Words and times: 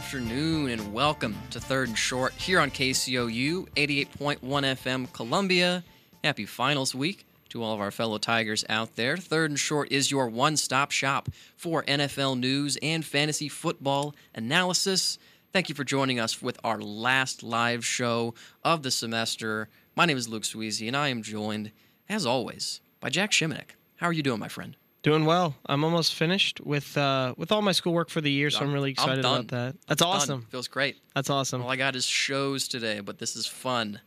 afternoon, 0.00 0.70
and 0.70 0.94
welcome 0.94 1.36
to 1.50 1.60
Third 1.60 1.88
and 1.88 1.98
Short 1.98 2.32
here 2.32 2.58
on 2.58 2.70
KCOU 2.70 3.68
88.1 3.76 4.40
FM 4.40 5.12
Columbia. 5.12 5.84
Happy 6.24 6.46
finals 6.46 6.94
week 6.94 7.26
to 7.50 7.62
all 7.62 7.74
of 7.74 7.80
our 7.80 7.90
fellow 7.90 8.16
Tigers 8.16 8.64
out 8.70 8.96
there. 8.96 9.18
Third 9.18 9.50
and 9.50 9.60
Short 9.60 9.92
is 9.92 10.10
your 10.10 10.26
one 10.26 10.56
stop 10.56 10.90
shop 10.90 11.28
for 11.54 11.82
NFL 11.82 12.40
news 12.40 12.78
and 12.80 13.04
fantasy 13.04 13.46
football 13.46 14.14
analysis. 14.34 15.18
Thank 15.52 15.68
you 15.68 15.74
for 15.74 15.84
joining 15.84 16.18
us 16.18 16.40
with 16.40 16.58
our 16.64 16.80
last 16.80 17.42
live 17.42 17.84
show 17.84 18.32
of 18.64 18.82
the 18.82 18.90
semester. 18.90 19.68
My 19.94 20.06
name 20.06 20.16
is 20.16 20.30
Luke 20.30 20.44
Swezy, 20.44 20.86
and 20.86 20.96
I 20.96 21.08
am 21.08 21.22
joined, 21.22 21.72
as 22.08 22.24
always, 22.24 22.80
by 23.00 23.10
Jack 23.10 23.32
Shimanek. 23.32 23.72
How 23.96 24.06
are 24.06 24.14
you 24.14 24.22
doing, 24.22 24.40
my 24.40 24.48
friend? 24.48 24.76
Doing 25.02 25.24
well. 25.24 25.54
I'm 25.64 25.82
almost 25.82 26.14
finished 26.14 26.60
with 26.60 26.96
uh, 26.96 27.34
with 27.38 27.52
all 27.52 27.62
my 27.62 27.72
schoolwork 27.72 28.10
for 28.10 28.20
the 28.20 28.30
year, 28.30 28.50
so 28.50 28.60
I'm 28.60 28.72
really 28.72 28.90
I'm 28.90 28.92
excited 28.92 29.22
done. 29.22 29.40
about 29.40 29.48
that. 29.48 29.76
That's 29.86 30.02
awesome. 30.02 30.40
Done. 30.40 30.48
Feels 30.50 30.68
great. 30.68 30.96
That's 31.14 31.30
awesome. 31.30 31.62
All 31.62 31.70
I 31.70 31.76
got 31.76 31.96
is 31.96 32.04
shows 32.04 32.68
today, 32.68 33.00
but 33.00 33.18
this 33.18 33.34
is 33.34 33.46
fun, 33.46 34.00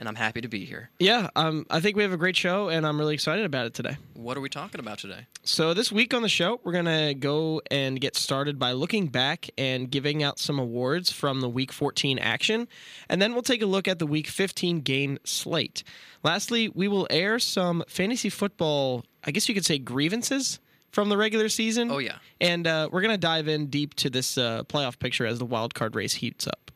and 0.00 0.08
I'm 0.08 0.14
happy 0.16 0.40
to 0.40 0.48
be 0.48 0.64
here. 0.64 0.88
Yeah, 0.98 1.28
um, 1.36 1.66
I 1.68 1.80
think 1.80 1.94
we 1.94 2.02
have 2.02 2.12
a 2.12 2.16
great 2.16 2.34
show, 2.34 2.70
and 2.70 2.86
I'm 2.86 2.98
really 2.98 3.12
excited 3.12 3.44
about 3.44 3.66
it 3.66 3.74
today. 3.74 3.98
What 4.14 4.34
are 4.36 4.40
we 4.40 4.48
talking 4.48 4.80
about 4.80 4.98
today? 4.98 5.26
So 5.44 5.74
this 5.74 5.92
week 5.92 6.14
on 6.14 6.22
the 6.22 6.28
show, 6.28 6.58
we're 6.64 6.72
gonna 6.72 7.12
go 7.12 7.60
and 7.70 8.00
get 8.00 8.16
started 8.16 8.58
by 8.58 8.72
looking 8.72 9.08
back 9.08 9.50
and 9.58 9.90
giving 9.90 10.22
out 10.22 10.38
some 10.38 10.58
awards 10.58 11.12
from 11.12 11.42
the 11.42 11.50
Week 11.50 11.70
14 11.70 12.18
action, 12.18 12.66
and 13.10 13.20
then 13.20 13.34
we'll 13.34 13.42
take 13.42 13.60
a 13.60 13.66
look 13.66 13.86
at 13.86 13.98
the 13.98 14.06
Week 14.06 14.26
15 14.26 14.80
game 14.80 15.18
slate. 15.24 15.84
Lastly, 16.24 16.70
we 16.70 16.88
will 16.88 17.06
air 17.10 17.38
some 17.38 17.84
fantasy 17.86 18.30
football, 18.30 19.04
I 19.22 19.32
guess 19.32 19.48
you 19.50 19.54
could 19.54 19.66
say 19.66 19.78
grievances 19.78 20.60
from 20.92 21.10
the 21.10 21.16
regular 21.18 21.50
season. 21.50 21.90
Oh, 21.90 21.98
yeah. 21.98 22.16
and 22.40 22.66
uh, 22.66 22.88
we're 22.90 23.02
gonna 23.02 23.18
dive 23.18 23.48
in 23.48 23.66
deep 23.66 23.92
to 23.96 24.08
this 24.08 24.38
uh, 24.38 24.64
playoff 24.64 24.98
picture 24.98 25.26
as 25.26 25.38
the 25.38 25.44
wild 25.44 25.74
card 25.74 25.94
race 25.94 26.14
heats 26.14 26.46
up. 26.46 26.70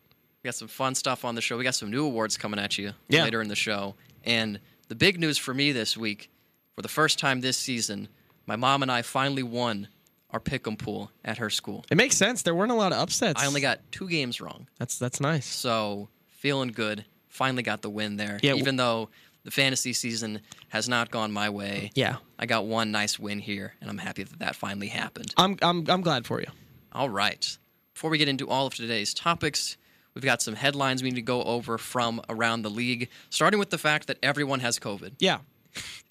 We 0.45 0.49
got 0.49 0.55
some 0.57 0.69
fun 0.69 0.95
stuff 0.95 1.25
on 1.25 1.35
the 1.35 1.41
show. 1.41 1.57
We 1.57 1.65
got 1.65 1.75
some 1.75 1.91
new 1.91 2.05
awards 2.05 2.37
coming 2.37 2.61
at 2.61 2.77
you 2.77 2.93
Yeah. 3.09 3.25
later 3.25 3.41
in 3.41 3.49
the 3.49 3.57
show. 3.57 3.95
And 4.25 4.61
the 4.89 4.95
big 4.95 5.19
news 5.19 5.39
for 5.39 5.55
me 5.55 5.73
this 5.73 5.97
week, 5.97 6.31
for 6.77 6.83
the 6.83 6.89
first 6.89 7.19
time 7.19 7.41
this 7.41 7.57
season, 7.57 8.09
my 8.47 8.55
mom 8.55 8.83
and 8.83 8.93
I 8.93 9.01
finally 9.01 9.43
won 9.43 9.89
our 10.29 10.41
pick'em 10.41 10.79
pool 10.79 11.11
at 11.25 11.39
her 11.39 11.49
school. 11.49 11.87
It 11.91 11.97
makes 11.97 12.19
sense. 12.19 12.43
There 12.43 12.55
weren't 12.55 12.73
a 12.73 12.75
lot 12.75 12.93
of 12.93 12.99
upsets. 12.99 13.43
I 13.43 13.47
only 13.47 13.63
got 13.63 13.81
two 13.91 14.07
games 14.07 14.39
wrong, 14.39 14.67
that's 14.79 14.99
that's 14.99 15.19
nice. 15.19 15.47
so 15.47 16.11
feeling 16.29 16.69
good. 16.73 17.07
Finally 17.29 17.63
got 17.63 17.81
the 17.81 17.89
win 17.89 18.17
there. 18.17 18.39
Yeah, 18.43 18.55
Even 18.55 18.77
though 18.77 19.09
the 19.45 19.51
fantasy 19.51 19.95
season 19.95 20.43
has 20.69 20.91
not 20.91 21.11
gone 21.11 21.33
my 21.33 21.49
way, 21.49 21.91
Yeah, 21.95 22.17
I 22.39 22.45
got 22.45 22.67
one 22.67 22.91
nice 22.93 23.19
win 23.19 23.39
here, 23.39 23.75
and 23.81 23.89
I'm 23.89 23.97
happy 23.99 24.25
that 24.25 24.39
that 24.41 24.57
finally 24.57 24.89
happened. 24.89 25.33
I'm 25.39 25.57
I'm 25.63 25.89
I'm 25.89 26.03
glad 26.03 26.27
for 26.27 26.41
you. 26.43 26.49
All 26.93 27.09
right. 27.09 27.57
Before 27.95 28.11
we 28.11 28.19
get 28.19 28.29
into 28.29 28.47
all 28.51 28.67
of 28.67 28.75
today's 28.75 29.15
topics, 29.15 29.79
we've 30.15 30.25
got 30.25 30.43
some 30.43 30.55
headlines 30.55 31.03
we 31.03 31.11
need 31.11 31.17
to 31.17 31.23
go 31.23 31.43
over 31.43 31.79
from 31.79 32.21
around 32.29 32.63
the 32.63 32.71
league, 32.71 33.09
starting 33.31 33.59
with 33.59 33.71
the 33.71 33.79
fact 33.79 34.07
that 34.07 34.19
everyone 34.23 34.61
has 34.61 34.79
COVID. 34.79 35.13
Yeah, 35.19 35.39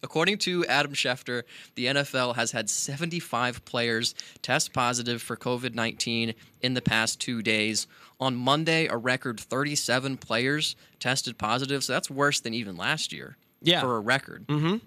According 0.01 0.39
to 0.39 0.65
Adam 0.65 0.91
Schefter, 0.93 1.43
the 1.75 1.85
NFL 1.85 2.35
has 2.35 2.51
had 2.51 2.69
75 2.69 3.63
players 3.63 4.13
test 4.41 4.73
positive 4.73 5.21
for 5.21 5.37
COVID 5.37 5.73
19 5.73 6.33
in 6.61 6.73
the 6.73 6.81
past 6.81 7.21
two 7.21 7.41
days. 7.41 7.87
On 8.19 8.35
Monday, 8.35 8.87
a 8.87 8.97
record 8.97 9.39
37 9.39 10.17
players 10.17 10.75
tested 10.99 11.37
positive, 11.37 11.83
so 11.85 11.93
that's 11.93 12.09
worse 12.09 12.41
than 12.41 12.53
even 12.53 12.75
last 12.75 13.13
year 13.13 13.37
Yeah. 13.61 13.79
for 13.79 13.95
a 13.95 13.99
record. 14.01 14.45
Mm-hmm. 14.47 14.77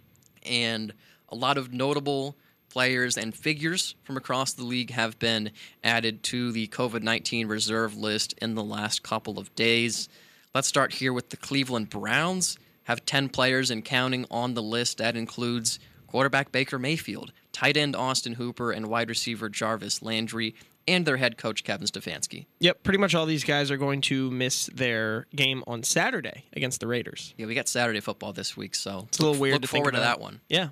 And 0.44 0.92
a 1.30 1.34
lot 1.34 1.56
of 1.56 1.72
notable 1.72 2.36
players 2.76 3.16
and 3.16 3.34
figures 3.34 3.94
from 4.02 4.18
across 4.18 4.52
the 4.52 4.62
league 4.62 4.90
have 4.90 5.18
been 5.18 5.50
added 5.82 6.22
to 6.22 6.52
the 6.52 6.66
COVID 6.66 7.02
19 7.02 7.48
reserve 7.48 7.96
list 7.96 8.34
in 8.42 8.54
the 8.54 8.62
last 8.62 9.02
couple 9.02 9.38
of 9.38 9.54
days. 9.54 10.10
Let's 10.54 10.68
start 10.68 10.92
here 10.92 11.14
with 11.14 11.30
the 11.30 11.38
Cleveland 11.38 11.88
Browns. 11.88 12.58
Have 12.84 13.06
10 13.06 13.30
players 13.30 13.70
and 13.70 13.82
counting 13.82 14.26
on 14.30 14.52
the 14.52 14.62
list. 14.62 14.98
That 14.98 15.16
includes 15.16 15.78
quarterback 16.06 16.52
Baker 16.52 16.78
Mayfield, 16.78 17.32
tight 17.50 17.78
end 17.78 17.96
Austin 17.96 18.34
Hooper, 18.34 18.72
and 18.72 18.88
wide 18.88 19.08
receiver 19.08 19.48
Jarvis 19.48 20.02
Landry, 20.02 20.54
and 20.86 21.06
their 21.06 21.16
head 21.16 21.38
coach 21.38 21.64
Kevin 21.64 21.86
Stefanski. 21.86 22.44
yep. 22.60 22.82
Pretty 22.82 22.98
much 22.98 23.14
all 23.14 23.24
these 23.24 23.42
guys 23.44 23.70
are 23.70 23.78
going 23.78 24.02
to 24.02 24.30
miss 24.30 24.66
their 24.66 25.26
game 25.34 25.64
on 25.66 25.82
Saturday 25.82 26.44
against 26.52 26.80
the 26.80 26.86
Raiders. 26.86 27.32
Yeah, 27.38 27.46
we 27.46 27.54
got 27.54 27.68
Saturday 27.68 28.00
football 28.00 28.34
this 28.34 28.54
week, 28.54 28.74
so 28.74 29.06
It's 29.08 29.18
a 29.18 29.22
little 29.24 29.40
weird 29.40 29.54
Look 29.54 29.62
to 29.62 29.68
think 29.68 29.84
forward 29.84 29.92
to 29.92 29.98
about. 30.02 30.18
that 30.18 30.20
one. 30.22 30.42
Yeah. 30.50 30.68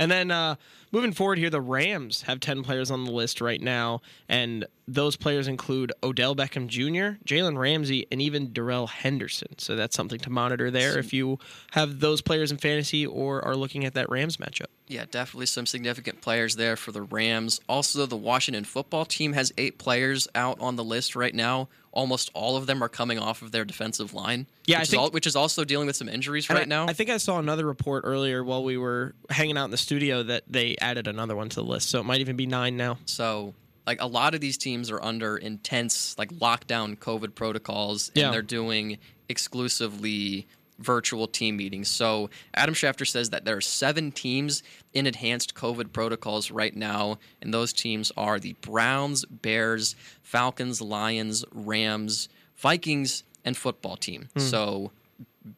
And 0.00 0.10
then 0.10 0.30
uh, 0.30 0.56
moving 0.92 1.12
forward 1.12 1.38
here, 1.38 1.50
the 1.50 1.60
Rams 1.60 2.22
have 2.22 2.40
10 2.40 2.62
players 2.62 2.90
on 2.90 3.04
the 3.04 3.10
list 3.12 3.40
right 3.40 3.60
now, 3.60 4.00
and 4.28 4.66
those 4.88 5.16
players 5.16 5.46
include 5.46 5.92
Odell 6.02 6.34
Beckham 6.34 6.66
Jr., 6.66 7.22
Jalen 7.24 7.56
Ramsey, 7.56 8.06
and 8.10 8.20
even 8.20 8.52
Darrell 8.52 8.88
Henderson. 8.88 9.58
So 9.58 9.76
that's 9.76 9.94
something 9.96 10.18
to 10.20 10.30
monitor 10.30 10.70
there 10.70 10.98
if 10.98 11.12
you 11.12 11.38
have 11.72 12.00
those 12.00 12.20
players 12.20 12.50
in 12.50 12.58
fantasy 12.58 13.06
or 13.06 13.44
are 13.44 13.54
looking 13.54 13.84
at 13.84 13.94
that 13.94 14.10
Rams 14.10 14.36
matchup. 14.38 14.66
Yeah, 14.88 15.04
definitely 15.08 15.46
some 15.46 15.66
significant 15.66 16.20
players 16.20 16.56
there 16.56 16.74
for 16.76 16.90
the 16.90 17.02
Rams. 17.02 17.60
Also, 17.68 18.06
the 18.06 18.16
Washington 18.16 18.64
football 18.64 19.04
team 19.04 19.34
has 19.34 19.52
eight 19.56 19.78
players 19.78 20.26
out 20.34 20.60
on 20.60 20.74
the 20.74 20.82
list 20.82 21.14
right 21.14 21.34
now. 21.34 21.68
Almost 21.92 22.30
all 22.34 22.56
of 22.56 22.66
them 22.66 22.82
are 22.82 22.88
coming 22.88 23.18
off 23.18 23.42
of 23.42 23.52
their 23.52 23.64
defensive 23.64 24.12
line. 24.14 24.46
Yeah, 24.66 24.76
which, 24.76 24.78
I 24.78 24.82
is, 24.82 24.90
think- 24.90 25.02
al- 25.02 25.10
which 25.10 25.26
is 25.28 25.36
also 25.36 25.64
dealing 25.64 25.86
with 25.86 25.94
some 25.96 26.08
injuries 26.08 26.50
right 26.50 26.62
I, 26.62 26.64
now. 26.64 26.86
I 26.88 26.92
think 26.92 27.10
I 27.10 27.18
saw 27.18 27.38
another 27.38 27.66
report 27.66 28.02
earlier 28.04 28.42
while 28.42 28.64
we 28.64 28.76
were 28.76 29.14
hanging 29.28 29.56
out 29.56 29.66
in 29.66 29.70
the 29.70 29.76
studio 29.76 30.24
that 30.24 30.42
they 30.48 30.76
added 30.80 31.06
another 31.06 31.36
one 31.36 31.48
to 31.50 31.56
the 31.56 31.64
list. 31.64 31.90
So 31.90 32.00
it 32.00 32.04
might 32.04 32.20
even 32.20 32.36
be 32.36 32.46
nine 32.46 32.76
now. 32.76 32.98
so, 33.06 33.54
like 33.86 34.00
a 34.00 34.06
lot 34.06 34.34
of 34.34 34.40
these 34.40 34.56
teams 34.58 34.90
are 34.90 35.02
under 35.02 35.36
intense 35.36 36.16
like 36.18 36.30
lockdown 36.34 36.96
COVID 36.98 37.34
protocols, 37.34 38.08
and 38.10 38.16
Yeah. 38.18 38.30
they're 38.30 38.42
doing 38.42 38.98
exclusively 39.28 40.46
virtual 40.78 41.26
team 41.26 41.56
meetings. 41.56 41.88
So 41.88 42.30
Adam 42.54 42.74
Schefter 42.74 43.06
says 43.06 43.30
that 43.30 43.44
there 43.44 43.56
are 43.56 43.60
seven 43.60 44.12
teams 44.12 44.62
in 44.94 45.06
enhanced 45.06 45.54
COVID 45.54 45.92
protocols 45.92 46.50
right 46.50 46.74
now, 46.74 47.18
and 47.42 47.52
those 47.52 47.72
teams 47.72 48.10
are 48.16 48.38
the 48.38 48.54
Browns, 48.62 49.24
Bears, 49.26 49.94
Falcons, 50.22 50.80
Lions, 50.80 51.44
Rams, 51.52 52.28
Vikings, 52.56 53.24
and 53.44 53.56
football 53.56 53.96
team. 53.96 54.28
Hmm. 54.34 54.40
So 54.40 54.92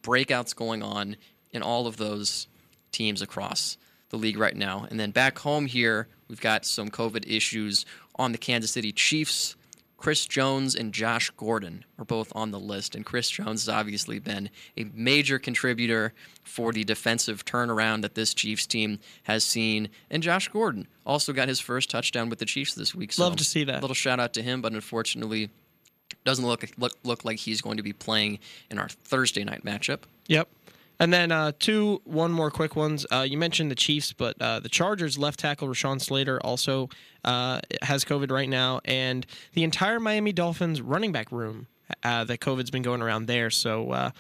breakouts 0.02 0.56
going 0.56 0.82
on 0.82 1.16
in 1.52 1.62
all 1.62 1.86
of 1.86 1.98
those 1.98 2.48
teams 2.92 3.20
across 3.22 3.76
the 4.12 4.18
league 4.18 4.38
right 4.38 4.54
now. 4.54 4.86
And 4.90 5.00
then 5.00 5.10
back 5.10 5.38
home 5.38 5.66
here, 5.66 6.06
we've 6.28 6.40
got 6.40 6.64
some 6.64 6.88
COVID 6.90 7.24
issues 7.26 7.84
on 8.16 8.30
the 8.30 8.38
Kansas 8.38 8.70
City 8.70 8.92
Chiefs. 8.92 9.56
Chris 9.96 10.26
Jones 10.26 10.74
and 10.74 10.92
Josh 10.92 11.30
Gordon 11.30 11.84
are 11.96 12.04
both 12.04 12.32
on 12.34 12.50
the 12.50 12.58
list, 12.58 12.96
and 12.96 13.06
Chris 13.06 13.30
Jones 13.30 13.64
has 13.64 13.68
obviously 13.68 14.18
been 14.18 14.50
a 14.76 14.84
major 14.92 15.38
contributor 15.38 16.12
for 16.42 16.72
the 16.72 16.82
defensive 16.82 17.44
turnaround 17.44 18.02
that 18.02 18.16
this 18.16 18.34
Chiefs 18.34 18.66
team 18.66 18.98
has 19.22 19.44
seen. 19.44 19.88
And 20.10 20.20
Josh 20.22 20.48
Gordon 20.48 20.88
also 21.06 21.32
got 21.32 21.46
his 21.46 21.60
first 21.60 21.88
touchdown 21.88 22.28
with 22.28 22.40
the 22.40 22.44
Chiefs 22.44 22.74
this 22.74 22.94
week. 22.94 23.12
So 23.12 23.22
Love 23.22 23.36
to 23.36 23.44
see 23.44 23.64
that. 23.64 23.80
Little 23.80 23.94
shout 23.94 24.18
out 24.18 24.34
to 24.34 24.42
him, 24.42 24.60
but 24.60 24.72
unfortunately, 24.72 25.50
doesn't 26.24 26.44
look 26.44 26.64
look 26.76 26.92
look 27.04 27.24
like 27.24 27.38
he's 27.38 27.60
going 27.60 27.76
to 27.76 27.82
be 27.82 27.92
playing 27.92 28.40
in 28.70 28.78
our 28.78 28.88
Thursday 28.88 29.44
night 29.44 29.64
matchup. 29.64 30.00
Yep. 30.26 30.48
And 31.02 31.12
then 31.12 31.32
uh, 31.32 31.50
two, 31.58 32.00
one 32.04 32.30
more 32.30 32.48
quick 32.52 32.76
ones. 32.76 33.04
Uh, 33.10 33.26
you 33.28 33.36
mentioned 33.36 33.72
the 33.72 33.74
Chiefs, 33.74 34.12
but 34.12 34.40
uh, 34.40 34.60
the 34.60 34.68
Chargers 34.68 35.18
left 35.18 35.40
tackle 35.40 35.66
Rashawn 35.66 36.00
Slater 36.00 36.38
also 36.44 36.90
uh, 37.24 37.60
has 37.82 38.04
COVID 38.04 38.30
right 38.30 38.48
now, 38.48 38.80
and 38.84 39.26
the 39.52 39.64
entire 39.64 39.98
Miami 39.98 40.32
Dolphins 40.32 40.80
running 40.80 41.10
back 41.10 41.32
room 41.32 41.66
uh, 42.04 42.22
that 42.22 42.38
COVID's 42.38 42.70
been 42.70 42.82
going 42.82 43.02
around 43.02 43.26
there. 43.26 43.50
So 43.50 43.90
uh, 43.90 44.10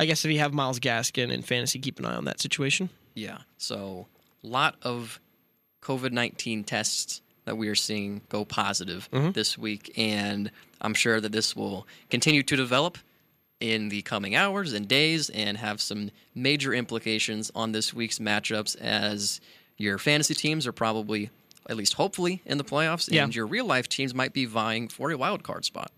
I 0.00 0.04
guess 0.04 0.24
if 0.24 0.32
you 0.32 0.40
have 0.40 0.52
Myles 0.52 0.80
Gaskin 0.80 1.30
in 1.30 1.42
fantasy, 1.42 1.78
keep 1.78 2.00
an 2.00 2.06
eye 2.06 2.16
on 2.16 2.24
that 2.24 2.40
situation. 2.40 2.90
Yeah. 3.14 3.38
So 3.56 4.08
a 4.42 4.46
lot 4.48 4.74
of 4.82 5.20
COVID 5.80 6.10
nineteen 6.10 6.64
tests 6.64 7.22
that 7.44 7.56
we 7.56 7.68
are 7.68 7.76
seeing 7.76 8.22
go 8.28 8.44
positive 8.44 9.08
this 9.32 9.56
week, 9.56 9.92
and 9.96 10.50
I'm 10.80 10.94
sure 10.94 11.20
that 11.20 11.30
this 11.30 11.54
will 11.54 11.86
continue 12.10 12.42
to 12.42 12.56
develop 12.56 12.98
in 13.62 13.88
the 13.90 14.02
coming 14.02 14.34
hours 14.34 14.72
and 14.72 14.88
days 14.88 15.30
and 15.30 15.56
have 15.56 15.80
some 15.80 16.10
major 16.34 16.74
implications 16.74 17.50
on 17.54 17.70
this 17.70 17.94
week's 17.94 18.18
matchups 18.18 18.76
as 18.80 19.40
your 19.78 19.98
fantasy 19.98 20.34
teams 20.34 20.66
are 20.66 20.72
probably 20.72 21.30
at 21.70 21.76
least 21.76 21.94
hopefully 21.94 22.42
in 22.44 22.58
the 22.58 22.64
playoffs 22.64 23.08
Yeah. 23.10 23.22
and 23.22 23.34
your 23.34 23.46
real 23.46 23.64
life 23.64 23.88
teams 23.88 24.14
might 24.14 24.32
be 24.32 24.46
vying 24.46 24.88
for 24.88 25.12
a 25.12 25.16
wild 25.16 25.44
card 25.44 25.64
spot. 25.64 25.92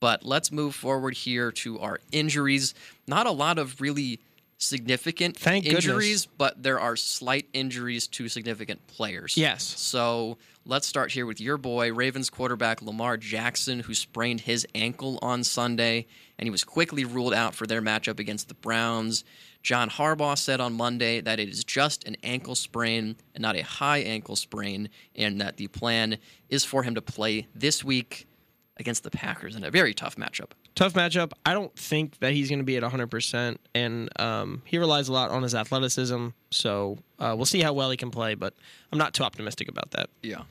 But 0.00 0.22
let's 0.26 0.52
move 0.52 0.74
forward 0.74 1.14
here 1.14 1.50
to 1.52 1.80
our 1.80 1.98
injuries. 2.12 2.74
Not 3.06 3.26
a 3.26 3.30
lot 3.30 3.58
of 3.58 3.80
really 3.80 4.20
significant 4.58 5.38
Thank 5.38 5.64
goodness. 5.64 5.86
injuries, 5.86 6.26
but 6.26 6.62
there 6.62 6.78
are 6.78 6.94
slight 6.96 7.46
injuries 7.54 8.06
to 8.08 8.28
significant 8.28 8.86
players. 8.86 9.34
Yes. 9.38 9.62
So 9.64 10.36
let's 10.66 10.86
start 10.86 11.12
here 11.12 11.24
with 11.26 11.40
your 11.40 11.56
boy, 11.56 11.92
Ravens 11.92 12.28
quarterback 12.28 12.82
Lamar 12.82 13.16
Jackson, 13.16 13.80
who 13.80 13.94
sprained 13.94 14.40
his 14.40 14.66
ankle 14.74 15.18
on 15.22 15.44
Sunday, 15.44 16.06
and 16.38 16.46
he 16.46 16.50
was 16.50 16.64
quickly 16.64 17.04
ruled 17.04 17.32
out 17.32 17.54
for 17.54 17.66
their 17.66 17.80
matchup 17.80 18.18
against 18.18 18.48
the 18.48 18.54
Browns. 18.54 19.24
John 19.62 19.88
Harbaugh 19.88 20.36
said 20.36 20.60
on 20.60 20.72
Monday 20.74 21.20
that 21.20 21.38
it 21.38 21.48
is 21.48 21.62
just 21.62 22.04
an 22.04 22.16
ankle 22.22 22.54
sprain 22.56 23.16
and 23.34 23.42
not 23.42 23.56
a 23.56 23.62
high 23.62 23.98
ankle 23.98 24.34
sprain, 24.36 24.88
and 25.14 25.40
that 25.40 25.56
the 25.56 25.68
plan 25.68 26.18
is 26.48 26.64
for 26.64 26.82
him 26.82 26.94
to 26.96 27.02
play 27.02 27.46
this 27.54 27.84
week. 27.84 28.26
against 28.78 29.04
the 29.04 29.10
Packers 29.10 29.56
in 29.56 29.64
a 29.64 29.70
very 29.70 29.94
tough 29.94 30.16
matchup. 30.16 30.50
Tough 30.74 30.92
matchup. 30.92 31.32
I 31.46 31.54
don't 31.54 31.74
think 31.76 32.18
that 32.18 32.34
he's 32.34 32.50
going 32.50 32.58
to 32.58 32.64
be 32.64 32.76
at 32.76 32.82
100%, 32.82 33.56
and 33.74 34.10
um, 34.20 34.60
he 34.66 34.76
relies 34.76 35.08
a 35.08 35.14
lot 35.14 35.30
on 35.30 35.42
his 35.42 35.54
athleticism. 35.54 36.28
So 36.50 36.98
uh, 37.18 37.32
we'll 37.34 37.46
see 37.46 37.62
how 37.62 37.72
well 37.72 37.90
he 37.90 37.96
can 37.96 38.10
play, 38.10 38.34
but 38.34 38.52
I'm 38.92 38.98
not 38.98 39.14
too 39.14 39.22
optimistic 39.22 39.70
about 39.70 39.92
that. 39.92 40.10
Yeah. 40.22 40.42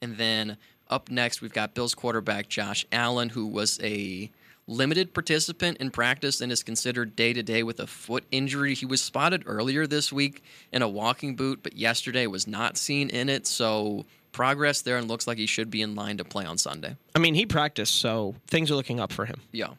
And 0.00 0.16
then 0.16 0.56
up 0.88 1.10
next, 1.10 1.40
we've 1.42 1.52
got 1.52 1.74
Bills 1.74 1.94
quarterback 1.94 2.48
Josh 2.48 2.86
Allen, 2.92 3.30
who 3.30 3.46
was 3.46 3.78
a 3.82 4.30
limited 4.66 5.14
participant 5.14 5.78
in 5.78 5.90
practice 5.90 6.40
and 6.40 6.52
is 6.52 6.62
considered 6.62 7.16
day 7.16 7.32
to 7.32 7.42
day 7.42 7.62
with 7.62 7.80
a 7.80 7.86
foot 7.86 8.24
injury. 8.30 8.74
He 8.74 8.86
was 8.86 9.00
spotted 9.00 9.42
earlier 9.46 9.86
this 9.86 10.12
week 10.12 10.42
in 10.72 10.82
a 10.82 10.88
walking 10.88 11.36
boot, 11.36 11.60
but 11.62 11.76
yesterday 11.76 12.26
was 12.26 12.46
not 12.46 12.76
seen 12.76 13.08
in 13.08 13.28
it. 13.28 13.46
So 13.46 14.04
progress 14.32 14.82
there 14.82 14.98
and 14.98 15.08
looks 15.08 15.26
like 15.26 15.38
he 15.38 15.46
should 15.46 15.70
be 15.70 15.82
in 15.82 15.94
line 15.94 16.18
to 16.18 16.24
play 16.24 16.44
on 16.44 16.58
Sunday. 16.58 16.96
I 17.14 17.18
mean, 17.18 17.34
he 17.34 17.46
practiced, 17.46 17.94
so 17.94 18.34
things 18.46 18.70
are 18.70 18.74
looking 18.74 19.00
up 19.00 19.10
for 19.10 19.24
him. 19.24 19.40
Yeah. 19.52 19.70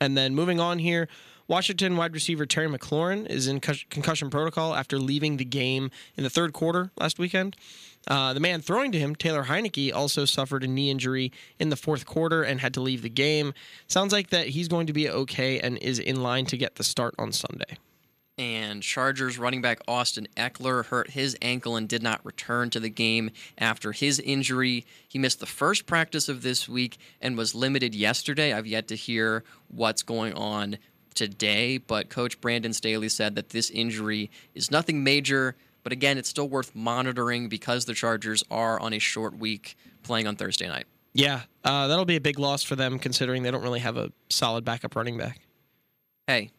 And 0.00 0.16
then 0.16 0.34
moving 0.34 0.60
on 0.60 0.78
here, 0.78 1.08
Washington 1.46 1.96
wide 1.96 2.12
receiver 2.12 2.46
Terry 2.46 2.68
McLaurin 2.68 3.26
is 3.26 3.48
in 3.48 3.60
concussion 3.60 4.30
protocol 4.30 4.74
after 4.74 4.98
leaving 4.98 5.36
the 5.36 5.44
game 5.44 5.90
in 6.16 6.24
the 6.24 6.30
third 6.30 6.52
quarter 6.52 6.90
last 6.98 7.18
weekend. 7.18 7.56
Uh, 8.08 8.32
the 8.32 8.40
man 8.40 8.60
throwing 8.60 8.90
to 8.90 8.98
him, 8.98 9.14
Taylor 9.14 9.44
Heinicke, 9.44 9.94
also 9.94 10.24
suffered 10.24 10.64
a 10.64 10.66
knee 10.66 10.90
injury 10.90 11.30
in 11.60 11.68
the 11.68 11.76
fourth 11.76 12.06
quarter 12.06 12.42
and 12.42 12.60
had 12.60 12.74
to 12.74 12.80
leave 12.80 13.02
the 13.02 13.08
game. 13.08 13.54
Sounds 13.86 14.12
like 14.12 14.30
that 14.30 14.48
he's 14.48 14.66
going 14.66 14.86
to 14.86 14.92
be 14.92 15.08
okay 15.08 15.60
and 15.60 15.78
is 15.78 15.98
in 15.98 16.22
line 16.22 16.46
to 16.46 16.56
get 16.56 16.76
the 16.76 16.84
start 16.84 17.14
on 17.18 17.32
Sunday 17.32 17.76
and 18.38 18.82
Chargers 18.82 19.36
running 19.36 19.60
back 19.60 19.80
Austin 19.88 20.28
Ekeler 20.36 20.86
hurt 20.86 21.10
his 21.10 21.36
ankle 21.42 21.76
and 21.76 21.88
did 21.88 22.02
not 22.02 22.24
return 22.24 22.70
to 22.70 22.80
the 22.80 22.88
game 22.88 23.30
after 23.58 23.92
his 23.92 24.20
injury. 24.20 24.86
He 25.08 25.18
missed 25.18 25.40
the 25.40 25.46
first 25.46 25.86
practice 25.86 26.28
of 26.28 26.42
this 26.42 26.68
week 26.68 26.98
and 27.20 27.36
was 27.36 27.54
limited 27.54 27.94
yesterday. 27.94 28.52
I've 28.52 28.66
yet 28.66 28.88
to 28.88 28.94
hear 28.94 29.42
what's 29.68 30.02
going 30.02 30.34
on 30.34 30.78
today, 31.14 31.78
but 31.78 32.08
coach 32.08 32.40
Brandon 32.40 32.72
Staley 32.72 33.08
said 33.08 33.34
that 33.34 33.50
this 33.50 33.70
injury 33.70 34.30
is 34.54 34.70
nothing 34.70 35.02
major, 35.02 35.56
but 35.88 35.92
again, 35.94 36.18
it's 36.18 36.28
still 36.28 36.50
worth 36.50 36.74
monitoring 36.74 37.48
because 37.48 37.86
the 37.86 37.94
Chargers 37.94 38.44
are 38.50 38.78
on 38.78 38.92
a 38.92 38.98
short 38.98 39.38
week 39.38 39.74
playing 40.02 40.26
on 40.26 40.36
Thursday 40.36 40.68
night. 40.68 40.84
Yeah, 41.14 41.44
uh, 41.64 41.86
that'll 41.86 42.04
be 42.04 42.16
a 42.16 42.20
big 42.20 42.38
loss 42.38 42.62
for 42.62 42.76
them 42.76 42.98
considering 42.98 43.42
they 43.42 43.50
don't 43.50 43.62
really 43.62 43.80
have 43.80 43.96
a 43.96 44.12
solid 44.28 44.66
backup 44.66 44.94
running 44.94 45.16
back. 45.16 45.40
Hey, 46.26 46.50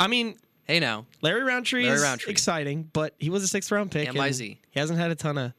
I 0.00 0.08
mean, 0.08 0.34
Hey 0.64 0.80
now, 0.80 1.06
Larry 1.22 1.44
Rountree 1.44 1.84
Larry 1.84 1.94
is 1.98 2.02
Rountree. 2.02 2.32
exciting, 2.32 2.90
but 2.92 3.14
he 3.20 3.30
was 3.30 3.44
a 3.44 3.48
sixth 3.48 3.70
round 3.70 3.92
pick. 3.92 4.12
MIZ. 4.12 4.40
He 4.40 4.58
hasn't 4.74 4.98
had 4.98 5.12
a 5.12 5.14
ton 5.14 5.38
of 5.38 5.52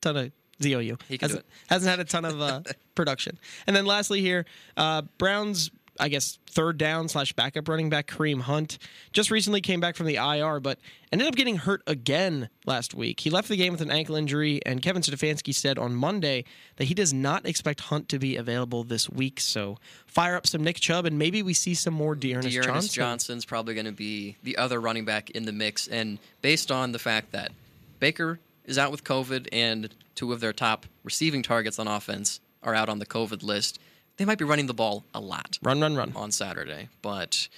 ton 0.00 0.16
of 0.16 0.32
ZOU. 0.62 0.96
He 1.08 1.18
hasn't, 1.20 1.44
hasn't 1.68 1.90
had 1.90 1.98
a 1.98 2.04
ton 2.04 2.24
of 2.24 2.40
uh, 2.40 2.60
production. 2.94 3.36
And 3.66 3.74
then 3.74 3.84
lastly 3.84 4.20
here, 4.20 4.44
uh, 4.76 5.02
Browns 5.18 5.72
I 6.00 6.08
guess, 6.08 6.38
third 6.46 6.78
down 6.78 7.08
slash 7.08 7.32
backup 7.34 7.68
running 7.68 7.90
back 7.90 8.06
Kareem 8.06 8.40
Hunt 8.40 8.78
just 9.12 9.30
recently 9.30 9.60
came 9.60 9.80
back 9.80 9.96
from 9.96 10.06
the 10.06 10.16
IR, 10.16 10.58
but 10.60 10.78
ended 11.12 11.28
up 11.28 11.36
getting 11.36 11.56
hurt 11.56 11.82
again 11.86 12.48
last 12.66 12.94
week. 12.94 13.20
He 13.20 13.30
left 13.30 13.48
the 13.48 13.56
game 13.56 13.72
with 13.72 13.82
an 13.82 13.90
ankle 13.90 14.16
injury, 14.16 14.60
and 14.64 14.82
Kevin 14.82 15.02
Stefanski 15.02 15.54
said 15.54 15.78
on 15.78 15.94
Monday 15.94 16.44
that 16.76 16.84
he 16.84 16.94
does 16.94 17.12
not 17.12 17.46
expect 17.46 17.82
Hunt 17.82 18.08
to 18.08 18.18
be 18.18 18.36
available 18.36 18.82
this 18.82 19.08
week. 19.08 19.40
So 19.40 19.78
fire 20.06 20.36
up 20.36 20.46
some 20.46 20.64
Nick 20.64 20.80
Chubb, 20.80 21.04
and 21.06 21.18
maybe 21.18 21.42
we 21.42 21.54
see 21.54 21.74
some 21.74 21.94
more 21.94 22.14
D'Ernest 22.14 22.62
Johnson. 22.62 22.90
Johnson's 22.92 23.44
probably 23.44 23.74
going 23.74 23.86
to 23.86 23.92
be 23.92 24.36
the 24.42 24.56
other 24.56 24.80
running 24.80 25.04
back 25.04 25.30
in 25.30 25.44
the 25.44 25.52
mix, 25.52 25.86
and 25.86 26.18
based 26.42 26.72
on 26.72 26.92
the 26.92 26.98
fact 26.98 27.32
that 27.32 27.52
Baker 27.98 28.40
is 28.64 28.78
out 28.78 28.90
with 28.90 29.04
COVID 29.04 29.48
and 29.52 29.94
two 30.14 30.32
of 30.32 30.40
their 30.40 30.52
top 30.52 30.86
receiving 31.04 31.42
targets 31.42 31.78
on 31.78 31.86
offense 31.88 32.40
are 32.62 32.74
out 32.74 32.88
on 32.88 32.98
the 32.98 33.06
COVID 33.06 33.42
list 33.42 33.78
they 34.20 34.26
might 34.26 34.36
be 34.36 34.44
running 34.44 34.66
the 34.66 34.74
ball 34.74 35.02
a 35.14 35.20
lot. 35.20 35.58
Run, 35.62 35.80
run, 35.80 35.96
run. 35.96 36.12
On 36.14 36.30
Saturday. 36.30 36.90
But 37.00 37.48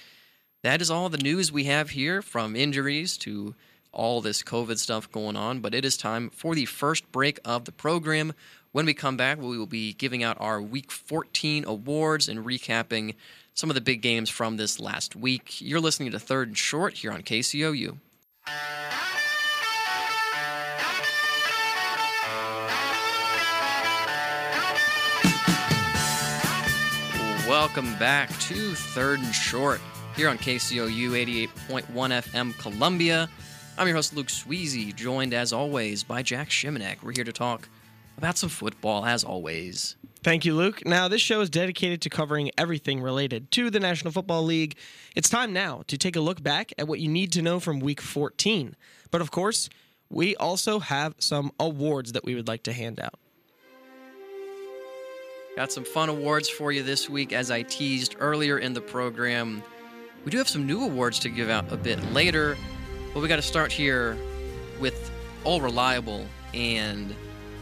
that 0.61 0.81
is 0.81 0.89
all 0.89 1.09
the 1.09 1.17
news 1.17 1.51
we 1.51 1.65
have 1.65 1.89
here 1.89 2.21
from 2.21 2.55
injuries 2.55 3.17
to 3.17 3.53
all 3.91 4.21
this 4.21 4.41
COVID 4.41 4.77
stuff 4.77 5.11
going 5.11 5.35
on. 5.35 5.59
But 5.59 5.75
it 5.75 5.83
is 5.83 5.97
time 5.97 6.29
for 6.29 6.55
the 6.55 6.63
first 6.63 7.11
break 7.11 7.37
of 7.43 7.65
the 7.65 7.73
program. 7.73 8.31
When 8.71 8.85
we 8.85 8.93
come 8.93 9.17
back, 9.17 9.41
we 9.41 9.57
will 9.57 9.65
be 9.65 9.91
giving 9.91 10.23
out 10.23 10.37
our 10.39 10.61
Week 10.61 10.89
14 10.89 11.65
awards 11.65 12.29
and 12.29 12.45
recapping 12.45 13.15
some 13.53 13.69
of 13.69 13.73
the 13.73 13.81
big 13.81 14.01
games 14.01 14.29
from 14.29 14.55
this 14.55 14.79
last 14.79 15.17
week. 15.17 15.59
You're 15.59 15.81
listening 15.81 16.11
to 16.11 16.19
Third 16.19 16.47
and 16.47 16.57
Short 16.57 16.93
here 16.93 17.11
on 17.11 17.23
KCOU. 17.23 17.97
Welcome 27.53 27.93
back 27.99 28.31
to 28.39 28.73
Third 28.73 29.19
and 29.19 29.31
Short 29.33 29.79
here 30.15 30.27
on 30.27 30.39
KCOU 30.39 31.11
88.1 31.55 31.85
FM 31.93 32.57
Columbia. 32.57 33.29
I'm 33.77 33.85
your 33.85 33.95
host, 33.95 34.15
Luke 34.15 34.29
Swezy, 34.29 34.93
joined 34.95 35.35
as 35.35 35.53
always 35.53 36.03
by 36.03 36.23
Jack 36.23 36.49
Shimanek. 36.49 37.03
We're 37.03 37.11
here 37.11 37.23
to 37.23 37.31
talk 37.31 37.69
about 38.17 38.39
some 38.39 38.49
football, 38.49 39.05
as 39.05 39.23
always. 39.23 39.97
Thank 40.23 40.45
you, 40.45 40.55
Luke. 40.55 40.83
Now, 40.83 41.07
this 41.07 41.21
show 41.21 41.41
is 41.41 41.49
dedicated 41.51 42.01
to 42.01 42.09
covering 42.09 42.49
everything 42.57 42.99
related 42.99 43.51
to 43.51 43.69
the 43.69 43.79
National 43.79 44.11
Football 44.11 44.41
League. 44.45 44.75
It's 45.15 45.29
time 45.29 45.53
now 45.53 45.83
to 45.85 45.95
take 45.95 46.15
a 46.15 46.21
look 46.21 46.41
back 46.41 46.73
at 46.79 46.87
what 46.87 47.01
you 47.01 47.07
need 47.07 47.31
to 47.33 47.43
know 47.43 47.59
from 47.59 47.79
week 47.79 48.01
14. 48.01 48.75
But 49.11 49.21
of 49.21 49.29
course, 49.29 49.69
we 50.09 50.35
also 50.37 50.79
have 50.79 51.13
some 51.19 51.51
awards 51.59 52.13
that 52.13 52.25
we 52.25 52.33
would 52.33 52.47
like 52.47 52.63
to 52.63 52.73
hand 52.73 52.99
out. 52.99 53.19
Got 55.55 55.71
some 55.71 55.83
fun 55.83 56.09
awards 56.09 56.49
for 56.49 56.71
you 56.71 56.81
this 56.81 57.07
week, 57.07 57.31
as 57.31 57.51
I 57.51 57.61
teased 57.61 58.15
earlier 58.19 58.57
in 58.57 58.73
the 58.73 58.81
program. 58.81 59.61
We 60.25 60.31
do 60.31 60.39
have 60.39 60.49
some 60.49 60.65
new 60.65 60.83
awards 60.83 61.19
to 61.19 61.29
give 61.29 61.47
out 61.47 61.71
a 61.71 61.77
bit 61.77 62.01
later, 62.11 62.57
but 63.13 63.21
we 63.21 63.27
got 63.27 63.35
to 63.35 63.43
start 63.43 63.71
here 63.71 64.17
with 64.79 65.11
All 65.43 65.61
Reliable 65.61 66.25
and 66.55 67.13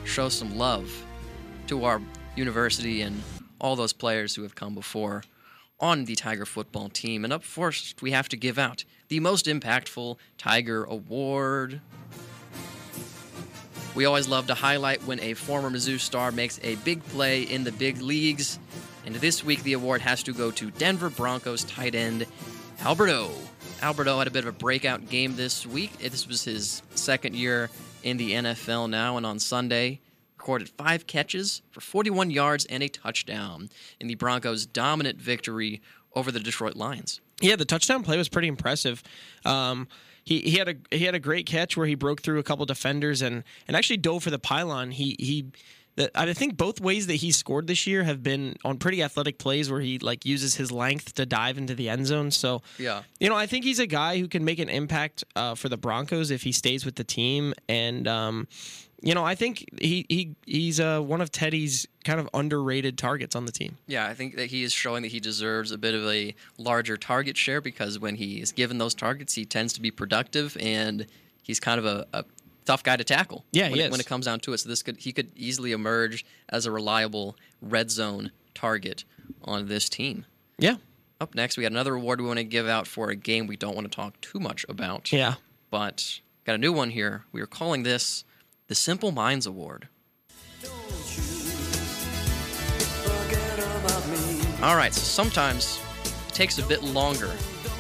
show 0.06 0.30
some 0.30 0.58
love 0.58 0.90
to 1.68 1.84
our 1.84 2.02
university 2.38 3.02
and 3.02 3.22
all 3.60 3.76
those 3.76 3.92
players 3.92 4.36
who 4.36 4.44
have 4.44 4.56
come 4.56 4.74
before 4.74 5.24
on 5.82 6.06
the 6.06 6.16
Tiger 6.16 6.46
football 6.46 6.88
team. 6.88 7.26
And 7.26 7.34
up 7.34 7.44
first, 7.44 8.02
we 8.02 8.12
have 8.12 8.30
to 8.30 8.38
give 8.38 8.58
out 8.58 8.86
the 9.10 9.20
most 9.20 9.48
impactful 9.48 10.16
Tiger 10.38 10.86
Award. 10.86 11.82
We 13.94 14.06
always 14.06 14.28
love 14.28 14.48
to 14.48 14.54
highlight 14.54 15.04
when 15.04 15.20
a 15.20 15.34
former 15.34 15.70
Mizzou 15.70 16.00
star 16.00 16.32
makes 16.32 16.60
a 16.64 16.76
big 16.76 17.04
play 17.10 17.44
in 17.44 17.64
the 17.64 17.72
big 17.74 18.02
leagues. 18.02 18.58
And 19.06 19.16
this 19.16 19.44
week, 19.44 19.64
the 19.64 19.74
award 19.74 20.02
has 20.02 20.24
to 20.24 20.34
go 20.34 20.52
to 20.52 20.72
Denver 20.72 21.10
Broncos 21.10 21.64
tight 21.66 21.96
end 21.96 22.26
Albert 22.80 23.10
O. 23.10 23.32
Alberto 23.82 24.18
had 24.18 24.28
a 24.28 24.32
bit 24.32 24.44
of 24.46 24.56
a 24.56 24.58
breakout 24.58 25.10
game 25.10 25.36
this 25.36 25.66
week. 25.68 25.98
This 26.00 26.28
was 26.28 26.44
his 26.44 26.82
second 26.96 27.36
year 27.36 27.70
in 28.04 28.18
the 28.18 28.32
NFL 28.32 28.90
now, 28.90 29.18
and 29.18 29.26
on 29.26 29.40
Sunday, 29.40 30.00
recorded 30.38 30.70
five 30.70 31.06
catches 31.06 31.62
for 31.70 31.82
41 31.82 32.32
yards 32.32 32.66
and 32.66 32.82
a 32.82 32.88
touchdown 32.88 33.70
in 34.00 34.08
the 34.08 34.16
Broncos' 34.16 34.66
dominant 34.66 35.20
victory 35.20 35.82
over 36.16 36.32
the 36.32 36.40
Detroit 36.40 36.76
Lions. 36.76 37.22
Yeah, 37.40 37.56
the 37.56 37.66
touchdown 37.66 38.04
play 38.04 38.18
was 38.18 38.30
pretty 38.30 38.48
impressive. 38.48 39.04
Um, 39.46 39.88
he, 40.32 40.40
he 40.52 40.58
had 40.58 40.70
a 40.70 40.76
he 40.96 41.04
had 41.04 41.14
a 41.14 41.20
great 41.20 41.46
catch 41.46 41.76
where 41.76 41.86
he 41.86 41.96
broke 41.96 42.22
through 42.22 42.40
a 42.40 42.44
couple 42.44 42.66
defenders 42.66 43.22
and 43.22 43.44
and 43.68 43.76
actually 43.76 43.98
dove 43.98 44.24
for 44.24 44.30
the 44.30 44.40
pylon. 44.40 44.92
He 44.92 45.18
he 45.20 45.52
I 46.16 46.32
think 46.32 46.56
both 46.56 46.80
ways 46.80 47.08
that 47.08 47.16
he 47.16 47.32
scored 47.32 47.68
this 47.68 47.86
year 47.86 48.04
have 48.04 48.24
been 48.24 48.56
on 48.64 48.78
pretty 48.78 49.04
athletic 49.04 49.38
plays 49.38 49.70
where 49.70 49.82
he 49.82 50.00
like 50.00 50.26
uses 50.26 50.56
his 50.56 50.72
length 50.72 51.16
to 51.16 51.26
dive 51.26 51.58
into 51.58 51.76
the 51.76 51.90
end 51.90 52.08
zone. 52.08 52.32
So 52.32 52.62
yeah, 52.78 53.04
you 53.20 53.28
know, 53.28 53.36
I 53.36 53.46
think 53.46 53.66
he's 53.66 53.80
a 53.80 53.88
guy 53.88 54.20
who 54.20 54.30
can 54.30 54.46
make 54.46 54.60
an 54.60 54.70
impact 54.70 55.26
uh, 55.36 55.56
for 55.56 55.68
the 55.68 55.78
Broncos 55.78 56.32
if 56.32 56.44
he 56.44 56.54
stays 56.54 56.86
with 56.86 56.96
the 56.96 57.04
team. 57.04 57.54
And 57.68 58.08
um, 58.08 58.48
you 59.02 59.16
know, 59.16 59.26
I 59.26 59.36
think 59.36 59.66
he 59.82 60.06
he 60.10 60.36
he's 60.46 60.80
uh, 60.80 61.00
one 61.00 61.22
of 61.22 61.32
Teddy's 61.32 61.88
kind 62.06 62.20
of 62.20 62.30
underrated 62.34 62.98
targets 62.98 63.36
on 63.36 63.46
the 63.46 63.52
team. 63.52 63.78
Yeah, 63.88 64.06
I 64.06 64.14
think 64.14 64.36
that 64.36 64.48
he 64.48 64.64
is 64.64 64.72
showing 64.72 65.02
that 65.02 65.12
he 65.12 65.20
deserves 65.20 65.72
a 65.72 65.78
bit 65.78 65.96
of 65.96 66.06
a 66.06 66.36
larger 66.58 66.98
target 66.98 67.36
share 67.36 67.62
because 67.62 67.98
when 67.98 68.16
he 68.16 68.42
is 68.42 68.52
given 68.52 68.78
those 68.78 68.94
targets, 68.94 69.34
he 69.34 69.46
tends 69.46 69.74
to 69.74 69.82
be 69.82 69.90
productive 69.90 70.56
and 70.60 71.08
he's 71.42 71.60
kind 71.60 71.80
of 71.80 71.86
a, 71.86 72.06
a 72.14 72.26
tough 72.66 72.84
guy 72.84 72.96
to 72.96 73.04
tackle. 73.04 73.44
Yeah, 73.52 73.70
when, 73.70 73.80
it, 73.80 73.92
when 73.92 74.00
it 74.00 74.06
comes 74.06 74.26
down 74.26 74.40
to 74.42 74.54
it. 74.54 74.60
So 74.60 74.70
this 74.70 74.84
could 74.84 74.98
he 74.98 75.12
could 75.12 75.32
easily 75.36 75.72
emerge 75.72 76.24
as 76.50 76.68
a 76.68 76.72
reliable 76.72 77.36
red 77.62 77.90
zone 77.90 78.32
target 78.54 79.04
on 79.44 79.68
this 79.68 79.90
team. 79.90 80.26
Yeah. 80.60 80.76
Up 81.20 81.36
next, 81.36 81.58
we 81.58 81.64
got 81.64 81.72
another 81.72 81.96
award 81.96 82.22
we 82.22 82.28
want 82.28 82.40
to 82.40 82.44
give 82.44 82.68
out 82.68 82.88
for 82.88 83.10
a 83.10 83.16
game 83.16 83.48
we 83.48 83.56
don't 83.56 83.76
want 83.76 83.90
to 83.92 83.96
talk 83.96 84.20
too 84.22 84.40
much 84.40 84.66
about. 84.70 85.12
Yeah. 85.12 85.36
But 85.70 86.20
got 86.46 86.56
a 86.56 86.58
new 86.58 86.74
one 86.74 86.90
here. 86.92 87.26
We 87.32 87.42
are 87.42 87.48
calling 87.48 87.84
this 87.84 88.24
the 88.72 88.76
Simple 88.76 89.12
Minds 89.12 89.48
Award. 89.48 89.90
All 94.64 94.78
right, 94.78 94.94
so 94.94 95.02
sometimes 95.02 95.78
it 96.06 96.34
takes 96.34 96.58
a 96.58 96.64
bit 96.64 96.82
longer 96.82 97.30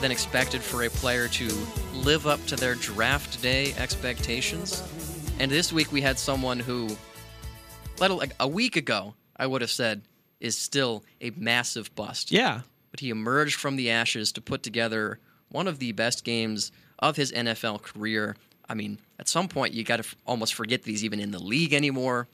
than 0.02 0.12
expected 0.12 0.62
for 0.62 0.84
a 0.84 0.90
player 0.90 1.30
to 1.30 1.48
live 1.94 2.28
up 2.28 2.46
to 2.48 2.58
their 2.58 2.76
draft 2.76 3.42
day 3.42 3.74
expectations. 3.78 4.84
And 5.40 5.50
this 5.50 5.72
week 5.72 5.94
we 5.94 6.02
had 6.02 6.20
someone 6.20 6.60
who, 6.60 6.90
like 7.98 8.34
a 8.42 8.48
week 8.50 8.76
ago, 8.76 9.14
I 9.38 9.48
would 9.48 9.62
have 9.62 9.72
said, 9.72 10.02
is 10.42 10.58
still 10.58 11.06
a 11.22 11.30
massive 11.38 11.96
bust. 11.96 12.34
Yeah. 12.34 12.64
But 12.90 13.00
he 13.00 13.12
emerged 13.12 13.56
from 13.56 13.78
the 13.78 13.92
ashes 13.92 14.34
to 14.34 14.42
put 14.42 14.62
together 14.62 15.20
one 15.52 15.70
of 15.70 15.80
the 15.80 15.94
best 15.94 16.26
games 16.26 16.70
of 17.00 17.16
his 17.16 17.32
NFL 17.32 17.82
career. 17.82 18.36
I 18.72 18.74
mean, 18.74 19.00
at 19.20 19.28
some 19.28 19.50
point, 19.50 19.74
you 19.74 19.84
got 19.84 19.98
to 19.98 20.06
f- 20.06 20.16
almost 20.26 20.54
forget 20.54 20.84
that 20.84 20.90
he's 20.90 21.04
even 21.04 21.20
in 21.20 21.32
the 21.32 21.44
league 21.44 21.74
anymore. 21.74 22.30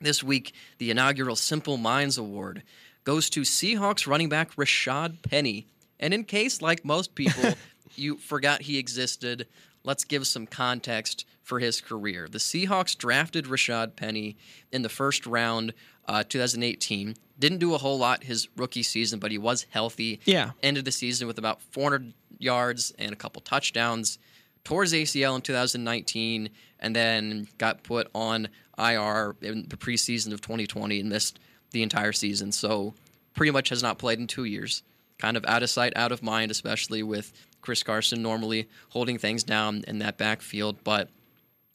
This 0.00 0.22
week, 0.22 0.54
the 0.78 0.90
inaugural 0.90 1.36
Simple 1.36 1.76
Minds 1.76 2.16
Award 2.16 2.62
goes 3.04 3.28
to 3.30 3.42
Seahawks 3.42 4.06
running 4.06 4.30
back 4.30 4.54
Rashad 4.56 5.22
Penny. 5.22 5.66
And 6.00 6.14
in 6.14 6.24
case, 6.24 6.62
like 6.62 6.82
most 6.82 7.14
people, 7.14 7.52
you 7.94 8.16
forgot 8.16 8.62
he 8.62 8.78
existed, 8.78 9.46
let's 9.84 10.04
give 10.04 10.26
some 10.26 10.46
context 10.46 11.26
for 11.42 11.60
his 11.60 11.82
career. 11.82 12.26
The 12.26 12.38
Seahawks 12.38 12.96
drafted 12.96 13.44
Rashad 13.44 13.96
Penny 13.96 14.38
in 14.72 14.80
the 14.80 14.88
first 14.88 15.26
round, 15.26 15.74
uh, 16.08 16.24
2018. 16.26 17.16
Didn't 17.38 17.58
do 17.58 17.74
a 17.74 17.78
whole 17.78 17.98
lot 17.98 18.24
his 18.24 18.48
rookie 18.56 18.82
season, 18.82 19.18
but 19.18 19.30
he 19.30 19.36
was 19.36 19.66
healthy. 19.68 20.20
Yeah. 20.24 20.52
Ended 20.62 20.86
the 20.86 20.92
season 20.92 21.26
with 21.26 21.36
about 21.36 21.60
400 21.60 22.14
yards 22.38 22.94
and 22.98 23.12
a 23.12 23.16
couple 23.16 23.42
touchdowns. 23.42 24.18
Tore 24.66 24.82
his 24.82 24.94
ACL 24.94 25.36
in 25.36 25.42
2019 25.42 26.50
and 26.80 26.96
then 26.96 27.46
got 27.56 27.84
put 27.84 28.10
on 28.12 28.48
IR 28.76 29.36
in 29.40 29.68
the 29.68 29.76
preseason 29.76 30.32
of 30.32 30.40
2020 30.40 30.98
and 30.98 31.08
missed 31.08 31.38
the 31.70 31.84
entire 31.84 32.10
season. 32.12 32.50
So 32.50 32.92
pretty 33.36 33.52
much 33.52 33.68
has 33.68 33.80
not 33.80 33.98
played 33.98 34.18
in 34.18 34.26
two 34.26 34.42
years. 34.42 34.82
Kind 35.18 35.36
of 35.36 35.44
out 35.46 35.62
of 35.62 35.70
sight, 35.70 35.92
out 35.94 36.10
of 36.10 36.20
mind, 36.20 36.50
especially 36.50 37.04
with 37.04 37.32
Chris 37.60 37.84
Carson 37.84 38.22
normally 38.22 38.68
holding 38.88 39.18
things 39.18 39.44
down 39.44 39.84
in 39.86 40.00
that 40.00 40.18
backfield. 40.18 40.82
But 40.82 41.10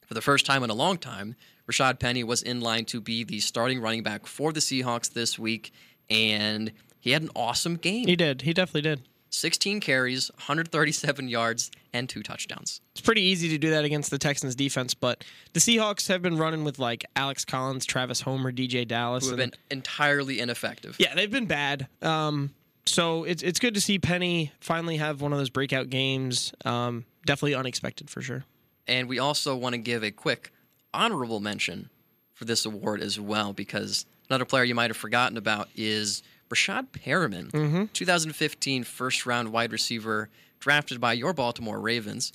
for 0.05 0.13
the 0.13 0.21
first 0.21 0.45
time 0.45 0.61
in 0.61 0.69
a 0.69 0.73
long 0.73 0.97
time, 0.97 1.37
Rashad 1.71 1.97
Penny 1.97 2.25
was 2.25 2.43
in 2.43 2.59
line 2.59 2.83
to 2.85 2.99
be 2.99 3.23
the 3.23 3.39
starting 3.39 3.79
running 3.79 4.03
back 4.03 4.27
for 4.27 4.51
the 4.51 4.59
Seahawks 4.59 5.13
this 5.13 5.39
week, 5.39 5.71
and 6.09 6.73
he 6.99 7.11
had 7.11 7.21
an 7.21 7.31
awesome 7.37 7.77
game. 7.77 8.05
He 8.05 8.17
did. 8.17 8.41
He 8.41 8.53
definitely 8.53 8.81
did. 8.81 9.01
16 9.31 9.79
carries, 9.79 10.29
137 10.35 11.27
yards, 11.27 11.71
and 11.93 12.07
two 12.07 12.21
touchdowns. 12.21 12.81
It's 12.91 13.01
pretty 13.01 13.21
easy 13.21 13.49
to 13.49 13.57
do 13.57 13.69
that 13.71 13.85
against 13.85 14.11
the 14.11 14.17
Texans 14.17 14.55
defense, 14.55 14.93
but 14.93 15.23
the 15.53 15.59
Seahawks 15.59 16.07
have 16.09 16.21
been 16.21 16.37
running 16.37 16.63
with 16.63 16.79
like 16.79 17.05
Alex 17.15 17.45
Collins, 17.45 17.85
Travis 17.85 18.21
Homer, 18.21 18.51
DeeJay 18.51 18.87
Dallas. 18.87 19.25
Who 19.25 19.31
have 19.31 19.39
and- 19.39 19.51
been 19.69 19.77
entirely 19.77 20.39
ineffective. 20.39 20.95
Yeah, 20.99 21.15
they've 21.15 21.31
been 21.31 21.45
bad. 21.47 21.87
Um, 22.01 22.51
so 22.85 23.23
it's 23.23 23.43
it's 23.43 23.59
good 23.59 23.75
to 23.75 23.81
see 23.81 23.99
Penny 23.99 24.51
finally 24.59 24.97
have 24.97 25.21
one 25.21 25.31
of 25.31 25.37
those 25.37 25.49
breakout 25.49 25.89
games. 25.89 26.51
Um, 26.65 27.05
definitely 27.25 27.55
unexpected 27.55 28.09
for 28.09 28.21
sure. 28.21 28.43
And 28.87 29.07
we 29.07 29.19
also 29.19 29.55
want 29.55 29.73
to 29.73 29.77
give 29.77 30.03
a 30.03 30.11
quick 30.11 30.51
honorable 30.93 31.39
mention 31.39 31.89
for 32.33 32.45
this 32.45 32.65
award 32.65 33.01
as 33.01 33.19
well, 33.19 33.53
because 33.53 34.05
another 34.29 34.45
player 34.45 34.63
you 34.63 34.73
might 34.75 34.89
have 34.89 34.97
forgotten 34.97 35.37
about 35.37 35.69
is 35.75 36.23
Rashad 36.51 36.89
Perriman, 36.89 37.49
mm-hmm. 37.51 37.85
2015 37.93 38.83
first 38.83 39.25
round 39.25 39.51
wide 39.51 39.71
receiver 39.71 40.29
drafted 40.59 40.99
by 40.99 41.13
your 41.13 41.33
Baltimore 41.33 41.79
Ravens. 41.79 42.31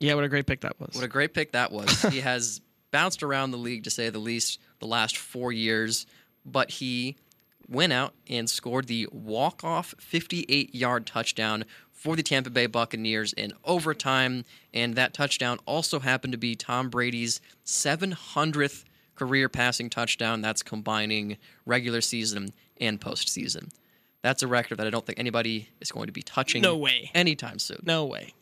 Yeah, 0.00 0.14
what 0.14 0.24
a 0.24 0.28
great 0.28 0.46
pick 0.46 0.60
that 0.60 0.78
was. 0.78 0.94
What 0.94 1.04
a 1.04 1.08
great 1.08 1.34
pick 1.34 1.52
that 1.52 1.72
was. 1.72 2.02
he 2.10 2.20
has 2.20 2.60
bounced 2.90 3.22
around 3.22 3.50
the 3.50 3.56
league 3.56 3.84
to 3.84 3.90
say 3.90 4.10
the 4.10 4.18
least 4.18 4.60
the 4.80 4.86
last 4.86 5.16
four 5.16 5.50
years, 5.52 6.06
but 6.44 6.70
he 6.70 7.16
went 7.68 7.92
out 7.92 8.14
and 8.28 8.48
scored 8.48 8.86
the 8.86 9.08
walk-off 9.10 9.94
58-yard 9.98 11.06
touchdown 11.06 11.64
for 11.90 12.14
the 12.14 12.22
Tampa 12.22 12.50
Bay 12.50 12.66
Buccaneers 12.66 13.32
in 13.32 13.52
overtime, 13.64 14.44
and 14.74 14.94
that 14.94 15.14
touchdown 15.14 15.58
also 15.64 16.00
happened 16.00 16.32
to 16.32 16.38
be 16.38 16.54
Tom 16.54 16.90
Brady's 16.90 17.40
700th 17.64 18.84
career 19.14 19.48
passing 19.48 19.90
touchdown. 19.90 20.40
That's 20.40 20.62
combining 20.62 21.36
regular 21.66 22.00
season 22.00 22.52
and 22.80 23.00
postseason. 23.00 23.70
That's 24.22 24.42
a 24.42 24.46
record 24.46 24.78
that 24.78 24.86
I 24.86 24.90
don't 24.90 25.04
think 25.04 25.18
anybody 25.18 25.68
is 25.80 25.92
going 25.92 26.06
to 26.06 26.12
be 26.12 26.22
touching. 26.22 26.62
No 26.62 26.76
way. 26.76 27.10
Anytime 27.14 27.58
soon. 27.58 27.80
no 27.84 28.04
way. 28.06 28.32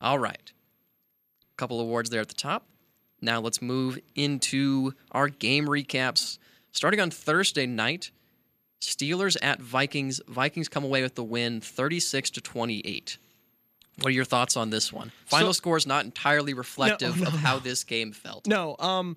All 0.00 0.18
right. 0.18 0.52
A 1.52 1.56
Couple 1.56 1.80
awards 1.80 2.10
there 2.10 2.20
at 2.20 2.28
the 2.28 2.34
top. 2.34 2.66
Now 3.20 3.40
let's 3.40 3.60
move 3.60 3.98
into 4.14 4.92
our 5.10 5.28
game 5.28 5.66
recaps. 5.66 6.38
Starting 6.70 7.00
on 7.00 7.10
Thursday 7.10 7.66
night, 7.66 8.12
Steelers 8.80 9.36
at 9.42 9.60
Vikings. 9.60 10.20
Vikings 10.28 10.68
come 10.68 10.84
away 10.84 11.02
with 11.02 11.16
the 11.16 11.24
win 11.24 11.60
36 11.60 12.30
to 12.30 12.40
28. 12.40 13.18
What 13.96 14.06
are 14.06 14.10
your 14.12 14.24
thoughts 14.24 14.56
on 14.56 14.70
this 14.70 14.92
one? 14.92 15.10
Final 15.26 15.48
So- 15.52 15.56
score 15.58 15.76
is 15.76 15.86
not 15.86 16.04
entirely 16.04 16.54
reflective 16.54 17.20
no, 17.20 17.26
of 17.26 17.32
how 17.40 17.58
this 17.58 17.82
game 17.82 18.12
felt. 18.12 18.46
No, 18.46 18.76
um, 18.78 19.16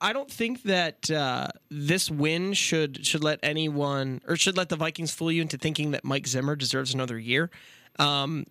I- 0.00 0.12
don't 0.12 0.30
think 0.30 0.62
that 0.64 1.10
uh, 1.10 1.48
this 1.70 2.10
win 2.10 2.52
should 2.52 3.04
should 3.06 3.24
let 3.24 3.40
anyone 3.42 4.20
or 4.26 4.36
should 4.36 4.56
let 4.56 4.68
the 4.68 4.76
Vikings 4.76 5.12
fool 5.12 5.32
you 5.32 5.42
into 5.42 5.58
thinking 5.58 5.90
that 5.92 6.04
Mike 6.04 6.26
Zimmer 6.26 6.56
deserves 6.56 6.94
another 6.94 7.18
year. 7.18 7.50
Um, 7.98 8.46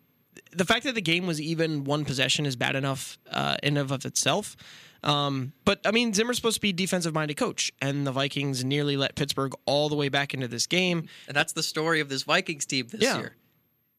the 0.54 0.66
fact 0.66 0.84
that 0.86 0.96
the 0.96 1.02
game 1.02 1.28
was 1.28 1.40
even 1.42 1.84
one 1.84 2.06
possession 2.06 2.46
is 2.46 2.56
bad 2.56 2.76
enough 2.76 3.18
uh, 3.30 3.58
in 3.64 3.78
and 3.78 3.92
of 3.92 4.06
itself. 4.06 4.56
Um, 5.04 5.54
but 5.66 5.80
I 5.86 5.92
mean, 5.92 6.14
Zimmer's 6.14 6.36
supposed 6.36 6.56
to 6.58 6.62
be 6.62 6.70
a 6.70 6.74
defensive 6.74 7.14
minded 7.14 7.38
coach, 7.38 7.72
and 7.82 8.06
the 8.06 8.12
Vikings 8.12 8.64
nearly 8.64 8.98
let 8.98 9.16
Pittsburgh 9.16 9.54
all 9.66 9.90
the 9.90 9.96
way 9.96 10.10
back 10.10 10.34
into 10.34 10.48
this 10.48 10.68
game. 10.68 11.08
And 11.28 11.36
that's 11.36 11.54
the 11.54 11.64
story 11.64 12.02
of 12.02 12.10
this 12.10 12.24
Vikings 12.24 12.66
team 12.66 12.88
this 12.88 13.02
Yeah. 13.02 13.18
year. 13.18 13.36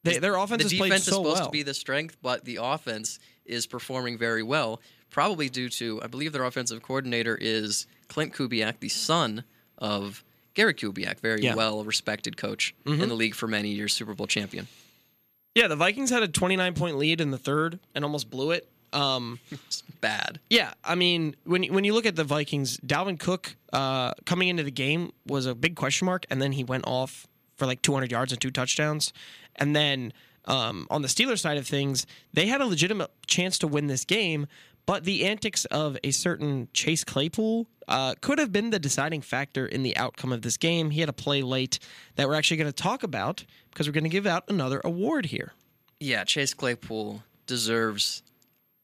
They, 0.05 0.19
their 0.19 0.35
offense 0.37 0.65
the 0.65 0.69
defense 0.69 1.03
is 1.03 1.15
so 1.15 1.23
supposed 1.23 1.37
well. 1.39 1.47
to 1.47 1.51
be 1.53 1.63
the 1.63 1.75
strength, 1.75 2.17
but 2.23 2.45
the 2.45 2.59
offense 2.61 3.19
is 3.45 3.67
performing 3.67 4.19
very 4.19 4.43
well. 4.43 4.81
Probably 5.13 5.49
due 5.49 5.69
to, 5.69 6.01
I 6.03 6.09
believe 6.09 6.33
their 6.33 6.43
offensive 6.45 6.83
coordinator 6.83 7.39
is 7.41 7.87
Klint 8.09 8.35
Kubiak, 8.35 8.81
the 8.81 8.89
son 8.89 9.45
of 9.79 10.25
Gary 10.55 10.75
Kubiak, 10.75 11.21
very 11.21 11.43
Yeah. 11.43 11.51
Mm-hmm. 11.51 11.59
well 11.59 11.85
respected 11.85 12.37
coach 12.37 12.75
in 12.87 12.99
the 12.99 13.15
league 13.15 13.35
for 13.35 13.47
many 13.47 13.69
years, 13.71 13.93
Super 13.93 14.15
Bowl 14.15 14.27
champion. 14.27 14.67
yeah, 15.55 15.69
the 15.69 15.77
Vikings 15.77 16.09
had 16.11 16.23
a 16.23 16.29
29 16.29 16.75
point 16.75 16.97
lead 16.97 17.21
in 17.21 17.31
the 17.31 17.39
third 17.39 17.79
and 17.95 18.05
almost 18.05 18.31
blew 18.31 18.51
it. 18.53 18.69
Um, 18.95 19.39
It's 19.51 19.83
bad. 20.01 20.41
Yeah, 20.51 20.73
I 20.85 20.95
mean, 20.95 21.37
when 21.45 21.63
when 21.65 21.85
you 21.85 21.95
look 21.95 22.07
at 22.07 22.17
the 22.17 22.25
Vikings, 22.25 22.79
Dalvin 22.79 23.19
Cook 23.19 23.55
uh, 23.73 24.13
coming 24.27 24.49
into 24.49 24.63
the 24.63 24.71
game 24.71 25.13
was 25.27 25.47
a 25.47 25.55
big 25.55 25.77
question 25.77 26.07
mark, 26.07 26.25
and 26.31 26.41
then 26.43 26.53
he 26.53 26.65
went 26.65 26.85
off 26.87 27.27
for 27.57 27.67
like 27.67 27.81
200 27.83 28.11
yards 28.11 28.33
and 28.33 28.41
two 28.41 28.51
touchdowns, 28.51 29.13
and 29.57 29.75
then 29.77 30.13
um, 30.47 30.87
on 30.91 31.03
the 31.03 31.09
Steelers 31.09 31.39
side 31.39 31.57
of 31.57 31.67
things, 31.67 32.05
they 32.35 32.47
had 32.49 32.61
a 32.61 32.67
legitimate 32.67 33.11
chance 33.27 33.57
to 33.59 33.67
win 33.69 33.87
this 33.87 34.05
game, 34.05 34.47
but 34.87 35.05
the 35.05 35.25
antics 35.25 35.65
of 35.67 35.97
a 36.03 36.11
certain 36.11 36.69
Chase 36.73 37.05
Claypool 37.05 37.67
uh, 37.89 38.15
could 38.21 38.39
have 38.39 38.53
been 38.53 38.71
the 38.71 38.79
deciding 38.79 39.21
factor 39.21 39.67
in 39.67 39.83
the 39.83 39.97
outcome 39.97 40.33
of 40.33 40.43
this 40.43 40.57
game. 40.57 40.91
He 40.91 41.01
had 41.01 41.09
a 41.09 41.15
play 41.15 41.43
late 41.43 41.79
that 42.17 42.29
we're 42.29 42.35
actually 42.35 42.57
going 42.59 42.73
to 42.73 42.83
talk 42.83 43.03
about 43.03 43.45
because 43.71 43.87
we're 43.89 43.93
going 43.93 44.05
to 44.05 44.11
give 44.11 44.27
out 44.27 44.45
another 44.49 44.81
award 44.85 45.27
here. 45.27 45.53
Yeah, 46.01 46.25
Chase 46.25 46.55
Claypool 46.55 47.23
deserves 47.47 48.23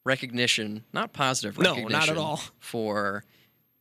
recognition, 0.05 0.85
not 0.93 1.13
positive 1.13 1.59
recognition. 1.59 1.83
No, 1.83 1.89
recognition. 1.89 2.15
not 2.15 2.23
at 2.23 2.29
all. 2.29 2.41
For 2.59 3.25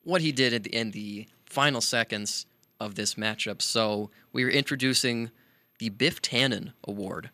what 0.04 0.22
he 0.22 0.32
did 0.32 0.54
in 0.54 0.64
the, 0.64 0.76
in 0.76 0.92
the 0.92 1.28
final 1.46 1.82
seconds 1.82 2.46
of 2.80 2.96
this 2.96 3.16
matchup. 3.16 3.62
So 3.62 4.10
we 4.34 4.44
are 4.44 4.50
introducing 4.50 5.32
the 5.80 5.90
Biff 5.90 6.22
Tannen 6.22 6.74
Award. 6.88 7.30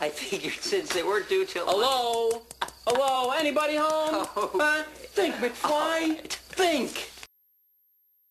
I 0.00 0.08
figured 0.08 0.54
since 0.54 0.92
they 0.92 1.02
weren't 1.02 1.28
due 1.28 1.44
till 1.44 1.66
Hello? 1.66 2.42
Hello? 2.86 3.30
Anybody 3.32 3.76
home? 3.76 4.26
Oh. 4.36 4.50
Huh? 4.54 4.84
Think, 4.94 5.34
McFly. 5.36 6.18
Oh, 6.18 6.18
think. 6.28 7.10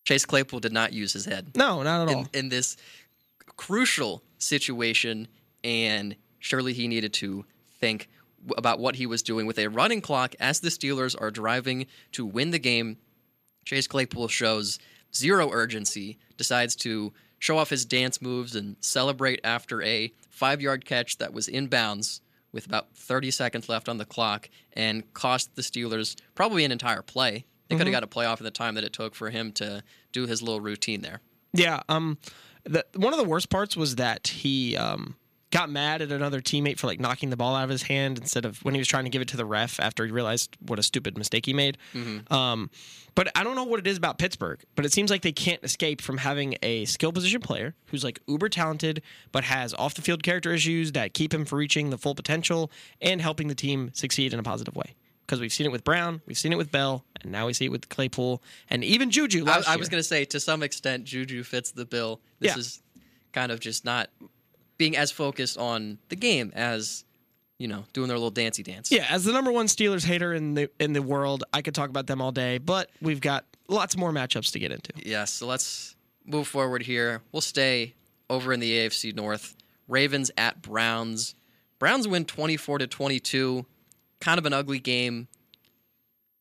Chase 0.05 0.25
Claypool 0.25 0.59
did 0.59 0.73
not 0.73 0.91
use 0.91 1.13
his 1.13 1.25
head 1.25 1.51
No, 1.55 1.83
not 1.83 2.09
at 2.09 2.15
all. 2.15 2.21
in, 2.21 2.29
in 2.33 2.49
this 2.49 2.77
crucial 3.57 4.23
situation, 4.39 5.27
and 5.63 6.15
surely 6.39 6.73
he 6.73 6.87
needed 6.87 7.13
to 7.13 7.45
think 7.79 8.09
about 8.57 8.79
what 8.79 8.95
he 8.95 9.05
was 9.05 9.21
doing 9.21 9.45
with 9.45 9.59
a 9.59 9.67
running 9.67 10.01
clock 10.01 10.33
as 10.39 10.61
the 10.61 10.69
Steelers 10.69 11.15
are 11.19 11.29
driving 11.29 11.85
to 12.13 12.25
win 12.25 12.49
the 12.51 12.59
game. 12.59 12.97
Chase 13.65 13.85
Claypool 13.85 14.29
shows 14.29 14.79
zero 15.13 15.51
urgency, 15.51 16.17
decides 16.37 16.75
to 16.77 17.13
show 17.37 17.57
off 17.57 17.69
his 17.69 17.85
dance 17.85 18.21
moves 18.21 18.55
and 18.55 18.77
celebrate 18.79 19.39
after 19.43 19.81
a 19.83 20.11
five 20.29 20.59
yard 20.61 20.85
catch 20.85 21.17
that 21.17 21.33
was 21.33 21.47
in 21.47 21.67
bounds 21.67 22.21
with 22.51 22.65
about 22.65 22.93
30 22.95 23.31
seconds 23.31 23.69
left 23.69 23.87
on 23.87 23.97
the 23.97 24.05
clock 24.05 24.49
and 24.73 25.11
cost 25.13 25.55
the 25.55 25.61
Steelers 25.61 26.15
probably 26.35 26.65
an 26.65 26.71
entire 26.71 27.01
play. 27.01 27.45
They 27.67 27.75
could 27.75 27.85
have 27.85 27.93
got 27.93 28.03
a 28.03 28.07
play 28.07 28.25
off 28.25 28.39
in 28.39 28.45
the 28.45 28.51
time 28.51 28.73
that 28.75 28.83
it 28.83 28.93
took 28.93 29.13
for 29.13 29.29
him 29.29 29.51
to 29.53 29.83
do 30.11 30.25
his 30.25 30.41
little 30.41 30.59
routine 30.59 31.01
there. 31.01 31.21
Yeah. 31.53 31.81
Um, 31.87 32.17
the 32.63 32.83
one 32.95 33.13
of 33.13 33.19
the 33.19 33.25
worst 33.25 33.49
parts 33.49 33.77
was 33.77 33.95
that 33.97 34.27
he 34.27 34.75
um 34.75 35.15
got 35.51 35.69
mad 35.69 36.01
at 36.01 36.11
another 36.11 36.41
teammate 36.41 36.77
for 36.77 36.85
like 36.87 36.99
knocking 36.99 37.29
the 37.31 37.37
ball 37.37 37.55
out 37.55 37.63
of 37.63 37.69
his 37.69 37.83
hand 37.83 38.17
instead 38.19 38.45
of 38.45 38.63
when 38.63 38.75
he 38.75 38.79
was 38.79 38.87
trying 38.87 39.03
to 39.05 39.09
give 39.09 39.21
it 39.21 39.27
to 39.29 39.37
the 39.37 39.45
ref 39.45 39.79
after 39.79 40.05
he 40.05 40.11
realized 40.11 40.55
what 40.65 40.77
a 40.77 40.83
stupid 40.83 41.17
mistake 41.17 41.45
he 41.47 41.53
made. 41.53 41.77
Um, 42.29 42.69
but 43.15 43.29
I 43.35 43.43
don't 43.43 43.55
know 43.55 43.63
what 43.63 43.79
it 43.79 43.87
is 43.87 43.97
about 43.97 44.17
Pittsburgh, 44.19 44.59
but 44.75 44.85
it 44.85 44.93
seems 44.93 45.09
like 45.09 45.23
they 45.23 45.31
can't 45.31 45.63
escape 45.63 46.01
from 46.01 46.17
having 46.19 46.55
a 46.61 46.85
skill 46.85 47.11
position 47.11 47.41
player 47.41 47.73
who's 47.87 48.03
like 48.03 48.19
uber 48.27 48.47
talented, 48.49 49.01
but 49.31 49.43
has 49.43 49.73
off 49.73 49.95
the 49.95 50.01
field 50.01 50.23
character 50.23 50.53
issues 50.53 50.91
that 50.93 51.13
keep 51.13 51.33
him 51.33 51.45
from 51.45 51.57
reaching 51.59 51.89
the 51.89 51.97
full 51.97 52.15
potential 52.15 52.71
and 53.01 53.21
helping 53.21 53.47
the 53.47 53.55
team 53.55 53.89
succeed 53.93 54.33
in 54.33 54.39
a 54.39 54.43
positive 54.43 54.75
way. 54.75 54.95
because 55.25 55.39
we've 55.39 55.53
seen 55.53 55.65
it 55.65 55.71
with 55.71 55.83
Brown, 55.83 56.21
we've 56.27 56.37
seen 56.37 56.51
it 56.53 56.57
with 56.57 56.71
Bell, 56.71 57.03
and 57.21 57.31
now 57.31 57.45
we 57.47 57.53
see 57.53 57.65
it 57.65 57.71
with 57.71 57.89
Claypool 57.89 58.41
and 58.69 58.83
even 58.83 59.09
Juju. 59.11 59.45
I, 59.47 59.61
I 59.67 59.75
was 59.77 59.89
going 59.89 59.99
to 60.01 60.07
say, 60.07 60.25
to 60.25 60.39
some 60.39 60.63
extent, 60.63 61.03
Juju 61.05 61.43
fits 61.43 61.71
the 61.71 61.85
bill. 61.85 62.19
This 62.39 62.55
Yeah. 62.55 62.59
is 62.59 62.81
kind 63.33 63.51
of 63.51 63.59
just 63.59 63.83
not 63.85 64.09
being 64.79 64.97
as 64.97 65.11
focused 65.11 65.59
on 65.59 65.99
the 66.07 66.15
game 66.15 66.51
as, 66.55 67.03
you 67.59 67.67
know, 67.67 67.83
doing 67.93 68.07
their 68.07 68.17
little 68.17 68.31
dancey 68.31 68.63
dance. 68.63 68.91
Yeah, 68.91 69.05
as 69.09 69.25
the 69.25 69.31
number 69.31 69.51
one 69.51 69.67
Steelers 69.67 70.03
hater 70.03 70.33
in 70.33 70.55
the 70.55 70.71
in 70.79 70.93
the 70.93 71.03
world, 71.03 71.43
I 71.53 71.61
could 71.61 71.75
talk 71.75 71.91
about 71.91 72.07
them 72.07 72.19
all 72.19 72.31
day, 72.31 72.57
but 72.57 72.89
we've 72.99 73.21
got 73.21 73.45
lots 73.67 73.95
more 73.95 74.11
matchups 74.11 74.51
to 74.53 74.59
get 74.59 74.71
into. 74.71 74.93
Yes, 74.95 75.31
so 75.33 75.45
let's 75.45 75.95
move 76.25 76.47
forward 76.47 76.81
here. 76.81 77.21
We'll 77.31 77.41
stay 77.41 77.93
over 78.31 78.51
in 78.53 78.59
the 78.59 78.71
AFC 78.71 79.15
North. 79.15 79.55
Ravens 79.87 80.31
at 80.37 80.61
Browns. 80.61 81.35
Browns 81.77 82.07
win 82.07 82.25
24 82.25 82.79
to 82.79 82.87
22. 82.87 83.65
Kind 84.21 84.37
of 84.37 84.45
an 84.45 84.53
ugly 84.53 84.79
game. 84.79 85.27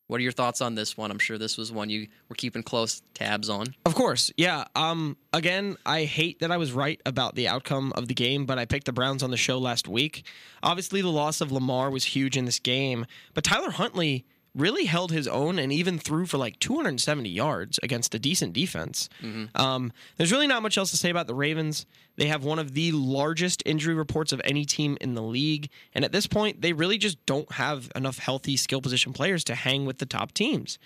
What 0.09 0.19
are 0.19 0.23
your 0.23 0.31
thoughts 0.31 0.59
on 0.59 0.73
this 0.73 0.97
one? 0.97 1.11
I'm 1.11 1.19
sure 1.19 1.37
this 1.37 1.55
was 1.55 1.71
one 1.71 1.91
you 1.91 2.07
were 2.29 2.35
keeping 2.35 2.63
close 2.63 3.03
tabs 3.13 3.47
on. 3.47 3.75
Of 3.85 3.93
course, 3.93 4.31
yeah. 4.37 4.65
Um, 4.75 5.17
again, 5.33 5.77
I 5.85 6.05
hate 6.05 6.39
that 6.39 6.49
I 6.49 6.57
was 6.57 6.71
right 6.71 6.99
about 7.05 7.35
the 7.35 7.47
outcome 7.47 7.93
of 7.95 8.07
the 8.07 8.15
game, 8.15 8.47
but 8.47 8.57
I 8.57 8.65
picked 8.65 8.87
the 8.87 8.91
Browns 8.91 9.21
on 9.21 9.29
the 9.29 9.37
show 9.37 9.59
last 9.59 9.87
week. 9.87 10.25
Obviously, 10.63 11.03
the 11.03 11.11
loss 11.11 11.41
of 11.41 11.51
Lamar 11.51 11.91
was 11.91 12.05
huge 12.05 12.37
in 12.37 12.45
this 12.45 12.57
game, 12.57 13.05
but 13.35 13.43
Tyler 13.43 13.69
Huntley 13.69 14.25
really 14.59 14.85
held 14.85 15.11
his 15.11 15.27
own 15.27 15.57
and 15.59 15.71
even 15.71 15.97
threw 15.97 16.25
for 16.25 16.37
like 16.37 16.59
270 16.59 17.29
yards 17.29 17.79
against 17.81 18.13
a 18.15 18.19
decent 18.19 18.53
defense. 18.53 19.09
Um, 19.55 19.91
there's 20.17 20.31
really 20.31 20.47
not 20.47 20.61
much 20.61 20.77
else 20.77 20.91
to 20.91 20.97
say 20.97 21.09
about 21.09 21.27
the 21.27 21.35
Ravens. 21.35 21.85
They 22.17 22.27
have 22.27 22.43
one 22.43 22.59
of 22.59 22.73
the 22.73 22.91
largest 22.91 23.63
injury 23.65 23.93
reports 23.93 24.31
of 24.33 24.41
any 24.43 24.65
team 24.65 24.97
in 24.99 25.13
the 25.13 25.21
league, 25.21 25.69
and 25.93 26.03
at 26.03 26.11
this 26.11 26.27
point, 26.27 26.61
they 26.61 26.73
really 26.73 26.97
just 26.97 27.25
don't 27.25 27.51
have 27.53 27.89
enough 27.95 28.19
healthy 28.19 28.57
skill 28.57 28.81
position 28.81 29.13
players 29.13 29.43
to 29.45 29.55
hang 29.55 29.85
with 29.85 29.99
the 29.99 30.05
top 30.05 30.33
teams. 30.33 30.77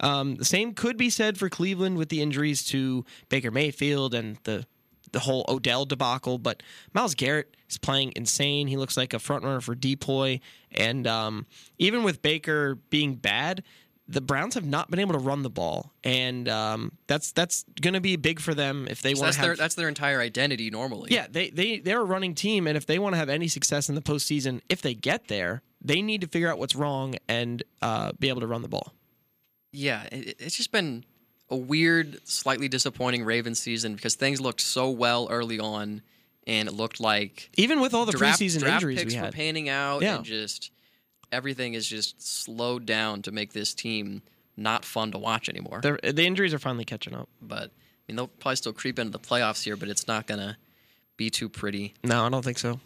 Um, 0.00 0.34
the 0.36 0.44
same 0.44 0.74
could 0.74 0.96
be 0.96 1.10
said 1.10 1.38
for 1.38 1.48
Cleveland 1.48 1.96
with 1.96 2.08
the 2.08 2.20
injuries 2.20 2.64
to 2.66 3.04
Baker 3.28 3.50
Mayfield 3.50 4.14
and 4.14 4.36
the 4.44 4.66
the 5.12 5.20
whole 5.20 5.44
Odell 5.48 5.84
debacle. 5.84 6.38
But 6.38 6.62
Myles 6.92 7.14
Garrett 7.14 7.56
is 7.70 7.78
playing 7.78 8.12
insane. 8.16 8.66
He 8.66 8.76
looks 8.76 8.96
like 8.96 9.14
a 9.14 9.18
front 9.18 9.44
runner 9.44 9.60
for 9.60 9.74
DPOY. 9.76 10.40
And 10.72 11.06
um, 11.06 11.46
even 11.78 12.02
with 12.02 12.22
Baker 12.22 12.74
being 12.90 13.14
bad, 13.14 13.62
the 14.08 14.20
Browns 14.20 14.54
have 14.54 14.66
not 14.66 14.90
been 14.90 14.98
able 14.98 15.12
to 15.12 15.18
run 15.20 15.42
the 15.42 15.48
ball, 15.48 15.92
and 16.02 16.48
um, 16.48 16.92
that's 17.06 17.30
that's 17.32 17.64
going 17.80 17.94
to 17.94 18.00
be 18.00 18.16
big 18.16 18.40
for 18.40 18.52
them 18.52 18.86
if 18.90 19.00
they 19.00 19.14
So 19.14 19.20
want 19.20 19.26
that's 19.28 19.36
to 19.36 19.40
have. 19.42 19.48
their 19.48 19.56
that's 19.56 19.74
their 19.76 19.88
entire 19.88 20.20
identity 20.20 20.70
normally. 20.70 21.10
yeah, 21.14 21.28
they 21.30 21.50
they 21.50 21.78
they're 21.78 22.00
a 22.00 22.04
running 22.04 22.34
team, 22.34 22.66
and 22.66 22.76
if 22.76 22.84
they 22.84 22.98
want 22.98 23.12
to 23.14 23.16
have 23.16 23.28
any 23.28 23.46
success 23.46 23.88
in 23.88 23.94
the 23.94 24.02
postseason, 24.02 24.60
if 24.68 24.82
they 24.82 24.92
get 24.94 25.28
there, 25.28 25.62
they 25.80 26.02
need 26.02 26.20
to 26.22 26.26
figure 26.26 26.50
out 26.50 26.58
what's 26.58 26.74
wrong 26.74 27.14
and 27.28 27.62
uh, 27.80 28.10
be 28.18 28.28
able 28.28 28.40
to 28.40 28.46
run 28.46 28.60
the 28.62 28.68
ball. 28.68 28.92
Yeah, 29.72 30.02
it, 30.10 30.36
it's 30.40 30.56
just 30.56 30.72
been 30.72 31.04
a 31.52 31.56
weird, 31.56 32.26
slightly 32.26 32.68
disappointing 32.68 33.24
Ravens 33.24 33.60
season 33.60 33.94
because 33.94 34.14
things 34.14 34.40
looked 34.40 34.60
so 34.60 34.90
well 34.90 35.28
early 35.30 35.58
on, 35.60 36.02
and 36.46 36.68
it 36.68 36.72
looked 36.72 36.98
like 37.00 37.50
Even 37.56 37.80
with 37.80 37.94
all 37.94 38.06
the 38.06 38.12
draft, 38.12 38.40
preseason 38.40 38.60
draft 38.60 38.76
injuries 38.82 38.98
picks 39.00 39.12
we 39.14 39.18
were 39.20 39.24
had. 39.26 39.34
panning 39.34 39.68
out, 39.68 40.02
Yeah. 40.02 40.16
and 40.16 40.24
just 40.24 40.70
everything 41.30 41.74
is 41.74 41.86
just 41.86 42.20
slowed 42.22 42.86
down 42.86 43.22
to 43.22 43.30
make 43.32 43.52
this 43.52 43.74
team 43.74 44.22
not 44.56 44.84
fun 44.84 45.12
to 45.12 45.18
watch 45.18 45.48
anymore. 45.48 45.80
The, 45.82 46.12
the 46.12 46.24
injuries 46.26 46.52
are 46.54 46.58
finally 46.58 46.84
catching 46.84 47.14
up. 47.14 47.28
but 47.40 47.64
I 47.64 48.12
mean, 48.12 48.16
they'll 48.16 48.26
probably 48.28 48.56
still 48.56 48.72
creep 48.72 48.98
into 48.98 49.10
the 49.12 49.18
playoffs 49.18 49.62
here, 49.64 49.76
but 49.76 49.88
it's 49.88 50.06
not 50.08 50.26
gonna 50.26 50.58
be 51.16 51.30
too 51.30 51.48
pretty. 51.48 51.94
No, 52.04 52.24
I 52.24 52.28
don't 52.28 52.44
think 52.44 52.58
so. 52.58 52.80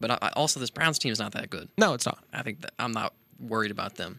But 0.00 0.10
I, 0.10 0.18
I- 0.22 0.28
also, 0.30 0.58
this 0.60 0.70
Browns 0.70 0.98
team 0.98 1.12
is 1.12 1.18
not 1.18 1.32
that 1.32 1.48
good. 1.50 1.68
No, 1.78 1.94
it's 1.94 2.04
not. 2.06 2.22
I 2.32 2.42
think 2.42 2.60
that 2.62 2.72
I'm 2.78 2.92
not 2.92 3.14
worried 3.38 3.70
about 3.70 3.94
them. 3.96 4.18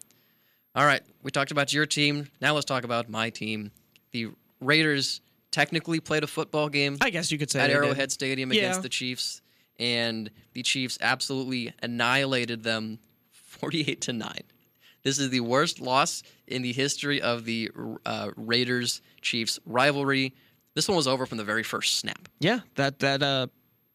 All 0.76 0.86
right, 0.86 1.02
we 1.24 1.32
talked 1.32 1.52
about 1.52 1.74
your 1.74 1.86
team. 1.88 2.30
Now 2.40 2.54
let's 2.54 2.66
talk 2.66 2.84
about 2.84 3.10
my 3.10 3.30
team. 3.32 3.72
The 4.12 4.30
Raiders 4.62 5.22
technically 5.52 6.00
played 6.00 6.24
a 6.24 6.28
football 6.28 6.70
game 6.70 6.98
I 7.02 7.10
guess 7.10 7.32
you 7.32 7.38
could 7.38 7.50
say 7.52 7.60
at 7.60 7.68
they 7.68 7.74
did. 7.74 7.84
Arrowhead 7.84 8.12
Stadium 8.12 8.52
Yeah. 8.52 8.60
against 8.60 8.82
the 8.82 8.90
Chiefs, 8.90 9.42
and 9.80 10.30
the 10.54 10.64
Chiefs 10.64 10.98
absolutely 11.02 11.74
annihilated 11.82 12.64
them, 12.64 13.00
forty-eight 13.32 14.02
to 14.02 14.14
nine. 14.14 14.42
This 15.04 15.20
is 15.20 15.30
the 15.30 15.40
worst 15.40 15.80
loss 15.80 16.22
in 16.48 16.62
the 16.64 16.74
history 16.74 17.22
of 17.22 17.46
the 17.46 17.70
uh, 18.06 18.32
Raiders 18.36 19.02
Chiefs 19.22 19.58
rivalry. 19.66 20.34
This 20.74 20.88
one 20.88 20.98
was 20.98 21.08
over 21.08 21.26
from 21.26 21.38
the 21.38 21.44
very 21.46 21.64
first 21.64 21.96
snap. 21.98 22.28
Yeah, 22.40 22.60
that 22.76 23.00
that 23.00 23.24
uh 23.24 23.48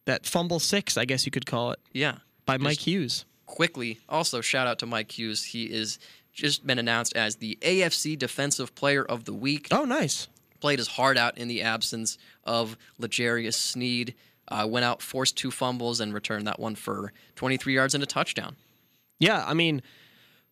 that 0.07 0.27
fumble 0.27 0.59
six, 0.59 0.97
I 0.97 1.05
guess 1.05 1.25
you 1.27 1.31
could 1.33 1.47
call 1.47 1.71
it, 1.73 1.79
Yeah, 1.93 2.17
by 2.45 2.57
Mike 2.59 2.79
Hughes. 2.81 3.25
quickly. 3.47 4.01
Also, 4.09 4.41
shout 4.41 4.67
out 4.67 4.79
to 4.81 4.87
Mike 4.87 5.17
Hughes. 5.17 5.45
He 5.45 5.65
is 5.65 5.99
just 6.33 6.67
been 6.67 6.79
announced 6.79 7.15
as 7.17 7.37
the 7.37 7.59
AFC 7.61 8.19
Defensive 8.19 8.75
Player 8.75 9.05
of 9.05 9.25
the 9.25 9.33
Week. 9.33 9.69
Oh, 9.71 9.85
nice. 9.85 10.29
Played 10.61 10.79
his 10.79 10.89
heart 10.89 11.17
out 11.19 11.37
in 11.39 11.49
the 11.49 11.63
absence 11.63 12.19
of 12.45 12.77
L'Jarius 12.99 13.55
Sneed. 13.55 14.15
Uh, 14.49 14.67
went 14.69 14.85
out, 14.85 15.01
forced 15.01 15.37
two 15.37 15.51
fumbles, 15.51 16.01
and 16.01 16.13
returned 16.13 16.47
that 16.47 16.59
one 16.59 16.75
for 16.75 17.13
23 17.37 17.75
yards 17.75 17.95
and 17.95 18.03
a 18.03 18.07
touchdown. 18.07 18.57
Yeah, 19.19 19.45
I 19.47 19.55
mean, 19.55 19.83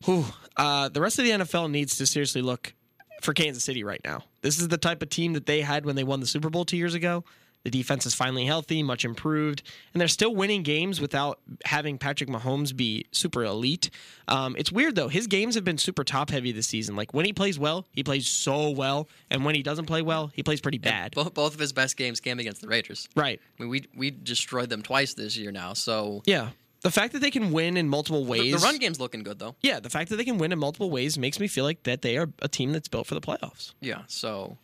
whew, 0.04 0.24
uh, 0.56 0.88
the 0.88 1.00
rest 1.00 1.18
of 1.18 1.24
the 1.24 1.32
NFL 1.32 1.70
needs 1.70 1.96
to 1.98 2.06
seriously 2.06 2.40
look 2.40 2.72
for 3.20 3.34
Kansas 3.34 3.64
City 3.64 3.84
right 3.84 4.00
now. 4.04 4.24
This 4.42 4.58
is 4.58 4.68
the 4.68 4.78
type 4.78 5.02
of 5.02 5.10
team 5.10 5.32
that 5.34 5.46
they 5.46 5.60
had 5.60 5.84
when 5.84 5.96
they 5.96 6.04
won 6.04 6.20
the 6.20 6.26
Super 6.26 6.50
Bowl 6.50 6.64
two 6.64 6.76
years 6.76 6.94
ago. 6.94 7.24
The 7.64 7.70
defense 7.70 8.06
is 8.06 8.14
finally 8.14 8.46
healthy, 8.46 8.82
much 8.82 9.04
improved, 9.04 9.62
and 9.92 10.00
they're 10.00 10.08
still 10.08 10.34
winning 10.34 10.62
games 10.62 11.00
without 11.00 11.40
having 11.66 11.98
Patrick 11.98 12.30
Mahomes 12.30 12.74
be 12.74 13.04
super 13.12 13.44
elite. 13.44 13.90
Um, 14.28 14.56
it's 14.58 14.72
weird 14.72 14.94
though; 14.94 15.08
his 15.08 15.26
games 15.26 15.56
have 15.56 15.64
been 15.64 15.76
super 15.76 16.02
top 16.02 16.30
heavy 16.30 16.52
this 16.52 16.66
season. 16.66 16.96
Like 16.96 17.12
when 17.12 17.26
he 17.26 17.32
plays 17.34 17.58
well, 17.58 17.86
he 17.92 18.02
plays 18.02 18.26
so 18.26 18.70
well, 18.70 19.08
and 19.30 19.44
when 19.44 19.54
he 19.54 19.62
doesn't 19.62 19.86
play 19.86 20.00
well, 20.00 20.30
he 20.34 20.42
plays 20.42 20.60
pretty 20.60 20.78
bad. 20.78 21.14
Both, 21.14 21.34
both 21.34 21.52
of 21.52 21.60
his 21.60 21.72
best 21.72 21.96
games 21.98 22.18
came 22.18 22.38
against 22.38 22.62
the 22.62 22.68
Raiders. 22.68 23.08
Right? 23.14 23.40
I 23.58 23.62
mean, 23.62 23.70
we 23.70 23.84
we 23.94 24.10
destroyed 24.10 24.70
them 24.70 24.82
twice 24.82 25.12
this 25.14 25.36
year 25.36 25.52
now. 25.52 25.74
So 25.74 26.22
Yeah. 26.24 26.50
The 26.82 26.90
fact 26.90 27.12
that 27.12 27.18
they 27.18 27.30
can 27.30 27.52
win 27.52 27.76
in 27.76 27.90
multiple 27.90 28.24
the, 28.24 28.30
ways. 28.30 28.52
the 28.58 28.66
run 28.66 28.78
game's 28.78 28.98
looking 28.98 29.22
good 29.22 29.38
though. 29.38 29.54
Yeah, 29.60 29.80
the 29.80 29.90
fact 29.90 30.08
that 30.08 30.16
they 30.16 30.24
can 30.24 30.38
win 30.38 30.50
in 30.50 30.58
multiple 30.58 30.90
ways 30.90 31.18
makes 31.18 31.38
me 31.38 31.46
feel 31.46 31.64
like 31.64 31.82
that 31.82 32.00
they 32.00 32.16
are 32.16 32.30
a 32.40 32.48
team 32.48 32.72
that's 32.72 32.88
built 32.88 33.06
for 33.06 33.14
the 33.14 33.20
playoffs. 33.20 33.74
Yeah. 33.80 34.00
So 34.06 34.56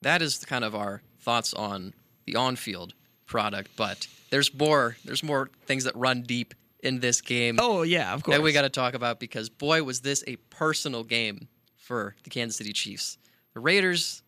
that 0.00 0.22
is 0.22 0.42
kind 0.46 0.64
of 0.64 0.74
our 0.74 1.02
thoughts 1.20 1.52
on 1.52 1.92
the 2.26 2.36
on-field 2.36 2.94
product. 3.26 3.70
But 3.76 4.06
there's 4.30 4.52
more. 4.54 4.96
There's 5.04 5.22
more 5.22 5.50
things 5.66 5.84
that 5.84 5.96
run 5.96 6.22
deep 6.22 6.54
in 6.82 7.00
this 7.00 7.20
game. 7.20 7.58
Oh 7.60 7.82
yeah, 7.82 8.14
of 8.14 8.22
course. 8.22 8.36
that 8.36 8.42
we 8.42 8.52
got 8.52 8.62
to 8.62 8.70
talk 8.70 8.94
about 8.94 9.20
because 9.20 9.48
boy 9.48 9.82
was 9.82 10.00
this 10.00 10.24
a 10.26 10.36
personal 10.36 11.04
game 11.04 11.48
for 11.76 12.14
the 12.24 12.30
Kansas 12.30 12.56
City 12.56 12.72
Chiefs. 12.72 13.18
The 13.54 13.60
Raiders 13.60 14.22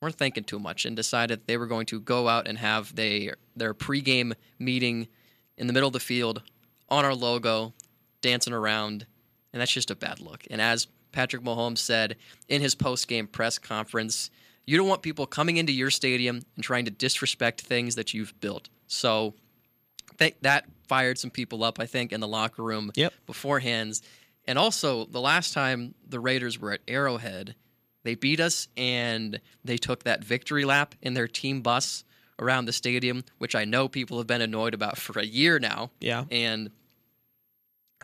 weren't 0.00 0.16
thinking 0.16 0.44
too 0.44 0.58
much 0.58 0.84
and 0.84 0.94
decided 0.96 1.46
they 1.46 1.56
were 1.56 1.66
going 1.66 1.86
to 1.86 2.00
go 2.00 2.28
out 2.28 2.46
and 2.46 2.58
have 2.58 2.94
they 2.94 3.32
their 3.56 3.74
pregame 3.74 4.34
meeting 4.58 5.08
in 5.56 5.66
the 5.66 5.72
middle 5.72 5.88
of 5.88 5.92
the 5.92 6.00
field 6.00 6.42
on 6.88 7.04
our 7.04 7.14
logo, 7.14 7.72
dancing 8.20 8.52
around, 8.52 9.06
and 9.52 9.60
that's 9.60 9.72
just 9.72 9.90
a 9.90 9.96
bad 9.96 10.20
look. 10.20 10.44
And 10.50 10.60
as 10.60 10.86
Patrick 11.12 11.42
Mahomes 11.42 11.78
said 11.78 12.16
in 12.48 12.60
his 12.60 12.74
post-game 12.74 13.26
press 13.28 13.58
conference, 13.58 14.30
you 14.66 14.76
don't 14.76 14.88
want 14.88 15.02
people 15.02 15.26
coming 15.26 15.56
into 15.56 15.72
your 15.72 15.90
stadium 15.90 16.42
and 16.56 16.64
trying 16.64 16.84
to 16.86 16.90
disrespect 16.90 17.60
things 17.60 17.94
that 17.96 18.14
you've 18.14 18.38
built. 18.40 18.68
So 18.86 19.34
that 20.18 20.34
that 20.42 20.64
fired 20.88 21.18
some 21.18 21.30
people 21.30 21.64
up, 21.64 21.80
I 21.80 21.86
think, 21.86 22.12
in 22.12 22.20
the 22.20 22.28
locker 22.28 22.62
room 22.62 22.92
Yep. 22.94 23.12
beforehand. 23.26 24.00
And 24.46 24.58
also, 24.58 25.06
the 25.06 25.20
last 25.20 25.52
time 25.54 25.94
the 26.06 26.20
Raiders 26.20 26.58
were 26.58 26.72
at 26.72 26.80
Arrowhead, 26.86 27.54
they 28.02 28.14
beat 28.14 28.38
us 28.40 28.68
and 28.76 29.40
they 29.64 29.78
took 29.78 30.04
that 30.04 30.22
victory 30.22 30.64
lap 30.66 30.94
in 31.00 31.14
their 31.14 31.26
team 31.28 31.62
bus 31.62 32.04
around 32.38 32.66
the 32.66 32.72
stadium, 32.72 33.24
which 33.38 33.54
I 33.54 33.64
know 33.64 33.88
people 33.88 34.18
have 34.18 34.26
been 34.26 34.42
annoyed 34.42 34.74
about 34.74 34.98
for 35.04 35.18
a 35.18 35.24
year 35.24 35.58
now. 35.58 35.90
Yeah. 36.00 36.24
And 36.30 36.70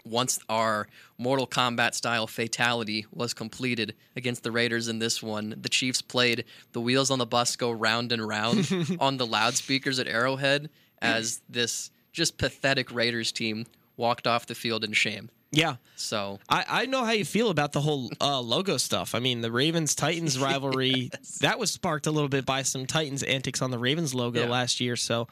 once 0.05 0.39
our 0.49 0.89
Mortal 1.19 1.47
Kombat 1.47 1.95
style 1.95 2.27
fatality 2.27 3.07
was 3.13 3.35
completed 3.35 3.95
against 4.17 4.43
the 4.43 4.51
Raiders 4.51 4.89
in 4.89 4.99
this 4.99 5.23
one, 5.23 5.55
the 5.61 5.69
Chiefs 5.69 6.03
played 6.03 6.45
the 6.73 6.81
wheels 6.81 7.11
on 7.11 7.19
the 7.19 7.27
bus 7.27 7.57
go 7.57 7.71
round 7.71 8.13
and 8.13 8.27
round 8.27 8.69
on 9.01 9.17
the 9.17 9.27
loudspeakers 9.27 9.99
at 9.99 10.07
Arrowhead 10.09 10.71
as 11.03 11.41
this 11.49 11.91
just 12.13 12.39
pathetic 12.39 12.93
Raiders 12.93 13.33
team 13.33 13.67
walked 13.97 14.27
off 14.27 14.47
the 14.47 14.55
field 14.55 14.85
in 14.85 14.93
shame. 14.93 15.31
Yeah. 15.53 15.77
So 15.97 16.39
I, 16.49 16.65
I 16.69 16.87
know 16.87 17.05
how 17.05 17.11
you 17.11 17.25
feel 17.25 17.51
about 17.51 17.73
the 17.73 17.81
whole 17.81 18.11
uh, 18.21 18.41
logo 18.41 18.77
stuff. 18.77 19.15
I 19.17 19.19
mean, 19.19 19.41
the 19.41 19.51
Ravens 19.51 19.95
Titans 19.97 20.39
rivalry 20.39 21.11
that 21.41 21.59
was 21.59 21.73
sparked 21.73 22.07
a 22.07 22.11
little 22.13 22.29
bit 22.29 22.47
by 22.47 22.63
some 22.63 22.87
Titans 22.87 23.23
antics 23.25 23.61
on 23.61 23.71
the 23.73 23.79
Ravens 23.79 24.15
logo 24.15 24.43
Yeah. 24.43 24.49
last 24.49 24.81
year. 24.81 24.95
So 24.95 25.27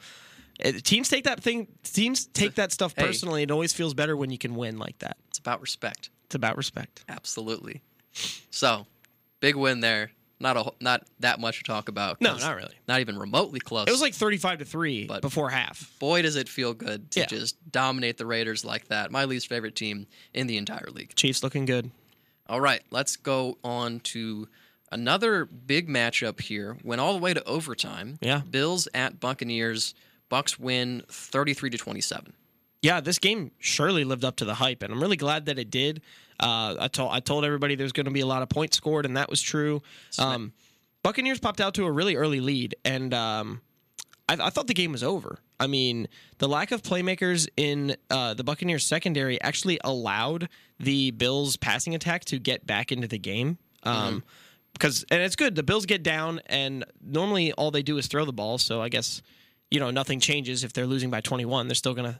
uh, 0.63 0.71
teams 0.83 1.09
take 1.09 1.23
that 1.25 1.41
thing. 1.41 1.67
Teams 1.83 2.25
take 2.27 2.55
that 2.55 2.71
stuff 2.71 2.93
Hey. 2.95 3.05
personally. 3.05 3.43
It 3.43 3.51
always 3.51 3.73
feels 3.73 3.93
better 3.93 4.15
when 4.17 4.29
you 4.31 4.37
can 4.37 4.55
win 4.55 4.77
like 4.77 4.99
that. 4.99 5.17
it's 5.29 5.39
about 5.39 5.61
respect. 5.61 6.09
It's 6.25 6.35
about 6.35 6.57
respect. 6.57 7.03
Absolutely. 7.09 7.81
So, 8.51 8.85
big 9.39 9.55
win 9.55 9.79
there. 9.79 10.11
not 10.41 10.55
a 10.55 10.71
not 10.79 11.05
that 11.19 11.37
much 11.39 11.57
to 11.57 11.63
talk 11.63 11.89
about. 11.89 12.21
No, 12.21 12.37
not 12.37 12.55
really. 12.55 12.73
Not 12.87 13.01
even 13.01 13.17
remotely 13.19 13.59
close. 13.59 13.87
It 13.87 13.91
was 13.91 13.99
like 14.01 14.13
35 14.13 14.59
to 14.59 14.65
3 14.65 15.05
But- 15.05 15.21
before 15.21 15.49
half. 15.49 15.91
boy, 15.99 16.21
does 16.21 16.35
it 16.37 16.47
feel 16.47 16.73
good 16.73 17.11
to 17.11 17.19
Yeah. 17.21 17.25
just 17.25 17.57
dominate 17.71 18.17
the 18.17 18.25
Raiders 18.25 18.63
like 18.63 18.87
that. 18.87 19.11
My 19.11 19.25
least 19.25 19.47
favorite 19.49 19.75
team 19.75 20.07
in 20.33 20.47
the 20.47 20.55
entire 20.57 20.87
league. 20.91 21.13
Chiefs 21.15 21.43
looking 21.43 21.65
good. 21.65 21.91
All 22.47 22.61
right, 22.61 22.81
let's 22.89 23.15
go 23.17 23.57
on 23.65 23.99
to 24.01 24.47
another 24.93 25.43
big 25.45 25.87
matchup 25.89 26.39
here. 26.39 26.77
Went 26.83 27.01
all 27.01 27.13
the 27.13 27.19
way 27.19 27.33
to 27.33 27.43
overtime. 27.43 28.17
Yeah. 28.21 28.41
Bills 28.49 28.87
at 28.93 29.19
Buccaneers. 29.19 29.93
Bucks 30.29 30.59
win 30.59 31.03
33 31.09 31.71
to 31.71 31.77
27. 31.77 32.33
Yeah, 32.81 33.01
this 33.01 33.19
game 33.19 33.51
surely 33.59 34.05
lived 34.05 34.23
up 34.23 34.37
to 34.37 34.45
the 34.45 34.53
hype, 34.53 34.83
and 34.83 34.93
I'm 34.93 35.01
really 35.01 35.17
glad 35.17 35.47
that 35.47 35.59
it 35.59 35.69
did. 35.69 36.01
Uh, 36.39 36.75
I 36.79 36.87
told 36.87 37.11
I 37.11 37.19
told 37.19 37.43
everybody 37.43 37.75
there's 37.75 37.91
going 37.91 38.05
to 38.05 38.11
be 38.11 38.21
a 38.21 38.25
lot 38.25 38.41
of 38.41 38.47
points 38.47 38.77
scored, 38.77 39.05
and 39.05 39.17
that 39.17 39.29
was 39.29 39.41
true. 39.41 39.81
Um, 40.17 40.53
Buccaneers 41.03 41.39
popped 41.39 41.59
out 41.59 41.73
to 41.73 41.85
a 41.85 41.91
really 41.91 42.15
early 42.15 42.39
lead, 42.39 42.75
and 42.85 43.13
um, 43.13 43.61
I, 44.29 44.37
I 44.39 44.49
thought 44.49 44.67
the 44.67 44.73
game 44.73 44.93
was 44.93 45.03
over. 45.03 45.39
I 45.59 45.67
mean, 45.67 46.07
the 46.37 46.47
lack 46.47 46.71
of 46.71 46.81
playmakers 46.81 47.49
in 47.57 47.97
uh, 48.09 48.33
the 48.33 48.45
Buccaneers 48.45 48.85
secondary 48.85 49.41
actually 49.41 49.77
allowed 49.83 50.47
the 50.79 51.11
Bills 51.11 51.57
passing 51.57 51.95
attack 51.95 52.23
to 52.25 52.39
get 52.39 52.65
back 52.65 52.93
into 52.93 53.07
the 53.09 53.19
game. 53.19 53.57
Um, 53.83 54.23
Because 54.71 55.03
and 55.11 55.21
it's 55.21 55.35
good. 55.35 55.55
The 55.55 55.63
Bills 55.63 55.85
get 55.85 56.01
down, 56.03 56.39
and 56.45 56.85
normally 57.01 57.51
all 57.53 57.71
they 57.71 57.83
do 57.83 57.97
is 57.97 58.07
throw 58.07 58.23
the 58.23 58.31
ball. 58.31 58.57
So 58.57 58.81
I 58.81 58.87
guess 58.87 59.21
you 59.71 59.79
know 59.79 59.91
nothing 59.91 60.19
changes 60.19 60.63
if 60.63 60.73
they're 60.73 60.87
losing 60.87 61.09
by 61.09 61.21
21. 61.21 61.67
They're 61.67 61.75
still 61.75 61.93
gonna 61.93 62.19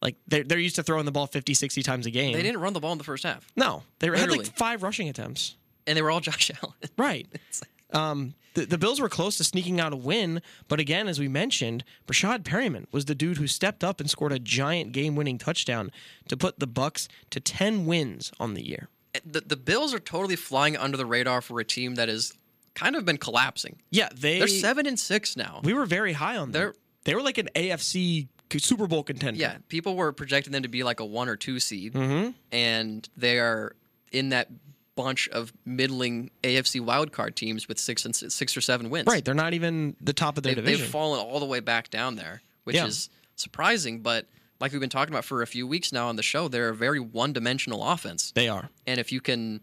like 0.00 0.16
they're 0.26 0.44
they're 0.44 0.58
used 0.58 0.76
to 0.76 0.82
throwing 0.82 1.04
the 1.04 1.12
ball 1.12 1.26
50, 1.26 1.54
60 1.54 1.82
times 1.82 2.06
a 2.06 2.10
game. 2.10 2.32
They 2.34 2.42
didn't 2.42 2.60
run 2.60 2.72
the 2.72 2.80
ball 2.80 2.92
in 2.92 2.98
the 2.98 3.04
first 3.04 3.24
half, 3.24 3.46
No, 3.56 3.82
they 3.98 4.08
had 4.08 4.30
like 4.30 4.56
five 4.56 4.82
rushing 4.82 5.08
attempts. 5.08 5.56
and 5.86 5.96
they 5.96 6.02
were 6.02 6.10
all 6.10 6.20
Josh 6.20 6.50
Allen. 6.62 6.74
Right. 6.96 7.26
Um, 7.94 8.32
the, 8.54 8.64
the 8.64 8.78
Bills 8.78 9.02
were 9.02 9.10
close 9.10 9.36
to 9.36 9.44
sneaking 9.44 9.78
out 9.78 9.92
a 9.92 9.96
win, 9.96 10.40
but 10.66 10.80
again, 10.80 11.08
as 11.08 11.20
we 11.20 11.28
mentioned, 11.28 11.84
Breshad 12.06 12.38
Perriman 12.42 12.86
was 12.90 13.04
the 13.04 13.14
dude 13.14 13.36
who 13.36 13.46
stepped 13.46 13.84
up 13.84 14.00
and 14.00 14.08
scored 14.08 14.32
a 14.32 14.38
giant 14.38 14.92
game-winning 14.92 15.36
touchdown 15.36 15.90
to 16.28 16.34
put 16.38 16.58
the 16.58 16.66
Bucks 16.66 17.06
to 17.28 17.38
ten 17.38 17.84
wins 17.84 18.32
on 18.40 18.54
the 18.54 18.66
year. 18.66 18.88
the, 19.26 19.42
the 19.42 19.56
Bills 19.56 19.92
are 19.92 19.98
totally 20.00 20.36
flying 20.36 20.74
under 20.74 20.96
the 20.96 21.04
radar 21.04 21.42
for 21.42 21.60
a 21.60 21.64
team 21.66 21.96
that 21.96 22.08
has 22.08 22.32
kind 22.74 22.96
of 22.96 23.04
been 23.04 23.18
collapsing. 23.18 23.76
Yeah, 23.90 24.08
they 24.14 24.38
They're 24.38 24.48
seven 24.48 24.86
and 24.86 24.98
six 24.98 25.36
now. 25.36 25.60
we 25.62 25.74
were 25.74 25.84
very 25.84 26.14
high 26.14 26.38
on 26.38 26.50
them. 26.50 26.52
They're- 26.52 26.74
they 27.04 27.14
were 27.14 27.22
like 27.22 27.38
an 27.38 27.48
AFC 27.54 28.28
Super 28.58 28.86
Bowl 28.86 29.02
contender. 29.02 29.40
Yeah, 29.40 29.56
people 29.68 29.96
were 29.96 30.12
projecting 30.12 30.52
them 30.52 30.62
to 30.62 30.68
be 30.68 30.82
like 30.82 31.00
a 31.00 31.04
one 31.04 31.28
or 31.28 31.36
two 31.36 31.58
seed, 31.60 31.94
Mm-hmm. 31.94 32.30
and 32.52 33.08
they 33.16 33.38
are 33.38 33.74
in 34.12 34.28
that 34.30 34.48
bunch 34.94 35.26
of 35.30 35.52
middling 35.64 36.30
AFC 36.42 36.78
wildcard 36.80 37.34
teams 37.34 37.66
with 37.66 37.78
six 37.78 38.04
and 38.04 38.14
six 38.14 38.54
or 38.56 38.60
seven 38.60 38.90
wins. 38.90 39.06
Right, 39.06 39.24
they're 39.24 39.32
not 39.34 39.54
even 39.54 39.96
the 40.02 40.12
top 40.12 40.36
of 40.36 40.42
their 40.42 40.54
They've, 40.54 40.64
division. 40.64 40.82
they've 40.82 40.90
fallen 40.90 41.18
all 41.20 41.40
the 41.40 41.46
way 41.46 41.60
back 41.60 41.88
down 41.90 42.16
there, 42.16 42.42
which 42.64 42.76
Yeah. 42.76 42.84
is 42.86 43.08
surprising. 43.36 44.00
But 44.00 44.26
like 44.60 44.70
we've 44.72 44.80
been 44.82 44.90
talking 44.90 45.14
about 45.14 45.24
for 45.24 45.40
a 45.40 45.46
few 45.46 45.66
weeks 45.66 45.92
now 45.92 46.08
on 46.08 46.16
the 46.16 46.22
show, 46.22 46.46
they're 46.48 46.68
a 46.68 46.74
very 46.76 47.00
one-dimensional 47.00 47.82
offense, 47.82 48.32
they 48.32 48.48
are. 48.50 48.68
and 48.86 49.00
if 49.00 49.10
you 49.10 49.22
can 49.22 49.62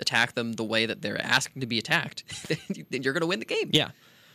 attack 0.00 0.34
them 0.34 0.54
the 0.54 0.64
way 0.64 0.84
that 0.86 1.00
they're 1.02 1.20
asking 1.22 1.60
to 1.60 1.66
be 1.66 1.78
attacked, 1.78 2.24
then 2.90 3.02
you're 3.04 3.12
going 3.12 3.20
to 3.20 3.26
win 3.28 3.38
the 3.38 3.44
game. 3.44 3.70
Yeah. 3.72 3.90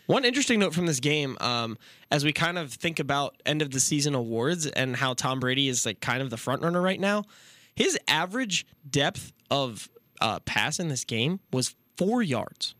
One 0.08 0.24
interesting 0.26 0.60
note 0.60 0.74
from 0.74 0.86
this 0.86 1.00
game, 1.00 1.38
um, 1.42 1.78
as 2.12 2.24
we 2.24 2.32
kind 2.32 2.58
of 2.58 2.72
think 2.72 3.00
about 3.00 3.42
end 3.46 3.62
of 3.62 3.72
the 3.72 3.80
season 3.80 4.14
awards 4.16 4.66
and 4.68 4.96
how 4.96 5.14
Tom 5.14 5.40
Brady 5.40 5.68
is 5.68 5.86
like 5.86 6.00
kind 6.00 6.22
of 6.22 6.30
the 6.30 6.38
front 6.38 6.62
runner 6.62 6.82
right 6.82 7.00
now, 7.00 7.24
his 7.76 7.98
average 8.08 8.66
depth 8.90 9.34
of 9.50 9.90
uh, 10.22 10.40
pass 10.42 10.80
in 10.80 10.88
this 10.90 11.04
game 11.04 11.40
was 11.52 11.76
four 11.98 12.22
yards, 12.22 12.76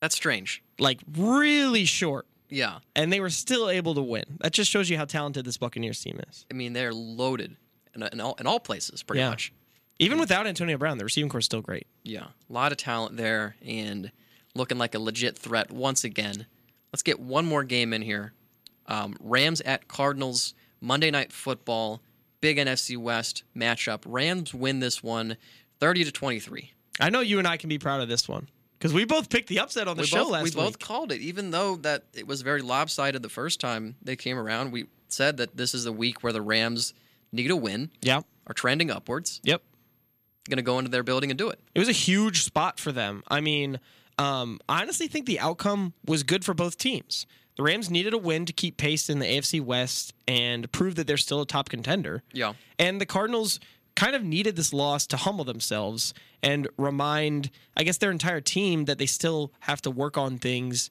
That's 0.00 0.14
strange. 0.14 0.62
like 0.78 1.00
really 1.16 1.84
short, 1.84 2.26
Yeah. 2.48 2.78
and 2.96 3.12
they 3.12 3.20
were 3.20 3.30
still 3.30 3.70
able 3.70 3.94
to 3.94 4.02
win. 4.02 4.24
That 4.40 4.52
just 4.52 4.70
shows 4.70 4.90
you 4.90 4.96
how 4.96 5.04
talented 5.04 5.44
this 5.44 5.56
Buccaneers 5.56 6.00
team 6.02 6.20
is. 6.28 6.46
I 6.50 6.54
mean, 6.54 6.72
they're 6.72 6.92
loaded 6.92 7.56
in, 7.94 8.02
in, 8.12 8.20
all, 8.20 8.34
in 8.40 8.46
all 8.46 8.60
places, 8.60 9.02
pretty 9.02 9.20
Yeah. 9.20 9.30
much. 9.30 9.52
Even 9.98 10.18
without 10.18 10.46
Antonio 10.46 10.78
Brown, 10.78 10.96
the 10.98 11.04
receiving 11.04 11.28
corps 11.30 11.40
is 11.40 11.44
still 11.44 11.60
great. 11.60 11.86
Yeah, 12.02 12.28
a 12.48 12.52
lot 12.52 12.72
of 12.72 12.78
talent 12.78 13.16
there 13.18 13.56
and 13.64 14.10
looking 14.54 14.78
like 14.78 14.94
a 14.94 14.98
legit 14.98 15.36
threat 15.38 15.70
once 15.70 16.04
again. 16.04 16.46
Let's 16.92 17.02
get 17.02 17.20
one 17.20 17.46
more 17.46 17.64
game 17.64 17.92
in 17.92 18.02
here. 18.02 18.32
Um, 18.86 19.14
Rams 19.20 19.60
at 19.62 19.86
Cardinals, 19.88 20.54
Monday 20.80 21.10
Night 21.10 21.32
Football, 21.32 22.00
big 22.40 22.56
NFC 22.56 22.96
West 22.96 23.44
matchup. 23.56 24.02
Rams 24.06 24.52
win 24.52 24.80
this 24.80 25.02
one 25.02 25.36
30 25.78 26.04
to 26.04 26.12
23. 26.12 26.72
I 26.98 27.10
know 27.10 27.20
you 27.20 27.38
and 27.38 27.46
I 27.46 27.56
can 27.56 27.68
be 27.68 27.78
proud 27.78 28.00
of 28.02 28.08
this 28.08 28.28
one 28.28 28.48
because 28.78 28.92
we 28.92 29.04
both 29.04 29.30
picked 29.30 29.48
the 29.48 29.60
upset 29.60 29.86
on 29.88 29.96
the 29.96 30.02
we 30.02 30.06
show 30.06 30.24
both, 30.24 30.32
last 30.32 30.42
we 30.42 30.48
week. 30.50 30.54
both 30.56 30.78
called 30.80 31.12
it, 31.12 31.20
even 31.20 31.50
though 31.50 31.76
that 31.76 32.04
it 32.14 32.26
was 32.26 32.42
very 32.42 32.60
lopsided 32.62 33.22
the 33.22 33.28
first 33.28 33.60
time 33.60 33.94
they 34.02 34.16
came 34.16 34.36
around. 34.38 34.72
We 34.72 34.86
said 35.08 35.36
that 35.38 35.56
this 35.56 35.74
is 35.74 35.84
the 35.84 35.92
week 35.92 36.22
where 36.22 36.32
the 36.32 36.42
Rams 36.42 36.92
need 37.32 37.50
a 37.50 37.56
win, 37.56 37.90
Yeah, 38.02 38.20
are 38.48 38.54
trending 38.54 38.90
upwards, 38.90 39.40
Yep. 39.44 39.62
going 40.48 40.56
to 40.56 40.62
go 40.62 40.78
into 40.78 40.90
their 40.90 41.02
building 41.04 41.30
and 41.30 41.38
do 41.38 41.48
it. 41.48 41.60
It 41.74 41.78
was 41.78 41.88
a 41.88 41.92
huge 41.92 42.42
spot 42.42 42.80
for 42.80 42.90
them. 42.92 43.22
I 43.28 43.40
mean, 43.40 43.78
um, 44.20 44.58
I 44.68 44.82
honestly 44.82 45.08
think 45.08 45.24
the 45.24 45.40
outcome 45.40 45.94
was 46.06 46.22
good 46.22 46.44
for 46.44 46.52
both 46.52 46.76
teams. 46.76 47.26
The 47.56 47.62
Rams 47.62 47.90
needed 47.90 48.12
a 48.12 48.18
win 48.18 48.44
to 48.46 48.52
keep 48.52 48.76
pace 48.76 49.08
in 49.08 49.18
the 49.18 49.26
AFC 49.26 49.62
West 49.62 50.12
and 50.28 50.70
prove 50.72 50.94
that 50.96 51.06
they're 51.06 51.16
still 51.16 51.40
a 51.40 51.46
top 51.46 51.70
contender. 51.70 52.22
Yeah. 52.32 52.52
And 52.78 53.00
the 53.00 53.06
Cardinals 53.06 53.60
kind 53.96 54.14
of 54.14 54.22
needed 54.22 54.56
this 54.56 54.72
loss 54.72 55.06
to 55.08 55.16
humble 55.16 55.44
themselves 55.44 56.12
and 56.42 56.68
remind, 56.76 57.50
I 57.76 57.82
guess, 57.82 57.96
their 57.98 58.10
entire 58.10 58.40
team 58.40 58.84
that 58.84 58.98
they 58.98 59.06
still 59.06 59.52
have 59.60 59.80
to 59.82 59.90
work 59.90 60.18
on 60.18 60.38
things 60.38 60.90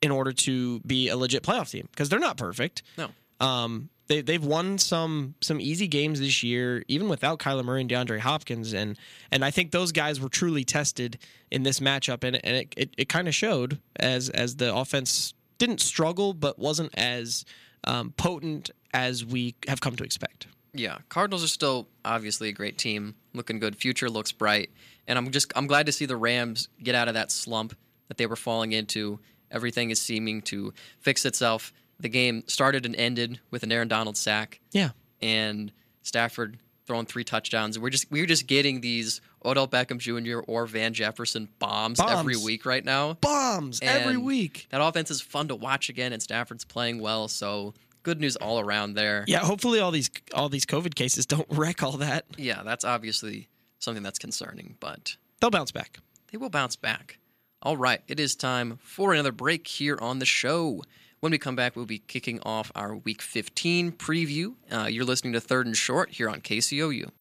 in 0.00 0.10
order 0.10 0.32
to 0.32 0.80
be 0.80 1.08
a 1.08 1.16
legit 1.16 1.42
playoff 1.42 1.70
team 1.70 1.88
because 1.90 2.08
they're 2.08 2.18
not 2.18 2.36
perfect. 2.36 2.82
No. 2.96 3.10
Um, 3.40 3.90
they 4.08 4.20
they've 4.20 4.44
won 4.44 4.78
some 4.78 5.34
some 5.40 5.60
easy 5.60 5.86
games 5.86 6.20
this 6.20 6.42
year, 6.42 6.84
even 6.88 7.08
without 7.08 7.38
Kyler 7.38 7.64
Murray 7.64 7.82
and 7.82 7.90
DeAndre 7.90 8.20
Hopkins, 8.20 8.72
and 8.72 8.98
and 9.30 9.44
I 9.44 9.50
think 9.50 9.70
those 9.70 9.92
guys 9.92 10.20
were 10.20 10.28
truly 10.28 10.64
tested 10.64 11.18
in 11.50 11.62
this 11.62 11.80
matchup, 11.80 12.24
and 12.24 12.36
and 12.44 12.56
it 12.56 12.74
it, 12.76 12.94
it 12.98 13.08
kind 13.08 13.28
of 13.28 13.34
showed 13.34 13.78
as 13.96 14.28
as 14.30 14.56
the 14.56 14.74
offense 14.74 15.34
didn't 15.58 15.80
struggle, 15.80 16.34
but 16.34 16.58
wasn't 16.58 16.90
as 16.98 17.44
um, 17.84 18.12
potent 18.16 18.70
as 18.92 19.24
we 19.24 19.54
have 19.68 19.80
come 19.80 19.96
to 19.96 20.04
expect. 20.04 20.46
Yeah, 20.74 20.98
Cardinals 21.08 21.44
are 21.44 21.48
still 21.48 21.88
obviously 22.04 22.48
a 22.48 22.52
great 22.52 22.78
team, 22.78 23.14
looking 23.34 23.58
good. 23.58 23.76
Future 23.76 24.08
looks 24.08 24.32
bright, 24.32 24.70
and 25.06 25.18
I'm 25.18 25.30
just 25.30 25.52
I'm 25.54 25.66
glad 25.66 25.86
to 25.86 25.92
see 25.92 26.06
the 26.06 26.16
Rams 26.16 26.68
get 26.82 26.94
out 26.94 27.08
of 27.08 27.14
that 27.14 27.30
slump 27.30 27.76
that 28.08 28.16
they 28.16 28.26
were 28.26 28.36
falling 28.36 28.72
into. 28.72 29.20
Everything 29.50 29.90
is 29.90 30.00
seeming 30.00 30.40
to 30.42 30.72
fix 31.00 31.24
itself. 31.26 31.72
The 32.00 32.08
game 32.08 32.42
started 32.48 32.84
and 32.86 32.96
ended 32.96 33.40
with 33.50 33.62
an 33.62 33.70
Aaron 33.72 33.88
Donald 33.88 34.16
sack, 34.16 34.60
Yeah, 34.72 34.90
and 35.20 35.70
Stafford 36.02 36.58
throwing 36.86 37.06
three 37.06 37.22
touchdowns. 37.24 37.78
We're 37.78 37.90
just 37.90 38.10
we're 38.10 38.26
just 38.26 38.46
getting 38.48 38.80
these 38.80 39.20
Odell 39.44 39.68
Beckham 39.68 39.98
Jr. 39.98 40.40
or 40.50 40.66
Van 40.66 40.92
Jefferson 40.94 41.48
bombs, 41.60 42.00
every 42.00 42.36
week 42.36 42.66
right 42.66 42.84
now. 42.84 43.14
bombs 43.14 43.78
every 43.82 44.16
week. 44.16 44.66
That 44.70 44.82
offense 44.82 45.10
is 45.10 45.20
fun 45.20 45.48
to 45.48 45.54
watch 45.54 45.88
again, 45.88 46.12
and 46.12 46.20
Stafford's 46.22 46.64
playing 46.64 47.00
well. 47.00 47.28
So 47.28 47.74
good 48.02 48.20
news 48.20 48.34
all 48.36 48.58
around 48.58 48.94
there. 48.94 49.24
Yeah, 49.28 49.38
hopefully 49.40 49.78
all 49.78 49.92
these 49.92 50.10
all 50.34 50.48
these 50.48 50.66
COVID 50.66 50.96
cases 50.96 51.24
don't 51.26 51.46
wreck 51.50 51.82
all 51.84 51.98
that. 51.98 52.24
yeah, 52.36 52.62
that's 52.64 52.84
obviously 52.84 53.48
something 53.78 54.02
that's 54.02 54.18
concerning, 54.18 54.76
but 54.80 55.16
They'll 55.40 55.50
bounce 55.50 55.70
back. 55.72 55.98
they 56.32 56.38
will 56.38 56.50
bounce 56.50 56.74
back. 56.76 57.18
All 57.62 57.76
right, 57.76 58.00
it 58.08 58.18
is 58.18 58.34
time 58.34 58.78
for 58.82 59.12
another 59.12 59.30
break 59.32 59.68
here 59.68 59.96
on 60.00 60.18
the 60.18 60.26
show. 60.26 60.82
When 61.22 61.30
we 61.30 61.38
come 61.38 61.54
back, 61.54 61.76
we'll 61.76 61.86
be 61.86 62.00
kicking 62.00 62.40
off 62.40 62.72
our 62.74 62.96
Week 62.96 63.22
15 63.22 63.92
preview. 63.92 64.54
Uh, 64.72 64.86
you're 64.86 65.04
listening 65.04 65.32
to 65.34 65.40
Third 65.40 65.66
and 65.66 65.76
Short 65.76 66.10
here 66.10 66.28
on 66.28 66.40
KCOU. 66.40 67.12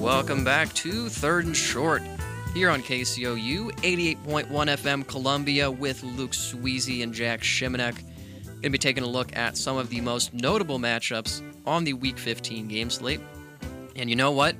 Welcome 0.00 0.42
back 0.42 0.74
to 0.74 1.08
Third 1.08 1.46
and 1.46 1.56
Short 1.56 2.02
here 2.52 2.68
on 2.68 2.82
KCOU 2.82 3.70
88.1 3.76 4.46
FM 4.48 5.06
Columbia 5.06 5.70
with 5.70 6.02
Luke 6.02 6.32
Swezy 6.32 7.02
and 7.02 7.14
Jack 7.14 7.42
Shimanek. 7.42 7.94
Going 8.44 8.62
to 8.62 8.70
be 8.70 8.78
taking 8.78 9.04
a 9.04 9.08
look 9.08 9.36
at 9.36 9.56
some 9.56 9.76
of 9.76 9.88
the 9.88 10.00
most 10.00 10.34
notable 10.34 10.78
matchups 10.78 11.42
on 11.64 11.84
the 11.84 11.92
Week 11.92 12.18
15 12.18 12.66
game 12.66 12.90
slate. 12.90 13.20
And 13.94 14.10
you 14.10 14.16
know 14.16 14.32
what? 14.32 14.56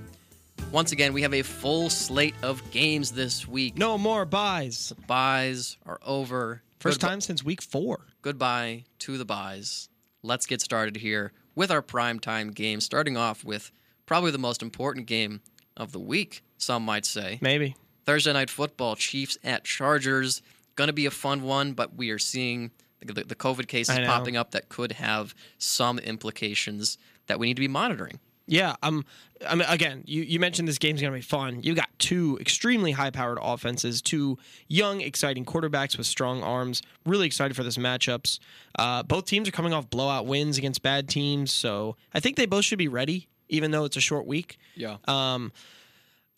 Once 0.70 0.92
again, 0.92 1.12
we 1.12 1.22
have 1.22 1.34
a 1.34 1.42
full 1.42 1.90
slate 1.90 2.34
of 2.42 2.62
games 2.70 3.10
this 3.10 3.48
week. 3.48 3.76
No 3.76 3.98
more 3.98 4.24
byes. 4.24 4.92
Byes 5.08 5.76
are 5.84 5.98
over. 6.06 6.62
First 6.78 7.00
time 7.00 7.20
since 7.20 7.44
week 7.44 7.60
four. 7.60 8.06
goodbye 8.22 8.84
to 9.00 9.18
the 9.18 9.24
byes. 9.24 9.88
Let's 10.22 10.46
get 10.46 10.60
started 10.60 10.96
here 10.96 11.32
with 11.56 11.72
our 11.72 11.82
primetime 11.82 12.54
game, 12.54 12.80
starting 12.80 13.16
off 13.16 13.44
with 13.44 13.72
probably 14.06 14.30
the 14.30 14.38
most 14.38 14.62
important 14.62 15.06
game 15.06 15.40
of 15.76 15.90
the 15.92 15.98
week 15.98 16.42
some 16.60 16.84
might 16.84 17.04
say. 17.06 17.38
Maybe. 17.40 17.76
Thursday 18.04 18.32
night 18.32 18.50
football, 18.50 18.96
Chiefs 18.96 19.38
at 19.44 19.64
Chargers. 19.64 20.42
Going 20.76 20.88
to 20.88 20.94
be 20.94 21.06
a 21.06 21.10
fun 21.10 21.42
one, 21.42 21.72
but 21.72 21.94
we 21.96 22.10
are 22.10 22.18
seeing 22.18 22.70
the, 23.04 23.12
the 23.24 23.34
COVID 23.34 23.66
cases 23.68 23.98
popping 24.00 24.36
up 24.36 24.52
that 24.52 24.68
could 24.68 24.92
have 24.92 25.34
some 25.58 25.98
implications 25.98 26.98
that 27.26 27.38
we 27.38 27.46
need 27.46 27.54
to 27.54 27.60
be 27.60 27.68
monitoring. 27.68 28.20
Yeah, 28.46 28.74
um, 28.82 29.04
I 29.48 29.54
mean, 29.54 29.66
again, 29.68 30.02
you, 30.06 30.22
you 30.22 30.40
mentioned 30.40 30.66
this 30.66 30.78
game's 30.78 31.00
going 31.00 31.12
to 31.12 31.16
be 31.16 31.22
fun. 31.22 31.62
You 31.62 31.72
got 31.74 31.88
two 32.00 32.36
extremely 32.40 32.90
high 32.90 33.10
powered 33.10 33.38
offenses, 33.40 34.02
two 34.02 34.38
young, 34.66 35.00
exciting 35.00 35.44
quarterbacks 35.44 35.96
with 35.96 36.08
strong 36.08 36.42
arms. 36.42 36.82
Really 37.06 37.26
excited 37.26 37.54
for 37.54 37.62
this 37.62 37.76
matchups. 37.76 38.40
Uh, 38.76 39.04
both 39.04 39.26
teams 39.26 39.48
are 39.48 39.52
coming 39.52 39.72
off 39.72 39.88
blowout 39.88 40.26
wins 40.26 40.58
against 40.58 40.82
bad 40.82 41.08
teams, 41.08 41.52
so 41.52 41.96
I 42.12 42.18
think 42.18 42.36
they 42.36 42.46
both 42.46 42.64
should 42.64 42.78
be 42.78 42.88
ready, 42.88 43.28
even 43.48 43.70
though 43.70 43.84
it's 43.84 43.96
a 43.96 44.00
short 44.00 44.26
week. 44.26 44.58
Yeah. 44.74 44.96
Um, 45.06 45.52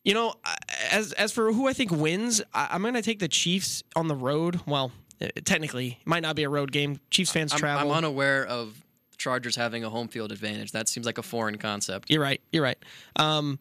you 0.05 0.15
know, 0.15 0.35
as 0.91 1.13
as 1.13 1.33
for 1.33 1.53
who 1.53 1.69
I 1.69 1.73
think 1.73 1.91
wins, 1.91 2.43
I, 2.53 2.69
I'm 2.73 2.83
going 2.83 2.95
to 2.95 3.03
take 3.03 3.19
the 3.21 3.29
Chiefs 3.29 3.83
on 3.97 4.09
the 4.09 4.17
road. 4.17 4.61
Well, 4.67 4.91
eh, 5.21 5.29
technically, 5.45 5.99
it 6.01 6.07
might 6.07 6.23
not 6.23 6.37
be 6.37 6.43
a 6.43 6.49
road 6.49 6.73
game. 6.73 7.01
Chiefs 7.11 7.31
fans 7.33 7.53
I'm, 7.53 7.59
travel. 7.59 7.91
I'm 7.93 7.97
unaware 7.99 8.45
of 8.47 8.83
Chargers 9.19 9.55
having 9.57 9.85
a 9.85 9.91
home 9.91 10.09
field 10.09 10.33
advantage. 10.33 10.73
That 10.73 10.89
seems 10.89 11.07
like 11.07 11.19
a 11.19 11.23
foreign 11.23 11.57
concept. 11.59 12.11
You're 12.11 12.23
right. 12.23 12.41
You're 12.53 12.65
right. 12.65 12.79
Um, 13.17 13.59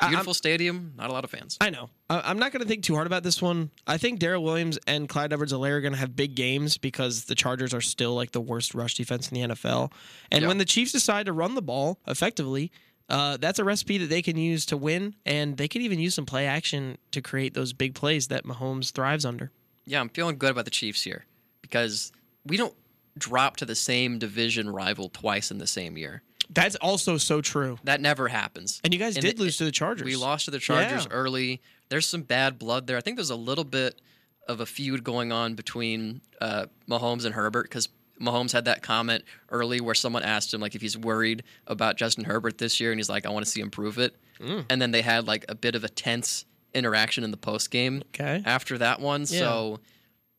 I- 0.00 0.04
I'm- 0.04 0.12
Beautiful 0.12 0.34
stadium, 0.34 0.92
not 0.96 1.10
a 1.10 1.12
lot 1.12 1.24
of 1.24 1.30
fans. 1.30 1.56
I 1.60 1.70
know. 1.70 1.90
I- 2.08 2.20
I'm 2.30 2.38
not 2.38 2.52
going 2.52 2.62
to 2.62 2.68
think 2.68 2.84
too 2.84 2.94
hard 2.94 3.08
about 3.08 3.24
this 3.24 3.42
one. 3.42 3.70
I 3.84 3.96
think 3.98 4.20
Darrel 4.20 4.44
Williams 4.44 4.78
and 4.86 5.08
Clyde 5.08 5.32
Edwards-Helaire 5.32 5.72
are 5.72 5.80
going 5.80 5.92
to 5.94 5.98
have 5.98 6.14
big 6.14 6.36
games 6.36 6.78
because 6.78 7.24
the 7.24 7.34
Chargers 7.34 7.74
are 7.74 7.80
still 7.80 8.14
like 8.14 8.30
the 8.30 8.40
worst 8.40 8.74
rush 8.76 8.94
defense 8.94 9.28
in 9.32 9.34
the 9.34 9.54
NFL. 9.56 9.90
And 10.30 10.42
Yeah. 10.42 10.48
when 10.48 10.58
the 10.58 10.64
Chiefs 10.64 10.92
decide 10.92 11.26
to 11.26 11.32
run 11.32 11.56
the 11.56 11.62
ball 11.62 11.98
effectively, 12.06 12.70
uh, 13.08 13.36
that's 13.38 13.58
a 13.58 13.64
recipe 13.64 13.98
that 13.98 14.08
they 14.10 14.22
can 14.22 14.36
use 14.36 14.66
to 14.66 14.76
win, 14.76 15.14
and 15.24 15.56
they 15.56 15.68
could 15.68 15.82
even 15.82 15.98
use 15.98 16.14
some 16.14 16.26
play 16.26 16.46
action 16.46 16.98
to 17.12 17.20
create 17.20 17.54
those 17.54 17.72
big 17.72 17.94
plays 17.94 18.28
that 18.28 18.44
Mahomes 18.44 18.90
thrives 18.92 19.24
under. 19.24 19.50
Yeah, 19.86 20.00
I'm 20.00 20.08
feeling 20.10 20.36
good 20.36 20.50
about 20.50 20.64
the 20.66 20.70
Chiefs 20.70 21.02
here 21.02 21.24
because 21.62 22.12
we 22.44 22.56
don't 22.56 22.74
drop 23.18 23.56
to 23.58 23.64
the 23.64 23.74
same 23.74 24.18
division 24.18 24.68
rival 24.70 25.08
twice 25.08 25.50
in 25.50 25.58
the 25.58 25.66
same 25.66 25.96
year. 25.96 26.22
That's 26.50 26.76
also 26.76 27.16
so 27.18 27.40
true. 27.40 27.78
That 27.84 28.00
never 28.00 28.28
happens. 28.28 28.80
And 28.84 28.92
you 28.94 28.98
guys 29.00 29.16
And 29.16 29.22
did 29.24 29.34
it- 29.34 29.38
lose 29.38 29.56
to 29.58 29.64
the 29.64 29.72
Chargers. 29.72 30.04
We 30.04 30.16
lost 30.16 30.46
to 30.46 30.50
the 30.50 30.58
Chargers 30.58 31.04
Yeah. 31.04 31.10
early. 31.10 31.60
There's 31.90 32.06
some 32.06 32.22
bad 32.22 32.58
blood 32.58 32.86
there. 32.86 32.96
I 32.96 33.00
think 33.00 33.16
there's 33.16 33.28
a 33.30 33.36
little 33.36 33.64
bit 33.64 34.00
of 34.46 34.60
a 34.60 34.66
feud 34.66 35.04
going 35.04 35.30
on 35.32 35.54
between 35.54 36.20
uh, 36.40 36.66
Mahomes 36.88 37.24
and 37.26 37.34
Herbert 37.34 37.64
because 37.64 37.88
Mahomes 38.20 38.52
had 38.52 38.64
that 38.66 38.82
comment 38.82 39.24
early 39.50 39.80
where 39.80 39.94
someone 39.94 40.22
asked 40.22 40.52
him 40.52 40.60
like 40.60 40.74
if 40.74 40.80
he's 40.82 40.96
worried 40.96 41.42
about 41.66 41.96
Justin 41.96 42.24
Herbert 42.24 42.58
this 42.58 42.80
year, 42.80 42.90
and 42.92 42.98
he's 42.98 43.08
like, 43.08 43.26
"I 43.26 43.30
want 43.30 43.44
to 43.44 43.50
see 43.50 43.60
him 43.60 43.70
prove 43.70 43.98
it." 43.98 44.16
Mm. 44.40 44.64
And 44.70 44.80
then 44.82 44.90
they 44.90 45.02
had 45.02 45.26
like 45.26 45.44
a 45.48 45.54
bit 45.54 45.74
of 45.74 45.84
a 45.84 45.88
tense 45.88 46.44
interaction 46.74 47.24
in 47.24 47.30
the 47.30 47.36
post 47.36 47.70
game 47.70 48.02
Okay. 48.14 48.42
after 48.44 48.78
that 48.78 49.00
one. 49.00 49.22
Yeah. 49.22 49.38
So 49.40 49.80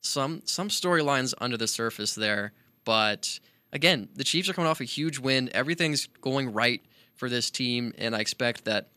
some 0.01 0.41
some 0.45 0.69
storylines 0.69 1.33
under 1.39 1.57
the 1.57 1.67
surface 1.67 2.15
there, 2.15 2.53
but 2.85 3.39
again, 3.73 4.09
the 4.15 4.23
Chiefs 4.23 4.47
are 4.49 4.53
coming 4.53 4.69
off 4.69 4.79
a 4.81 4.85
huge 4.85 5.19
win. 5.19 5.49
Everything's 5.53 6.07
going 6.21 6.53
right 6.53 6.81
for 7.15 7.29
this 7.29 7.49
team, 7.49 7.93
and 7.97 8.15
I 8.15 8.19
expect 8.19 8.65
that 8.65 8.89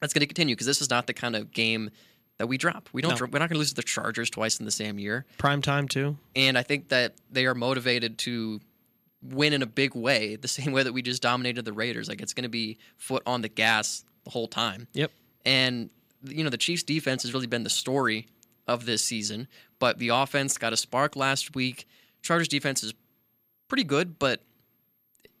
that's 0.00 0.12
going 0.12 0.20
to 0.20 0.26
continue 0.26 0.54
because 0.54 0.66
this 0.66 0.80
is 0.80 0.90
not 0.90 1.06
the 1.08 1.14
kind 1.14 1.34
of 1.34 1.50
game 1.50 1.90
that 2.38 2.46
we 2.46 2.56
drop. 2.56 2.88
We 2.92 3.02
don't. 3.02 3.10
No. 3.12 3.16
Drop, 3.16 3.30
we're 3.32 3.38
not 3.38 3.48
going 3.48 3.56
to 3.56 3.58
lose 3.58 3.70
to 3.70 3.74
the 3.74 3.82
Chargers 3.82 4.30
twice 4.30 4.58
in 4.58 4.64
the 4.64 4.70
same 4.72 4.98
year, 4.98 5.26
Prime 5.36 5.60
time, 5.62 5.88
too. 5.88 6.16
and 6.34 6.56
I 6.56 6.62
think 6.62 6.88
that 6.88 7.14
they 7.30 7.46
are 7.46 7.54
motivated 7.54 8.18
to 8.18 8.60
win 9.22 9.52
in 9.52 9.62
a 9.62 9.66
big 9.66 9.94
way, 9.94 10.36
the 10.40 10.48
same 10.48 10.72
way 10.72 10.82
that 10.82 10.92
we 10.92 11.02
just 11.02 11.22
dominated 11.22 11.64
the 11.64 11.72
Raiders. 11.72 12.08
Like 12.08 12.20
it's 12.22 12.32
going 12.32 12.44
to 12.44 12.48
be 12.48 12.78
foot 12.96 13.22
on 13.26 13.42
the 13.42 13.48
gas 13.48 14.04
the 14.24 14.30
whole 14.30 14.48
time. 14.48 14.88
Yep. 14.94 15.10
And 15.44 15.90
you 16.24 16.42
know, 16.42 16.50
the 16.50 16.56
Chiefs 16.58 16.82
defense 16.82 17.22
has 17.22 17.32
really 17.32 17.46
been 17.46 17.64
the 17.64 17.70
story 17.70 18.26
of 18.66 18.86
this 18.86 19.02
season, 19.02 19.48
but 19.78 19.98
the 19.98 20.08
offense 20.08 20.58
got 20.58 20.72
a 20.72 20.76
spark 20.76 21.16
last 21.16 21.54
week. 21.54 21.86
Chargers 22.22 22.48
defense 22.48 22.82
is 22.82 22.92
pretty 23.68 23.84
good, 23.84 24.18
but 24.18 24.42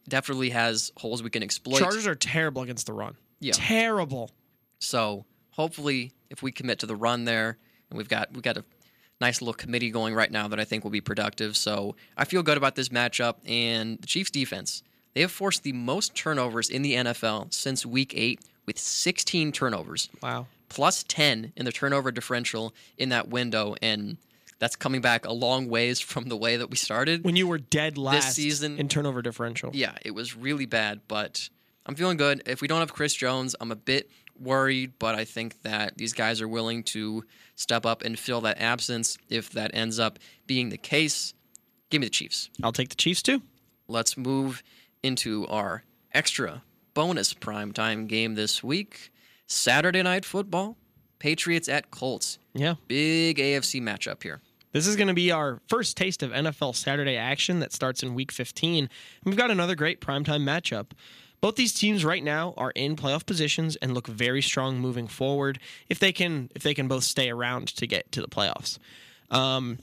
definitely 0.08 0.50
has 0.50 0.92
holes 0.96 1.22
we 1.22 1.30
can 1.30 1.42
exploit. 1.42 1.78
Chargers 1.78 2.06
are 2.06 2.14
terrible 2.14 2.62
against 2.62 2.86
the 2.86 2.92
run. 2.92 3.16
Yeah. 3.40 3.52
Terrible. 3.54 4.30
So 4.78 5.24
hopefully, 5.58 6.12
if 6.30 6.42
we 6.42 6.50
commit 6.52 6.78
to 6.78 6.86
the 6.86 6.96
run 6.96 7.24
there, 7.24 7.58
and 7.90 7.98
we've 7.98 8.08
got 8.08 8.32
we've 8.32 8.42
got 8.42 8.56
a 8.56 8.64
nice 9.20 9.42
little 9.42 9.52
committee 9.54 9.90
going 9.90 10.14
right 10.14 10.30
now 10.30 10.46
that 10.48 10.60
I 10.60 10.64
think 10.64 10.84
will 10.84 10.90
be 10.92 11.00
productive. 11.00 11.56
So 11.56 11.96
I 12.16 12.24
feel 12.24 12.42
good 12.42 12.56
about 12.56 12.76
this 12.76 12.88
matchup. 12.88 13.34
And 13.46 13.98
the 14.00 14.06
Chiefs 14.06 14.30
defense, 14.30 14.82
they 15.14 15.20
have 15.22 15.32
forced 15.32 15.64
the 15.64 15.72
most 15.72 16.14
turnovers 16.14 16.70
in 16.70 16.82
the 16.82 16.94
NFL 16.94 17.52
since 17.52 17.84
Week 17.84 18.12
Eight, 18.16 18.40
with 18.64 18.78
16 18.78 19.50
turnovers. 19.52 20.08
Wow. 20.22 20.46
plus 20.68 21.02
10 21.08 21.52
in 21.56 21.64
the 21.64 21.72
turnover 21.72 22.12
differential 22.12 22.74
in 22.98 23.08
that 23.08 23.28
window 23.28 23.74
and 23.80 24.18
that's 24.58 24.76
coming 24.76 25.00
back 25.00 25.24
a 25.24 25.32
long 25.32 25.68
ways 25.68 25.98
from 25.98 26.28
the 26.28 26.36
way 26.36 26.58
that 26.58 26.68
we 26.68 26.76
started. 26.76 27.24
When 27.24 27.36
you 27.36 27.46
were 27.48 27.56
dead 27.58 27.96
last 27.96 28.26
this 28.26 28.34
season- 28.34 28.78
in 28.78 28.86
turnover 28.88 29.22
differential. 29.22 29.70
yeah, 29.72 29.94
it 30.04 30.10
was 30.12 30.36
really 30.36 30.66
bad, 30.66 31.00
but 31.08 31.48
I'm 31.86 31.94
feeling 31.94 32.18
good. 32.18 32.42
If 32.44 32.60
we 32.60 32.68
don't 32.68 32.80
have 32.80 32.92
Chris 32.92 33.14
Jones, 33.14 33.56
I'm 33.60 33.72
a 33.72 33.76
bit 33.76 34.10
worried, 34.40 34.92
but 34.98 35.14
I 35.14 35.24
think 35.24 35.62
that 35.62 35.96
these 35.96 36.12
guys 36.12 36.40
are 36.40 36.48
willing 36.48 36.82
to 36.84 37.24
step 37.54 37.84
up 37.84 38.02
and 38.02 38.18
fill 38.18 38.40
that 38.42 38.60
absence 38.60 39.18
if 39.28 39.50
that 39.50 39.70
ends 39.74 39.98
up 39.98 40.18
being 40.46 40.68
the 40.68 40.78
case. 40.78 41.34
Give 41.90 42.00
me 42.00 42.06
the 42.06 42.10
Chiefs. 42.10 42.50
I'll 42.62 42.72
take 42.72 42.90
the 42.90 42.94
Chiefs 42.94 43.22
too. 43.22 43.42
Let's 43.88 44.16
move 44.16 44.62
into 45.02 45.46
our 45.46 45.84
extra 46.12 46.62
bonus 46.94 47.34
primetime 47.34 48.06
game 48.06 48.34
this 48.34 48.62
week. 48.62 49.10
Saturday 49.46 50.02
night 50.02 50.24
football. 50.24 50.76
Patriots 51.18 51.68
at 51.68 51.90
Colts. 51.90 52.38
Yeah. 52.54 52.74
Big 52.86 53.38
AFC 53.38 53.82
matchup 53.82 54.22
here. 54.22 54.40
This 54.72 54.86
is 54.86 54.96
going 54.96 55.08
to 55.08 55.14
be 55.14 55.32
our 55.32 55.60
first 55.66 55.96
taste 55.96 56.22
of 56.22 56.30
NFL 56.30 56.76
Saturday 56.76 57.16
action 57.16 57.60
that 57.60 57.72
starts 57.72 58.02
in 58.02 58.14
week 58.14 58.30
15. 58.30 58.84
And 58.84 58.90
we've 59.24 59.36
got 59.36 59.50
another 59.50 59.74
great 59.74 60.00
primetime 60.00 60.42
matchup. 60.42 60.90
Both 61.40 61.56
these 61.56 61.72
teams 61.72 62.04
right 62.04 62.22
now 62.22 62.54
are 62.56 62.72
in 62.72 62.96
playoff 62.96 63.24
positions 63.24 63.76
and 63.76 63.94
look 63.94 64.08
very 64.08 64.42
strong 64.42 64.80
moving 64.80 65.06
forward 65.06 65.60
if 65.88 65.98
they 65.98 66.12
can 66.12 66.50
if 66.54 66.62
they 66.62 66.74
can 66.74 66.88
both 66.88 67.04
stay 67.04 67.30
around 67.30 67.68
to 67.76 67.86
get 67.86 68.10
to 68.12 68.20
the 68.20 68.28
playoffs. 68.28 68.78
Um, 69.30 69.78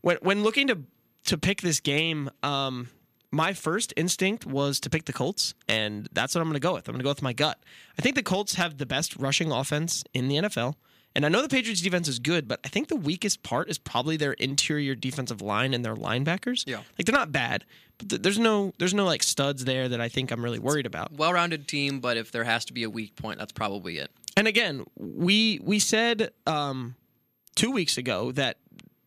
when 0.00 0.18
when 0.20 0.42
looking 0.42 0.68
to 0.68 0.80
to 1.26 1.38
pick 1.38 1.60
this 1.60 1.80
game, 1.80 2.30
um, 2.42 2.88
my 3.30 3.52
first 3.52 3.92
instinct 3.96 4.46
was 4.46 4.80
to 4.80 4.90
pick 4.90 5.04
the 5.04 5.12
Colts, 5.12 5.54
and 5.68 6.08
that's 6.12 6.34
what 6.34 6.40
I'm 6.40 6.46
going 6.46 6.54
to 6.54 6.60
go 6.60 6.74
with. 6.74 6.88
I'm 6.88 6.94
going 6.94 7.00
to 7.00 7.04
go 7.04 7.10
with 7.10 7.22
my 7.22 7.32
gut. 7.32 7.58
I 7.98 8.02
think 8.02 8.14
the 8.14 8.22
Colts 8.22 8.54
have 8.54 8.78
the 8.78 8.86
best 8.86 9.16
rushing 9.16 9.52
offense 9.52 10.04
in 10.14 10.28
the 10.28 10.36
NFL. 10.36 10.74
And 11.14 11.26
I 11.26 11.28
know 11.28 11.42
the 11.42 11.48
Patriots 11.48 11.80
defense 11.80 12.06
is 12.06 12.18
good, 12.18 12.46
but 12.46 12.60
I 12.64 12.68
think 12.68 12.88
the 12.88 12.96
weakest 12.96 13.42
part 13.42 13.68
is 13.68 13.78
probably 13.78 14.16
their 14.16 14.34
interior 14.34 14.94
defensive 14.94 15.42
line 15.42 15.74
and 15.74 15.84
their 15.84 15.96
linebackers. 15.96 16.64
Yeah. 16.66 16.76
Like 16.96 17.06
they're 17.06 17.14
not 17.14 17.32
bad, 17.32 17.64
but 17.98 18.08
th- 18.10 18.22
there's 18.22 18.38
no 18.38 18.72
there's 18.78 18.94
no 18.94 19.04
like 19.04 19.22
studs 19.22 19.64
there 19.64 19.88
that 19.88 20.00
I 20.00 20.08
think 20.08 20.30
I'm 20.30 20.44
really 20.44 20.58
worried 20.60 20.86
about. 20.86 21.12
Well-rounded 21.12 21.66
team, 21.66 22.00
but 22.00 22.16
if 22.16 22.30
there 22.30 22.44
has 22.44 22.64
to 22.66 22.72
be 22.72 22.84
a 22.84 22.90
weak 22.90 23.16
point, 23.16 23.38
that's 23.38 23.52
probably 23.52 23.98
it. 23.98 24.10
And 24.36 24.46
again, 24.46 24.84
we 24.96 25.60
we 25.64 25.80
said 25.80 26.30
um, 26.46 26.94
two 27.56 27.72
weeks 27.72 27.98
ago 27.98 28.30
that 28.32 28.58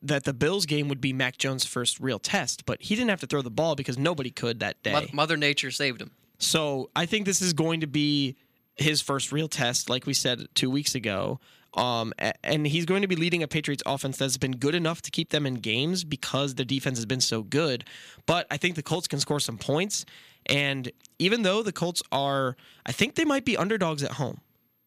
that 0.02 0.24
the 0.24 0.34
Bills 0.34 0.66
game 0.66 0.90
would 0.90 1.00
be 1.00 1.14
Mac 1.14 1.38
Jones' 1.38 1.64
first 1.64 2.00
real 2.00 2.20
test, 2.20 2.66
but 2.66 2.82
he 2.82 2.96
didn't 2.96 3.12
have 3.12 3.22
to 3.22 3.28
throw 3.28 3.42
the 3.42 3.52
ball 3.52 3.76
because 3.76 3.98
nobody 3.98 4.32
could 4.32 4.60
that 4.60 4.82
day. 4.84 4.92
Mo- 4.94 5.08
Mother 5.14 5.38
Nature 5.38 5.72
saved 5.72 6.02
him. 6.02 6.12
So 6.40 6.90
I 6.96 7.06
think 7.06 7.26
this 7.26 7.42
is 7.42 7.54
going 7.54 7.82
to 7.82 7.88
be 7.88 8.36
his 8.76 9.00
first 9.02 9.32
real 9.32 9.48
test, 9.48 9.90
like 9.90 10.06
we 10.08 10.14
said 10.14 10.48
two 10.56 10.72
weeks 10.72 10.96
ago. 10.96 11.40
Um, 11.74 12.14
and 12.44 12.68
he's 12.68 12.86
going 12.86 13.02
to 13.02 13.08
be 13.08 13.16
leading 13.16 13.44
a 13.44 13.48
Patriots 13.48 13.82
offense 13.86 14.18
that's 14.18 14.38
been 14.38 14.58
good 14.58 14.76
enough 14.76 15.02
to 15.04 15.12
keep 15.12 15.30
them 15.30 15.46
in 15.46 15.56
games 15.56 16.04
because 16.04 16.56
the 16.56 16.66
defense 16.66 16.98
has 16.98 17.06
been 17.06 17.22
so 17.22 17.44
good. 17.44 17.86
But 18.26 18.46
I 18.52 18.58
think 18.58 18.76
the 18.76 18.84
Colts 18.84 19.08
can 19.08 19.20
score 19.20 19.40
some 19.40 19.58
points. 19.58 20.06
And 20.48 20.92
even 21.18 21.44
though 21.44 21.64
the 21.64 21.72
Colts 21.72 22.04
are, 22.12 22.58
I 22.86 22.92
think 22.92 23.16
they 23.16 23.26
might 23.26 23.46
be 23.46 23.56
underdogs 23.56 24.04
at 24.04 24.12
home. 24.14 24.42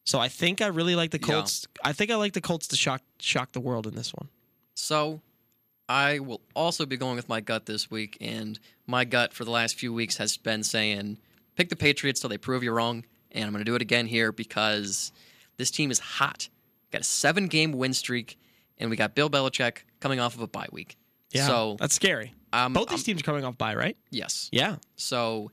So 0.05 0.19
I 0.19 0.29
think 0.29 0.61
I 0.61 0.67
really 0.67 0.95
like 0.95 1.11
the 1.11 1.19
Yeah. 1.19 1.35
Colts. 1.35 1.67
I 1.83 1.95
think 1.95 2.11
I 2.11 2.17
like 2.17 2.35
the 2.35 2.43
Colts 2.43 2.67
to 2.69 2.77
shock 2.77 3.01
shock 3.19 3.53
the 3.53 3.61
world 3.61 3.87
in 3.87 3.95
this 3.95 4.13
one. 4.13 4.29
So 4.75 5.23
I 5.89 6.19
will 6.19 6.43
also 6.55 6.85
be 6.85 6.97
going 6.99 7.17
with 7.17 7.29
my 7.29 7.41
gut 7.41 7.65
this 7.67 7.91
week, 7.91 8.19
and 8.21 8.59
my 8.87 9.05
gut 9.05 9.33
for 9.33 9.45
the 9.45 9.51
last 9.51 9.77
few 9.77 9.93
weeks 9.93 10.19
has 10.19 10.37
been 10.37 10.63
saying 10.63 11.19
pick 11.57 11.71
the 11.71 11.77
Patriots 11.77 12.21
till 12.21 12.29
they 12.29 12.37
prove 12.37 12.63
you 12.63 12.73
wrong, 12.73 13.05
and 13.33 13.45
I'm 13.45 13.53
going 13.53 13.65
to 13.65 13.71
do 13.71 13.75
it 13.75 13.83
again 13.83 14.07
here 14.07 14.33
because 14.33 15.13
this 15.57 15.71
team 15.71 15.91
is 15.91 15.99
hot. 15.99 16.49
Got 16.95 17.01
a 17.03 17.05
seven 17.05 17.47
game 17.49 17.73
win 17.73 17.93
streak, 17.93 18.39
and 18.79 18.89
we 18.91 18.97
got 18.97 19.15
Bill 19.15 19.29
Belichick 19.29 19.79
coming 20.01 20.21
off 20.21 20.35
of 20.35 20.41
a 20.41 20.47
bye 20.47 20.69
week. 20.73 20.97
Yeah, 21.33 21.47
So 21.47 21.77
that's 21.81 21.95
scary. 21.95 22.33
um, 22.53 22.73
Both 22.73 22.89
these 22.91 23.01
um, 23.01 23.05
teams 23.05 23.21
are 23.21 23.25
coming 23.25 23.45
off 23.45 23.59
bye, 23.59 23.75
right. 23.75 23.97
yes. 24.11 24.49
Yeah, 24.53 24.77
So, 24.97 25.51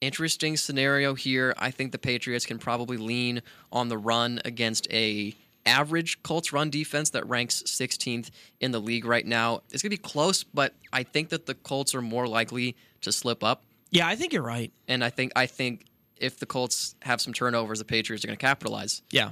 interesting 0.00 0.56
scenario 0.56 1.14
here. 1.14 1.54
I 1.58 1.70
think 1.70 1.92
the 1.92 1.98
Patriots 1.98 2.44
can 2.46 2.58
probably 2.58 2.96
lean 2.96 3.42
on 3.72 3.88
the 3.88 3.96
run 3.98 4.40
against 4.44 4.92
a 4.92 5.34
average 5.66 6.22
Colts 6.22 6.52
run 6.52 6.68
defense 6.70 7.10
that 7.10 7.26
ranks 7.28 7.62
16th 7.66 8.30
in 8.60 8.70
the 8.72 8.80
league 8.80 9.04
right 9.06 9.24
now. 9.24 9.62
It's 9.70 9.82
going 9.82 9.90
to 9.90 9.96
be 9.96 10.02
close, 10.02 10.42
but 10.44 10.74
I 10.92 11.04
think 11.04 11.30
that 11.30 11.46
the 11.46 11.54
Colts 11.54 11.94
are 11.94 12.02
more 12.02 12.26
likely 12.28 12.76
to 13.02 13.12
slip 13.12 13.42
up. 13.42 13.62
yeah, 13.90 14.06
I 14.06 14.16
think 14.16 14.32
you're 14.32 14.42
right. 14.42 14.72
And 14.88 15.02
I 15.04 15.10
think 15.10 15.32
I 15.36 15.46
think 15.46 15.84
if 16.16 16.38
the 16.38 16.46
Colts 16.46 16.94
have 17.02 17.20
some 17.20 17.32
turnovers, 17.32 17.78
the 17.78 17.84
Patriots 17.84 18.24
are 18.24 18.28
going 18.28 18.36
to 18.36 18.40
capitalize. 18.44 19.02
Yeah. 19.10 19.30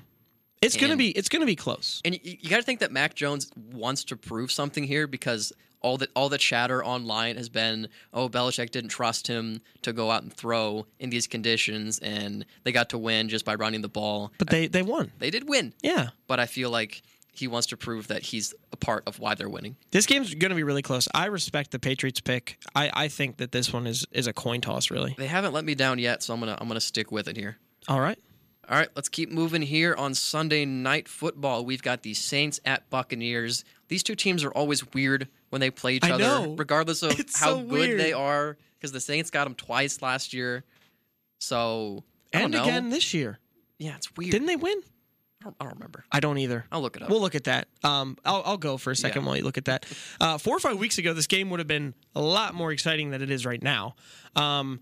It's 0.63 0.77
gonna 0.77 0.93
And- 0.93 0.99
be 0.99 1.11
it's 1.11 1.29
gonna 1.29 1.47
be 1.47 1.57
close. 1.57 2.01
And 2.05 2.15
you, 2.15 2.37
you 2.41 2.49
got 2.49 2.57
to 2.59 2.63
think 2.63 2.81
that 2.81 2.93
Mac 2.93 3.15
Jones 3.15 3.51
wants 3.73 4.05
to 4.05 4.17
prove 4.17 4.51
something 4.53 4.85
here 4.85 5.07
because 5.07 5.53
all 5.81 5.99
the 5.99 6.09
all 6.15 6.29
the 6.29 6.39
chatter 6.39 6.85
online 6.85 7.37
has 7.37 7.49
been, 7.49 7.89
oh, 8.15 8.29
Belichick 8.29 8.71
didn't 8.71 8.91
trust 8.91 9.27
him 9.27 9.61
to 9.83 9.93
go 9.93 10.11
out 10.13 10.23
and 10.23 10.33
throw 10.33 10.87
in 11.01 11.11
these 11.11 11.27
conditions, 11.27 11.99
and 11.99 12.47
they 12.63 12.71
got 12.71 12.89
to 12.91 12.99
win 12.99 13.29
just 13.29 13.45
by 13.45 13.57
running 13.57 13.81
the 13.83 13.89
ball. 13.89 14.33
But 14.39 14.49
they 14.51 14.69
they 14.69 14.83
won. 14.83 15.11
They 15.19 15.31
did 15.31 15.49
win, 15.49 15.75
Yeah. 15.83 16.11
but 16.29 16.39
I 16.39 16.47
feel 16.47 16.71
like 16.71 17.03
he 17.35 17.49
wants 17.49 17.67
to 17.69 17.77
prove 17.79 18.09
that 18.09 18.23
he's 18.23 18.55
a 18.73 18.77
part 18.77 19.03
of 19.09 19.19
why 19.19 19.35
they're 19.35 19.49
winning. 19.49 19.75
This 19.91 20.05
game's 20.07 20.33
going 20.35 20.51
to 20.51 20.55
be 20.55 20.63
really 20.63 20.83
close. 20.83 21.09
I 21.15 21.27
respect 21.27 21.71
the 21.71 21.79
Patriots 21.79 22.21
pick. 22.21 22.59
I, 22.75 22.91
I 22.93 23.09
think 23.09 23.39
that 23.39 23.51
this 23.53 23.73
one 23.73 23.87
is 23.89 24.07
is 24.13 24.27
a 24.29 24.33
coin 24.33 24.61
toss, 24.61 24.91
really. 24.91 25.15
They 25.19 25.27
haven't 25.27 25.53
let 25.53 25.65
me 25.65 25.75
down 25.75 25.99
yet, 25.99 26.23
so 26.23 26.33
I'm 26.33 26.39
gonna 26.39 26.57
I'm 26.61 26.69
gonna 26.69 26.81
stick 26.81 27.11
with 27.11 27.27
it 27.27 27.37
here. 27.37 27.57
All 27.89 27.99
right. 28.01 28.19
All 28.69 28.77
right, 28.79 28.89
let's 28.95 29.09
keep 29.09 29.31
moving 29.31 29.61
here 29.63 29.95
on 29.95 30.15
Sunday 30.15 30.65
night 30.65 31.09
football. 31.09 31.65
We've 31.65 31.83
got 31.83 32.03
the 32.03 32.15
Saints 32.15 32.61
at 32.65 32.89
Buccaneers. 32.91 33.65
These 33.89 34.03
two 34.05 34.15
teams 34.15 34.45
are 34.45 34.53
always 34.53 34.93
weird 34.95 35.29
when 35.51 35.61
they 35.61 35.71
play 35.71 35.95
each 35.95 36.05
I 36.05 36.13
other, 36.13 36.25
know. 36.25 36.55
regardless 36.57 37.03
of 37.03 37.11
It's 37.21 37.39
how 37.39 37.57
so 37.57 37.63
good 37.65 37.99
they 37.99 38.13
are. 38.13 38.57
Because 38.79 38.93
the 38.93 39.01
Saints 39.01 39.31
got 39.31 39.45
them 39.45 39.55
twice 39.55 40.01
last 40.03 40.33
year, 40.33 40.65
so 41.39 42.03
And 42.33 42.53
know. 42.53 42.63
again 42.63 42.89
this 42.91 43.13
year. 43.15 43.39
yeah, 43.79 43.95
it's 43.97 44.15
weird. 44.17 44.31
Didn't 44.33 44.47
they 44.47 44.57
win? 44.57 44.77
I, 45.41 45.45
don't, 45.45 45.57
I 45.61 45.65
don't 45.65 45.75
remember. 45.75 46.05
I 46.11 46.21
don't 46.21 46.39
either. 46.39 46.65
I'll 46.73 46.81
look 46.83 46.97
it 46.97 47.03
up. 47.03 47.09
We'll 47.11 47.21
look 47.21 47.35
at 47.35 47.45
that. 47.45 47.69
Um, 47.85 48.17
I'll, 48.25 48.43
I'll 48.45 48.57
go 48.59 48.77
for 48.77 48.91
a 48.93 48.97
second 48.97 49.23
Yeah. 49.23 49.27
while 49.29 49.37
you 49.37 49.43
look 49.45 49.59
at 49.59 49.65
that. 49.67 49.87
Uh, 50.21 50.39
four 50.39 50.57
or 50.57 50.61
five 50.61 50.79
weeks 50.79 50.99
ago, 50.99 51.13
this 51.15 51.27
game 51.27 51.51
would 51.51 51.59
have 51.59 51.67
been 51.67 51.95
a 52.15 52.21
lot 52.23 52.55
more 52.55 52.71
exciting 52.71 53.11
than 53.11 53.23
it 53.23 53.31
is 53.31 53.45
right 53.45 53.61
now. 53.63 53.97
Um, 54.37 54.81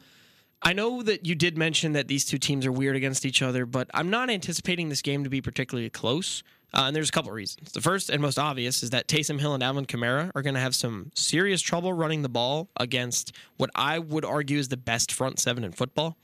I 0.62 0.72
know 0.74 1.02
that 1.02 1.24
you 1.26 1.34
did 1.34 1.56
mention 1.56 1.92
that 1.92 2.08
these 2.08 2.24
two 2.24 2.38
teams 2.38 2.66
are 2.66 2.72
weird 2.72 2.96
against 2.96 3.24
each 3.24 3.40
other, 3.40 3.64
but 3.64 3.90
I'm 3.94 4.10
not 4.10 4.28
anticipating 4.28 4.88
this 4.88 5.00
game 5.00 5.24
to 5.24 5.30
be 5.30 5.40
particularly 5.40 5.88
close. 5.88 6.42
Uh, 6.72 6.82
and 6.82 6.94
there's 6.94 7.08
a 7.08 7.12
couple 7.12 7.30
of 7.30 7.34
reasons. 7.34 7.72
The 7.72 7.80
first 7.80 8.10
and 8.10 8.22
most 8.22 8.38
obvious 8.38 8.82
is 8.82 8.90
that 8.90 9.08
Taysom 9.08 9.40
Hill 9.40 9.54
and 9.54 9.62
Alvin 9.62 9.86
Kamara 9.86 10.30
are 10.34 10.42
going 10.42 10.54
to 10.54 10.60
have 10.60 10.74
some 10.74 11.10
serious 11.14 11.60
trouble 11.60 11.92
running 11.92 12.22
the 12.22 12.28
ball 12.28 12.68
against 12.76 13.32
what 13.56 13.70
I 13.74 13.98
would 13.98 14.24
argue 14.24 14.58
is 14.58 14.68
the 14.68 14.76
best 14.76 15.10
front 15.10 15.40
seven 15.40 15.64
in 15.64 15.72
football. 15.72 16.16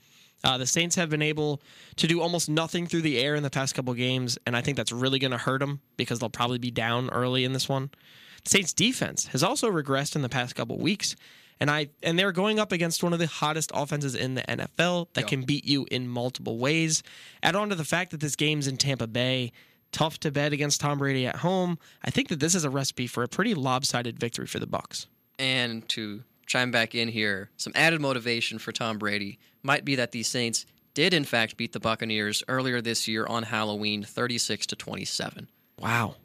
Uh, 0.43 0.57
the 0.57 0.67
Saints 0.67 0.95
have 0.95 1.09
been 1.09 1.21
able 1.21 1.61
to 1.95 2.07
do 2.07 2.21
almost 2.21 2.47
nothing 2.47 2.87
through 2.87 3.01
the 3.01 3.17
air 3.17 3.35
in 3.35 3.43
the 3.43 3.49
past 3.49 3.75
couple 3.75 3.93
games, 3.93 4.37
and 4.45 4.55
I 4.55 4.61
think 4.61 4.77
that's 4.77 4.91
really 4.91 5.19
going 5.19 5.31
to 5.31 5.37
hurt 5.37 5.59
them 5.59 5.81
because 5.97 6.19
they'll 6.19 6.29
probably 6.29 6.59
be 6.59 6.71
down 6.71 7.09
early 7.09 7.43
in 7.43 7.53
this 7.53 7.67
one. 7.67 7.89
The 8.43 8.51
Saints 8.51 8.71
defense 8.71 9.27
has 9.27 9.43
also 9.43 9.69
regressed 9.69 10.15
in 10.15 10.21
the 10.21 10.29
past 10.29 10.55
couple 10.55 10.77
weeks, 10.77 11.15
and 11.59 11.69
I 11.71 11.89
and 12.03 12.17
they're 12.17 12.31
going 12.31 12.59
up 12.59 12.71
against 12.71 13.03
one 13.03 13.13
of 13.13 13.19
the 13.19 13.27
hottest 13.27 13.71
offenses 13.73 14.15
in 14.15 14.35
the 14.35 14.41
NFL 14.43 15.07
that 15.13 15.21
Yeah. 15.21 15.27
can 15.27 15.41
beat 15.43 15.65
you 15.65 15.85
in 15.91 16.07
multiple 16.07 16.57
ways. 16.57 17.03
Add 17.43 17.55
on 17.55 17.69
to 17.69 17.75
the 17.75 17.85
fact 17.85 18.11
that 18.11 18.19
this 18.19 18.35
game's 18.35 18.67
in 18.67 18.77
Tampa 18.77 19.07
Bay, 19.07 19.51
tough 19.91 20.19
to 20.19 20.31
bet 20.31 20.53
against 20.53 20.81
Tom 20.81 20.97
Brady 20.99 21.25
at 21.25 21.37
home. 21.37 21.79
I 22.03 22.09
think 22.11 22.27
that 22.29 22.39
this 22.39 22.55
is 22.55 22.63
a 22.63 22.69
recipe 22.69 23.07
for 23.07 23.23
a 23.23 23.27
pretty 23.27 23.53
lopsided 23.53 24.19
victory 24.19 24.47
for 24.47 24.59
the 24.59 24.67
Bucks. 24.67 25.07
And 25.39 25.87
to 25.89 26.23
chime 26.45 26.71
back 26.71 26.95
in 26.95 27.07
here, 27.09 27.49
some 27.57 27.73
added 27.75 28.01
motivation 28.01 28.57
for 28.59 28.71
Tom 28.71 28.97
Brady 28.97 29.37
might 29.63 29.85
be 29.85 29.95
that 29.95 30.11
the 30.11 30.23
Saints 30.23 30.65
did 30.93 31.13
in 31.13 31.23
fact 31.25 31.57
beat 31.57 31.73
the 31.73 31.79
Buccaneers 31.79 32.43
earlier 32.47 32.81
this 32.81 33.07
year 33.07 33.25
on 33.27 33.43
Halloween, 33.43 34.03
36 34.03 34.65
to 34.67 34.75
27. 34.75 35.47
Wow. 35.79 36.15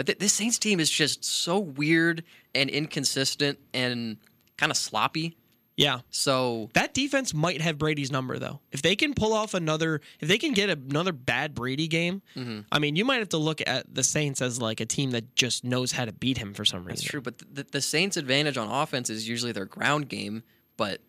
But 0.00 0.06
th- 0.06 0.18
this 0.18 0.32
Saints 0.32 0.58
team 0.58 0.80
is 0.80 0.88
just 0.88 1.22
so 1.22 1.58
weird 1.58 2.24
and 2.54 2.70
inconsistent 2.70 3.58
and 3.74 4.16
kind 4.56 4.72
of 4.72 4.78
sloppy. 4.78 5.36
Yeah. 5.76 5.98
So 6.08 6.70
That 6.72 6.94
defense 6.94 7.34
might 7.34 7.60
have 7.60 7.76
Brady's 7.76 8.10
number 8.10 8.38
though. 8.38 8.60
If 8.72 8.80
they 8.80 8.96
can 8.96 9.12
pull 9.12 9.34
off 9.34 9.52
another, 9.52 10.00
if 10.20 10.26
they 10.26 10.38
can 10.38 10.54
get 10.54 10.70
another 10.70 11.12
bad 11.12 11.54
Brady 11.54 11.86
game, 11.86 12.22
Mm-hmm. 12.34 12.60
I 12.72 12.78
mean, 12.78 12.96
you 12.96 13.04
might 13.04 13.18
have 13.18 13.28
to 13.30 13.36
look 13.36 13.60
at 13.66 13.94
the 13.94 14.02
Saints 14.02 14.40
as 14.40 14.58
like 14.58 14.80
a 14.80 14.86
team 14.86 15.10
that 15.10 15.36
just 15.36 15.64
knows 15.64 15.92
how 15.92 16.06
to 16.06 16.12
beat 16.12 16.38
him 16.38 16.54
for 16.54 16.64
some 16.64 16.80
reason. 16.80 16.94
That's 16.96 17.02
true, 17.02 17.20
but 17.20 17.36
the, 17.52 17.66
the 17.70 17.82
Saints' 17.82 18.16
advantage 18.16 18.56
on 18.56 18.68
offense 18.70 19.10
is 19.10 19.28
usually 19.28 19.52
their 19.52 19.66
ground 19.66 20.08
game. 20.08 20.44
But 20.78 21.02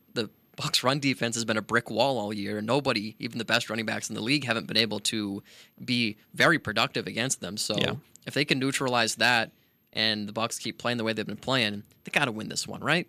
Bucks' 0.62 0.84
run 0.84 1.00
defense 1.00 1.36
has 1.36 1.46
been 1.46 1.58
a 1.58 1.62
brick 1.62 1.90
wall 1.90 2.18
all 2.20 2.34
year, 2.34 2.58
and 2.58 2.68
nobody, 2.68 3.16
even 3.20 3.38
the 3.38 3.46
best 3.46 3.70
running 3.70 3.86
backs 3.86 4.10
in 4.10 4.16
the 4.16 4.22
league, 4.22 4.44
haven't 4.46 4.68
been 4.68 4.78
able 4.78 5.00
to 5.02 5.42
be 5.84 6.18
very 6.34 6.60
productive 6.60 7.08
against 7.08 7.42
them. 7.42 7.58
So 7.58 7.76
Yeah. 7.78 7.94
if 8.28 8.34
they 8.34 8.46
can 8.46 8.60
neutralize 8.60 9.16
that, 9.16 9.52
and 9.94 10.28
the 10.28 10.34
Bucks 10.34 10.58
keep 10.60 10.78
playing 10.78 10.98
the 10.98 11.04
way 11.04 11.14
they've 11.14 11.26
been 11.26 11.36
playing, 11.38 11.84
they 12.04 12.12
got 12.12 12.26
to 12.26 12.32
win 12.32 12.48
this 12.50 12.68
one, 12.68 12.82
right? 12.82 13.08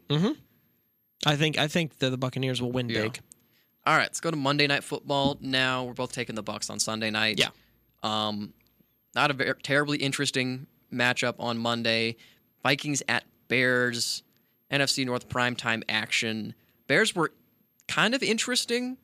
I 1.25 1.37
think 1.37 1.57
I 1.59 1.69
think 1.69 1.99
that 1.99 2.11
the 2.11 2.17
Buccaneers 2.19 2.61
will 2.61 2.73
win 2.73 2.89
Yeah. 2.89 3.03
big. 3.03 3.21
All 3.87 3.97
right, 3.97 4.05
let's 4.05 4.21
go 4.21 4.31
to 4.31 4.37
Monday 4.37 4.67
Night 4.67 4.85
Football 4.85 5.39
now. 5.41 5.85
We're 5.85 5.93
both 5.95 6.13
taking 6.13 6.35
the 6.35 6.43
Bucks 6.43 6.71
on 6.71 6.79
Sunday 6.81 7.11
night. 7.11 7.39
Yeah. 7.39 7.49
Um, 8.03 8.53
not 9.15 9.31
a 9.31 9.35
very, 9.35 9.55
terribly 9.63 9.99
interesting 9.99 10.67
matchup 10.93 11.35
on 11.39 11.59
Monday. 11.59 12.17
Vikings 12.63 13.03
at 13.09 13.25
Bears, 13.49 14.23
NFC 14.71 15.05
North 15.05 15.29
primetime 15.29 15.83
action. 15.89 16.55
Bears 16.87 17.15
were 17.15 17.33
kind 17.93 18.15
of 18.15 18.23
interesting 18.23 18.97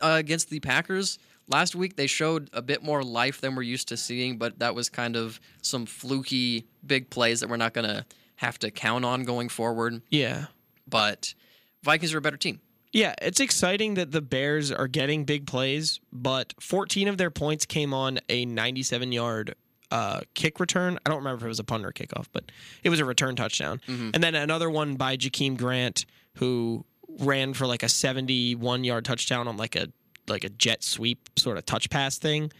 uh, 0.00 0.16
against 0.18 0.50
the 0.50 0.60
Packers. 0.60 1.18
Last 1.48 1.74
week 1.74 1.96
they 1.96 2.06
showed 2.06 2.48
a 2.52 2.62
bit 2.62 2.82
more 2.82 3.02
life 3.02 3.40
than 3.40 3.54
we're 3.54 3.62
used 3.62 3.88
to 3.88 3.96
seeing, 3.96 4.38
but 4.38 4.58
that 4.60 4.74
was 4.74 4.88
kind 4.88 5.16
of 5.16 5.40
some 5.62 5.86
fluky 5.86 6.66
big 6.86 7.10
plays 7.10 7.40
that 7.40 7.48
we're 7.48 7.56
not 7.56 7.72
going 7.72 7.88
to 7.88 8.04
have 8.36 8.58
to 8.60 8.70
count 8.70 9.04
on 9.04 9.24
going 9.24 9.48
forward. 9.48 10.02
Yeah. 10.10 10.46
But 10.88 11.34
Vikings 11.82 12.14
are 12.14 12.18
a 12.18 12.20
better 12.20 12.36
team. 12.36 12.60
Yeah, 12.92 13.14
it's 13.20 13.40
exciting 13.40 13.94
that 13.94 14.12
the 14.12 14.22
Bears 14.22 14.70
are 14.72 14.88
getting 14.88 15.24
big 15.24 15.46
plays, 15.46 16.00
but 16.12 16.54
14 16.60 17.08
of 17.08 17.18
their 17.18 17.30
points 17.30 17.66
came 17.66 17.92
on 17.92 18.20
a 18.28 18.44
97 18.46 19.12
yard 19.12 19.54
uh, 19.90 20.20
kick 20.34 20.58
return. 20.60 20.98
I 21.04 21.10
don't 21.10 21.18
remember 21.18 21.38
if 21.38 21.44
it 21.44 21.48
was 21.48 21.58
a 21.58 21.64
punt 21.64 21.84
or 21.84 21.92
kickoff, 21.92 22.26
but 22.32 22.50
it 22.82 22.90
was 22.90 23.00
a 23.00 23.04
return 23.04 23.36
touchdown. 23.36 23.80
And 24.14 24.22
then 24.22 24.34
another 24.34 24.70
one 24.70 24.94
by 24.94 25.16
Jakeem 25.16 25.56
Grant, 25.56 26.06
who 26.34 26.84
ran 27.18 27.54
for 27.54 27.66
like 27.66 27.82
a 27.82 27.88
71 27.88 28.84
yard 28.84 29.04
touchdown 29.04 29.48
on 29.48 29.56
like 29.56 29.76
a 29.76 29.88
like 30.28 30.44
a 30.44 30.48
jet 30.48 30.82
sweep 30.82 31.28
sort 31.36 31.56
of 31.56 31.66
touch 31.66 31.88
pass 31.90 32.18
thing. 32.18 32.50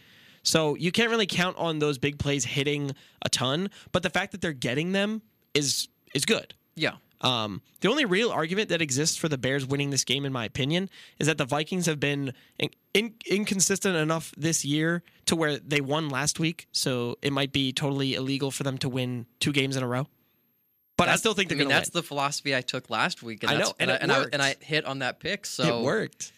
So 0.43 0.75
you 0.75 0.91
can't 0.91 1.09
really 1.09 1.27
count 1.27 1.57
on 1.57 1.79
those 1.79 1.97
big 1.97 2.19
plays 2.19 2.45
hitting 2.45 2.91
a 3.21 3.29
ton, 3.29 3.69
but 3.91 4.03
the 4.03 4.09
fact 4.09 4.31
that 4.31 4.41
they're 4.41 4.53
getting 4.53 4.93
them 4.93 5.21
is 5.53 5.89
is 6.13 6.25
good. 6.25 6.53
Yeah. 6.75 6.93
Um, 7.21 7.61
the 7.81 7.89
only 7.89 8.05
real 8.05 8.29
argument 8.29 8.69
that 8.69 8.81
exists 8.81 9.17
for 9.17 9.27
the 9.27 9.37
Bears 9.37 9.65
winning 9.65 9.89
this 9.89 10.03
game, 10.03 10.23
in 10.23 10.31
my 10.31 10.45
opinion, 10.45 10.89
is 11.19 11.27
that 11.27 11.37
the 11.37 11.45
Vikings 11.45 11.87
have 11.87 11.99
been 11.99 12.31
in, 12.59 12.69
in, 12.93 13.15
inconsistent 13.25 13.95
enough 13.95 14.33
this 14.37 14.63
year 14.63 15.01
to 15.25 15.35
where 15.35 15.57
they 15.57 15.81
won 15.81 16.09
last 16.09 16.39
week. 16.39 16.67
So 16.71 17.17
it 17.23 17.33
might 17.33 17.51
be 17.51 17.73
totally 17.73 18.13
illegal 18.13 18.51
for 18.51 18.63
them 18.63 18.77
to 18.79 18.89
win 18.89 19.25
two 19.39 19.51
games 19.51 19.75
in 19.75 19.81
a 19.83 19.87
row. 19.87 20.07
But 20.97 21.09
I 21.09 21.15
still 21.15 21.33
think 21.33 21.49
they're 21.49 21.57
I 21.57 21.59
mean, 21.59 21.69
going 21.69 21.75
to 21.75 21.79
that's 21.81 21.89
the 21.91 22.03
philosophy 22.03 22.55
I 22.55 22.61
took 22.61 22.89
last 22.89 23.21
week. 23.21 23.43
And 23.43 23.51
I 23.51 23.57
know, 23.57 23.73
and 23.79 23.91
I, 23.91 23.95
and, 23.95 24.11
I, 24.11 24.25
and 24.33 24.41
I 24.41 24.55
hit 24.59 24.85
on 24.85 24.99
that 24.99 25.19
pick. 25.19 25.45
So 25.45 25.79
It 25.79 25.83
worked. 25.83 26.33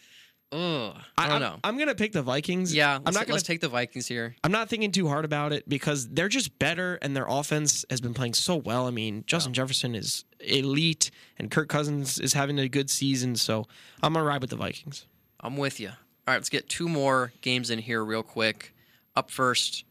Ugh, 0.51 0.95
I 1.15 1.27
don't 1.27 1.35
I'm, 1.35 1.41
know. 1.41 1.59
I'm 1.63 1.75
going 1.77 1.89
to 1.89 1.95
pick 1.95 2.11
the 2.11 2.23
Vikings. 2.23 2.73
yeah, 2.73 2.95
I'm 3.05 3.13
not 3.13 3.29
let's 3.29 3.43
to. 3.43 3.47
take 3.47 3.61
the 3.61 3.69
Vikings 3.69 4.07
here. 4.07 4.35
I'm 4.43 4.51
not 4.51 4.67
thinking 4.67 4.91
too 4.91 5.07
hard 5.07 5.23
about 5.23 5.53
it 5.53 5.69
because 5.69 6.09
they're 6.09 6.27
just 6.27 6.57
better 6.57 6.97
and 7.03 7.15
their 7.15 7.27
offense 7.29 7.85
has 7.91 8.01
been 8.01 8.15
playing 8.15 8.33
so 8.33 8.55
well. 8.55 8.87
I 8.87 8.89
mean, 8.89 9.23
Justin 9.27 9.53
Jefferson 9.53 9.93
is 9.93 10.25
elite 10.39 11.11
and 11.37 11.51
Kirk 11.51 11.69
Cousins 11.69 12.17
is 12.17 12.33
having 12.33 12.57
a 12.57 12.67
good 12.67 12.89
season. 12.89 13.35
So 13.35 13.67
I'm 14.01 14.13
going 14.13 14.23
to 14.23 14.27
ride 14.27 14.41
with 14.41 14.49
the 14.49 14.55
Vikings. 14.55 15.05
I'm 15.39 15.55
with 15.55 15.79
you. 15.79 15.89
All 15.89 15.95
right, 16.33 16.35
let's 16.35 16.49
get 16.49 16.67
two 16.67 16.89
more 16.89 17.31
games 17.41 17.69
in 17.69 17.77
here 17.79 18.03
real 18.03 18.23
quick. 18.23 18.73
Up 19.15 19.29
first, 19.29 19.85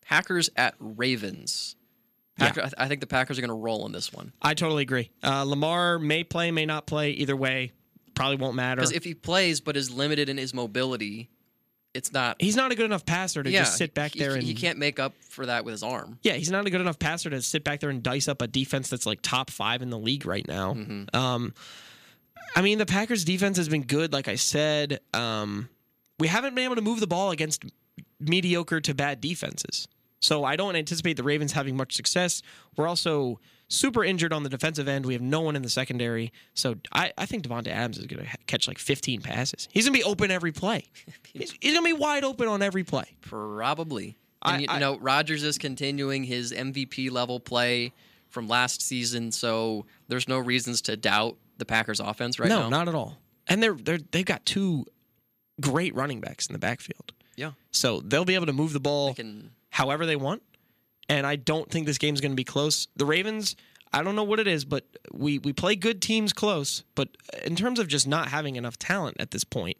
Packers 0.00 0.48
at 0.56 0.74
Ravens. 0.78 1.74
Packer, 2.36 2.60
I, 2.60 2.64
th- 2.64 2.74
I 2.78 2.88
think 2.88 3.00
the 3.00 3.06
Packers 3.06 3.38
are 3.38 3.42
going 3.42 3.48
to 3.48 3.54
roll 3.54 3.86
in 3.86 3.92
this 3.92 4.12
one 4.12 4.32
I 4.42 4.54
totally 4.54 4.82
agree. 4.82 5.10
Uh, 5.22 5.44
Lamar 5.44 5.98
may 5.98 6.24
play, 6.24 6.50
may 6.50 6.66
not 6.66 6.86
play. 6.86 7.10
Either 7.10 7.36
way, 7.36 7.72
probably 8.14 8.36
won't 8.36 8.56
matter. 8.56 8.80
because 8.80 8.92
if 8.92 9.04
he 9.04 9.14
plays 9.14 9.60
but 9.60 9.76
is 9.76 9.90
limited 9.90 10.28
in 10.28 10.36
his 10.36 10.52
mobility, 10.52 11.30
it's 11.94 12.12
not. 12.12 12.36
he's 12.40 12.56
not 12.56 12.72
a 12.72 12.74
good 12.74 12.86
enough 12.86 13.06
passer 13.06 13.42
to 13.42 13.50
yeah, 13.50 13.60
just 13.60 13.76
sit 13.76 13.94
back 13.94 14.14
he, 14.14 14.18
there 14.18 14.34
and 14.34 14.42
he 14.42 14.54
can't 14.54 14.78
make 14.78 14.98
up 14.98 15.14
for 15.28 15.46
that 15.46 15.64
with 15.64 15.72
his 15.72 15.82
arm. 15.82 16.18
Yeah, 16.22 16.32
he's 16.32 16.50
not 16.50 16.66
a 16.66 16.70
good 16.70 16.80
enough 16.80 16.98
passer 16.98 17.30
to 17.30 17.40
sit 17.40 17.62
back 17.62 17.80
there 17.80 17.90
and 17.90 18.02
dice 18.02 18.26
up 18.26 18.42
a 18.42 18.48
defense 18.48 18.90
that's 18.90 19.06
like 19.06 19.20
top 19.22 19.50
five 19.50 19.80
in 19.80 19.90
the 19.90 19.98
league 19.98 20.26
right 20.26 20.46
now. 20.46 20.74
Mm-hmm. 20.74 21.16
Um, 21.16 21.54
I 22.56 22.62
mean, 22.62 22.78
the 22.78 22.86
Packers' 22.86 23.24
defense 23.24 23.56
has 23.56 23.68
been 23.68 23.82
good, 23.82 24.12
like 24.12 24.28
I 24.28 24.34
said. 24.36 25.00
Um, 25.12 25.68
we 26.18 26.28
haven't 26.28 26.54
been 26.54 26.64
able 26.64 26.76
to 26.76 26.82
move 26.82 27.00
the 27.00 27.06
ball 27.06 27.30
against 27.30 27.64
mediocre 28.20 28.80
to 28.80 28.94
bad 28.94 29.20
defenses. 29.20 29.88
So 30.24 30.42
I 30.42 30.56
don't 30.56 30.74
anticipate 30.74 31.18
the 31.18 31.22
Ravens 31.22 31.52
having 31.52 31.76
much 31.76 31.94
success. 31.94 32.40
We're 32.76 32.88
also 32.88 33.40
super 33.68 34.02
injured 34.02 34.32
on 34.32 34.42
the 34.42 34.48
defensive 34.48 34.88
end. 34.88 35.04
We 35.04 35.12
have 35.12 35.20
no 35.22 35.42
one 35.42 35.54
in 35.54 35.60
the 35.60 35.68
secondary. 35.68 36.32
So 36.54 36.76
I, 36.92 37.12
I 37.18 37.26
think 37.26 37.46
Davante 37.46 37.68
Adams 37.68 37.98
is 37.98 38.06
going 38.06 38.24
to 38.24 38.30
catch 38.46 38.66
like 38.66 38.78
15 38.78 39.20
passes. 39.20 39.68
He's 39.70 39.84
going 39.84 39.92
to 39.92 39.98
be 39.98 40.04
open 40.04 40.30
every 40.30 40.50
play. 40.52 40.86
He's, 41.34 41.52
he's 41.60 41.74
going 41.74 41.84
to 41.84 41.94
be 41.94 42.00
wide 42.00 42.24
open 42.24 42.48
on 42.48 42.62
every 42.62 42.84
play. 42.84 43.16
Probably. 43.20 44.16
I- 44.40 44.52
And 44.54 44.62
you 44.62 44.68
I- 44.70 44.78
know, 44.78 44.98
Rodgers 44.98 45.42
is 45.42 45.58
continuing 45.58 46.24
his 46.24 46.52
MVP 46.52 47.10
level 47.10 47.38
play 47.38 47.92
from 48.28 48.48
last 48.48 48.80
season, 48.82 49.30
so 49.30 49.84
there's 50.08 50.26
no 50.26 50.38
reasons 50.38 50.80
to 50.82 50.96
doubt 50.96 51.36
the 51.58 51.64
Packers 51.64 52.00
offense 52.00 52.38
right 52.38 52.48
no, 52.48 52.60
now. 52.60 52.68
No, 52.68 52.78
not 52.78 52.88
at 52.88 52.94
all. 52.94 53.18
And 53.46 53.62
they're 53.62 53.74
they're 53.74 53.98
they've 54.10 54.24
got 54.24 54.44
two 54.46 54.86
great 55.60 55.94
running 55.94 56.20
backs 56.20 56.46
in 56.46 56.52
the 56.52 56.58
backfield. 56.58 57.12
Yeah. 57.36 57.52
So 57.70 58.00
they'll 58.00 58.24
be 58.24 58.34
able 58.34 58.46
to 58.46 58.52
move 58.52 58.72
the 58.72 58.80
ball 58.80 59.14
Can 59.14 59.50
however 59.74 60.06
they 60.06 60.16
want. 60.16 60.42
And 61.08 61.26
I 61.26 61.36
don't 61.36 61.70
think 61.70 61.86
this 61.86 61.98
game's 61.98 62.20
going 62.20 62.32
to 62.32 62.36
be 62.36 62.44
close. 62.44 62.88
The 62.96 63.04
Ravens, 63.04 63.56
I 63.92 64.02
don't 64.02 64.16
know 64.16 64.24
what 64.24 64.40
it 64.40 64.46
is, 64.46 64.64
but 64.64 64.84
we 65.12 65.38
we 65.38 65.52
play 65.52 65.76
good 65.76 66.00
teams 66.00 66.32
close. 66.32 66.82
But 66.94 67.08
in 67.44 67.56
terms 67.56 67.78
of 67.78 67.88
just 67.88 68.06
not 68.08 68.28
having 68.28 68.56
enough 68.56 68.78
talent 68.78 69.16
at 69.20 69.30
this 69.30 69.44
point, 69.44 69.76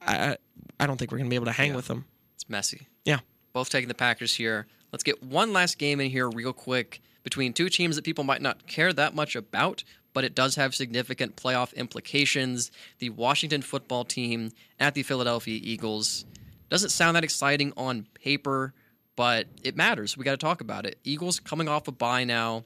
I 0.00 0.36
I 0.78 0.86
don't 0.86 0.98
think 0.98 1.10
we're 1.10 1.18
going 1.18 1.28
to 1.28 1.30
be 1.30 1.36
able 1.36 1.46
to 1.46 1.52
hang 1.52 1.70
Yeah. 1.70 1.76
with 1.76 1.88
them. 1.88 2.04
it's 2.34 2.48
messy. 2.48 2.86
Yeah. 3.04 3.20
Both 3.52 3.70
taking 3.70 3.88
the 3.88 3.94
Packers 3.94 4.34
here. 4.34 4.66
Let's 4.92 5.02
get 5.02 5.22
one 5.22 5.52
last 5.52 5.78
game 5.78 6.00
in 6.00 6.10
here 6.10 6.28
real 6.30 6.52
quick 6.52 7.00
between 7.24 7.52
two 7.52 7.68
teams 7.68 7.96
that 7.96 8.04
people 8.04 8.24
might 8.24 8.42
not 8.42 8.66
care 8.66 8.92
that 8.92 9.14
much 9.14 9.34
about, 9.36 9.82
but 10.12 10.22
it 10.24 10.34
does 10.34 10.54
have 10.56 10.74
significant 10.74 11.34
playoff 11.36 11.74
implications. 11.74 12.70
The 12.98 13.10
Washington 13.10 13.62
football 13.62 14.04
team 14.04 14.50
at 14.78 14.94
the 14.94 15.02
Philadelphia 15.02 15.58
Eagles. 15.62 16.24
Doesn't 16.68 16.90
sound 16.90 17.16
that 17.16 17.24
exciting 17.24 17.72
on 17.76 18.06
paper, 18.14 18.74
but 19.16 19.46
it 19.62 19.76
matters. 19.76 20.16
We 20.16 20.24
got 20.24 20.32
to 20.32 20.36
talk 20.36 20.60
about 20.60 20.86
it. 20.86 20.98
Eagles 21.04 21.40
coming 21.40 21.68
off 21.68 21.88
a 21.88 21.92
bye 21.92 22.24
now, 22.24 22.64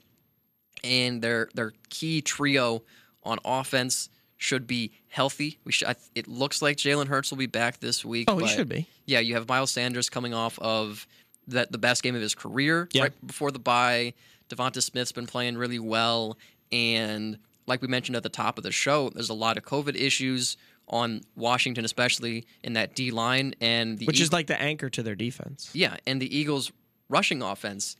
and 0.84 1.22
their 1.22 1.48
their 1.54 1.72
key 1.90 2.20
trio 2.20 2.82
on 3.24 3.38
offense 3.44 4.08
should 4.38 4.66
be 4.66 4.92
healthy. 5.08 5.58
We 5.64 5.72
should. 5.72 5.88
I, 5.88 5.94
it 6.14 6.28
looks 6.28 6.60
like 6.62 6.76
Jalen 6.76 7.06
Hurts 7.08 7.30
will 7.30 7.38
be 7.38 7.46
back 7.46 7.80
this 7.80 8.04
week. 8.04 8.30
Oh, 8.30 8.38
he 8.38 8.46
should 8.46 8.68
be. 8.68 8.86
yeah, 9.06 9.20
you 9.20 9.34
have 9.34 9.48
Miles 9.48 9.70
Sanders 9.70 10.08
coming 10.10 10.34
off 10.34 10.58
of 10.58 11.06
that 11.48 11.72
the 11.72 11.78
best 11.78 12.02
game 12.02 12.14
of 12.14 12.20
his 12.20 12.34
career 12.34 12.88
Yeah. 12.92 13.02
right 13.04 13.26
before 13.26 13.50
the 13.50 13.58
bye. 13.58 14.14
Devonta 14.50 14.82
Smith's 14.82 15.12
been 15.12 15.26
playing 15.26 15.56
really 15.56 15.78
well, 15.80 16.36
and 16.70 17.38
like 17.66 17.82
we 17.82 17.88
mentioned 17.88 18.14
at 18.14 18.22
the 18.22 18.28
top 18.28 18.58
of 18.58 18.64
the 18.64 18.70
show, 18.70 19.10
there's 19.10 19.28
a 19.30 19.34
lot 19.34 19.56
of 19.56 19.64
COVID 19.64 19.96
issues 19.96 20.56
on 20.88 21.20
Washington, 21.34 21.84
especially 21.84 22.46
in 22.62 22.74
that 22.74 22.94
D 22.94 23.10
line 23.10 23.54
and 23.60 23.98
the 23.98 24.06
Which 24.06 24.16
Eag- 24.20 24.22
is 24.22 24.32
like 24.32 24.46
the 24.46 24.60
anchor 24.60 24.88
to 24.90 25.02
their 25.02 25.14
defense. 25.16 25.70
yeah, 25.72 25.96
and 26.06 26.20
the 26.22 26.36
Eagles' 26.36 26.70
rushing 27.08 27.42
offense, 27.42 27.96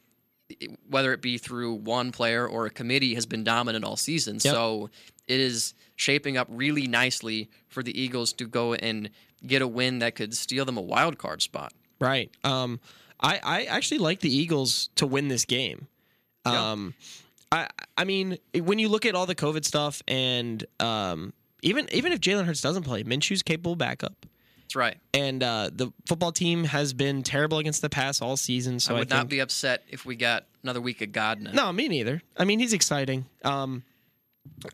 whether 0.88 1.12
it 1.12 1.20
be 1.20 1.38
through 1.38 1.74
one 1.74 2.12
player 2.12 2.46
or 2.46 2.66
a 2.66 2.70
committee, 2.70 3.14
has 3.14 3.26
been 3.26 3.42
dominant 3.44 3.84
all 3.84 3.96
season. 3.96 4.38
So 4.38 4.90
it 5.26 5.40
is 5.40 5.74
shaping 5.96 6.36
up 6.36 6.46
really 6.50 6.86
nicely 6.86 7.50
for 7.68 7.82
the 7.82 7.98
Eagles 8.00 8.32
to 8.34 8.46
go 8.46 8.74
and 8.74 9.10
get 9.46 9.62
a 9.62 9.66
win 9.68 9.98
that 10.00 10.14
could 10.14 10.34
steal 10.34 10.64
them 10.64 10.76
a 10.76 10.80
wild 10.82 11.18
card 11.18 11.42
spot. 11.42 11.72
Right. 12.00 12.30
Um, 12.44 12.78
I, 13.18 13.40
I 13.42 13.62
actually 13.64 13.98
like 13.98 14.20
the 14.20 14.32
Eagles 14.34 14.90
to 14.96 15.06
win 15.06 15.28
this 15.28 15.44
game. 15.44 15.88
Um, 16.44 16.94
I 17.50 17.68
I 17.96 18.04
mean, 18.04 18.38
when 18.54 18.78
you 18.78 18.88
look 18.88 19.04
at 19.06 19.14
all 19.14 19.26
the 19.26 19.34
COVID 19.34 19.64
stuff, 19.64 20.02
and 20.06 20.64
um, 20.78 21.32
even 21.66 21.88
even 21.92 22.12
if 22.12 22.20
Jalen 22.20 22.44
Hurts 22.46 22.60
doesn't 22.60 22.84
play, 22.84 23.02
Minshew's 23.02 23.42
capable 23.42 23.76
backup, 23.76 24.14
That's 24.62 24.76
right. 24.76 24.96
and 25.12 25.42
uh, 25.42 25.70
the 25.72 25.92
football 26.06 26.32
team 26.32 26.64
has 26.64 26.92
been 26.92 27.22
terrible 27.22 27.58
against 27.58 27.82
the 27.82 27.90
pass 27.90 28.22
all 28.22 28.36
season. 28.36 28.78
So 28.80 28.94
I 28.94 28.96
I, 28.96 29.00
would 29.00 29.08
think, 29.08 29.18
not 29.18 29.28
be 29.28 29.40
upset 29.40 29.82
if 29.88 30.06
we 30.06 30.16
got 30.16 30.44
another 30.62 30.80
week 30.80 31.02
of 31.02 31.12
Gardner. 31.12 31.52
No, 31.52 31.72
me 31.72 31.88
neither. 31.88 32.22
I 32.36 32.44
mean, 32.44 32.60
he's 32.60 32.72
exciting. 32.72 33.26
Um, 33.44 33.82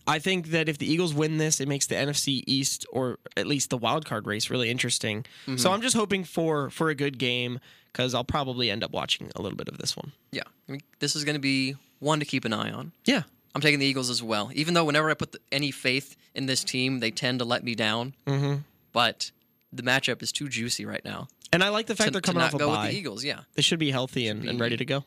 I 0.07 0.19
think 0.19 0.49
that 0.49 0.69
if 0.69 0.77
the 0.77 0.91
Eagles 0.91 1.15
win 1.15 1.39
this, 1.39 1.59
it 1.59 1.67
makes 1.67 1.87
the 1.87 1.95
NFC 1.95 2.45
East 2.47 2.87
or 2.93 3.19
at 3.37 3.47
least 3.47 3.71
the 3.71 3.79
wild 3.79 4.05
card 4.05 4.27
race 4.27 4.51
really 4.51 4.71
interesting. 4.71 5.23
Mm-hmm. 5.47 5.57
So 5.57 5.73
I'm 5.73 5.81
just 5.81 5.97
hoping 5.97 6.25
for 6.25 6.69
for 6.71 6.91
a 6.91 6.95
good 6.95 7.19
game 7.19 7.59
because 7.93 8.15
I'll 8.15 8.25
probably 8.25 8.71
end 8.71 8.85
up 8.85 8.93
watching 8.93 9.31
a 9.35 9.41
little 9.43 9.57
bit 9.57 9.69
of 9.69 9.79
this 9.79 9.97
one. 9.97 10.13
Yeah, 10.31 10.43
I 10.69 10.73
mean, 10.73 10.83
this 10.99 11.17
is 11.17 11.25
going 11.25 11.35
to 11.37 11.41
be 11.41 11.77
one 12.01 12.21
to 12.21 12.27
keep 12.27 12.45
an 12.45 12.53
eye 12.53 12.71
on. 12.71 12.93
Yeah. 13.07 13.23
I'm 13.55 13.61
taking 13.61 13.79
the 13.79 13.87
Eagles 13.87 14.09
as 14.09 14.23
well, 14.23 14.51
even 14.55 14.75
though 14.75 14.85
whenever 14.85 15.11
I 15.11 15.15
put 15.15 15.33
the, 15.33 15.41
any 15.51 15.71
faith 15.71 16.17
in 16.35 16.47
this 16.47 16.65
team, 16.65 17.01
they 17.01 17.11
tend 17.11 17.39
to 17.41 17.45
let 17.45 17.63
me 17.63 17.75
down. 17.75 18.15
Mm-hmm. 18.27 18.57
But 18.93 19.31
the 19.73 19.83
matchup 19.83 20.23
is 20.23 20.33
too 20.33 20.49
juicy 20.49 20.87
right 20.87 21.05
now. 21.05 21.29
And 21.53 21.63
I 21.63 21.69
like 21.69 21.87
the 21.87 21.95
fact 21.95 22.09
to, 22.09 22.13
they're 22.13 22.21
to 22.23 22.27
coming 22.27 22.41
not 22.41 22.49
off 22.49 22.55
a 22.55 22.59
go 22.59 22.69
bye. 22.69 22.83
with 22.85 22.93
the 22.93 22.97
Eagles. 22.97 23.25
Yeah, 23.25 23.41
They 23.55 23.63
should 23.63 23.79
be 23.79 23.91
healthy 23.91 24.29
and, 24.29 24.49
and 24.49 24.59
ready 24.59 24.77
to 24.77 24.85
go. 24.85 25.05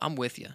I'm 0.00 0.14
with 0.14 0.38
you. 0.38 0.48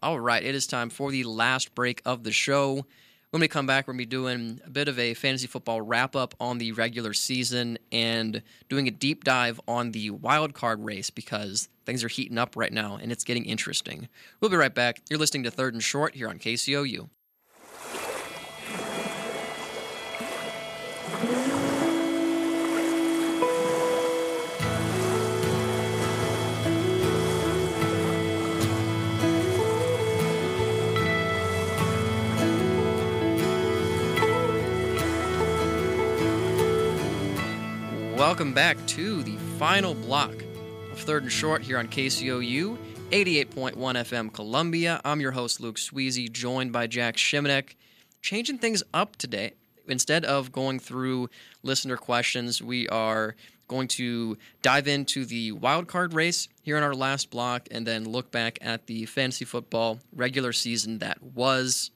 All 0.00 0.20
right, 0.20 0.42
it 0.42 0.54
is 0.54 0.66
time 0.66 0.90
for 0.90 1.10
the 1.10 1.24
last 1.24 1.74
break 1.74 2.02
of 2.04 2.22
the 2.24 2.32
show. 2.32 2.86
When 3.32 3.40
we 3.40 3.48
come 3.48 3.64
back, 3.64 3.88
we're 3.88 3.94
going 3.94 4.04
to 4.04 4.08
be 4.08 4.10
doing 4.10 4.60
a 4.66 4.68
bit 4.68 4.88
of 4.88 4.98
a 4.98 5.14
fantasy 5.14 5.46
football 5.46 5.80
wrap 5.80 6.14
up 6.14 6.34
on 6.38 6.58
the 6.58 6.72
regular 6.72 7.14
season 7.14 7.78
and 7.90 8.42
doing 8.68 8.86
a 8.88 8.90
deep 8.90 9.24
dive 9.24 9.58
on 9.66 9.92
the 9.92 10.10
wild 10.10 10.52
card 10.52 10.84
race 10.84 11.08
because 11.08 11.70
things 11.86 12.04
are 12.04 12.08
heating 12.08 12.36
up 12.36 12.56
right 12.56 12.74
now 12.74 12.98
and 13.00 13.10
it's 13.10 13.24
getting 13.24 13.46
interesting. 13.46 14.10
We'll 14.40 14.50
be 14.50 14.58
right 14.58 14.74
back. 14.74 15.00
You're 15.08 15.18
listening 15.18 15.44
to 15.44 15.50
Third 15.50 15.72
and 15.72 15.82
Short 15.82 16.14
here 16.14 16.28
on 16.28 16.38
KCOU. 16.38 17.08
Welcome 38.22 38.54
back 38.54 38.76
to 38.86 39.24
the 39.24 39.36
final 39.58 39.94
block 39.94 40.32
of 40.92 41.00
Third 41.00 41.24
and 41.24 41.32
Short 41.32 41.60
here 41.60 41.76
on 41.76 41.88
KCOU, 41.88 42.78
88.1 43.10 43.74
FM 43.74 44.32
Columbia. 44.32 45.00
I'm 45.04 45.20
your 45.20 45.32
host, 45.32 45.60
Luke 45.60 45.74
Swezy, 45.74 46.30
joined 46.30 46.72
by 46.72 46.86
Jack 46.86 47.16
Shimanek. 47.16 47.74
Changing 48.22 48.58
things 48.58 48.84
up 48.94 49.16
today. 49.16 49.54
Instead 49.88 50.24
of 50.24 50.52
going 50.52 50.78
through 50.78 51.30
listener 51.64 51.96
questions, 51.96 52.62
we 52.62 52.88
are 52.90 53.34
going 53.66 53.88
to 53.88 54.38
dive 54.62 54.86
into 54.86 55.24
the 55.24 55.50
wild 55.50 55.88
card 55.88 56.14
race 56.14 56.48
here 56.62 56.76
in 56.76 56.84
our 56.84 56.94
last 56.94 57.28
block 57.28 57.66
and 57.72 57.84
then 57.84 58.08
look 58.08 58.30
back 58.30 58.56
at 58.62 58.86
the 58.86 59.04
fantasy 59.04 59.44
football 59.44 59.98
regular 60.14 60.52
season 60.52 61.00
that 61.00 61.20
was. 61.20 61.90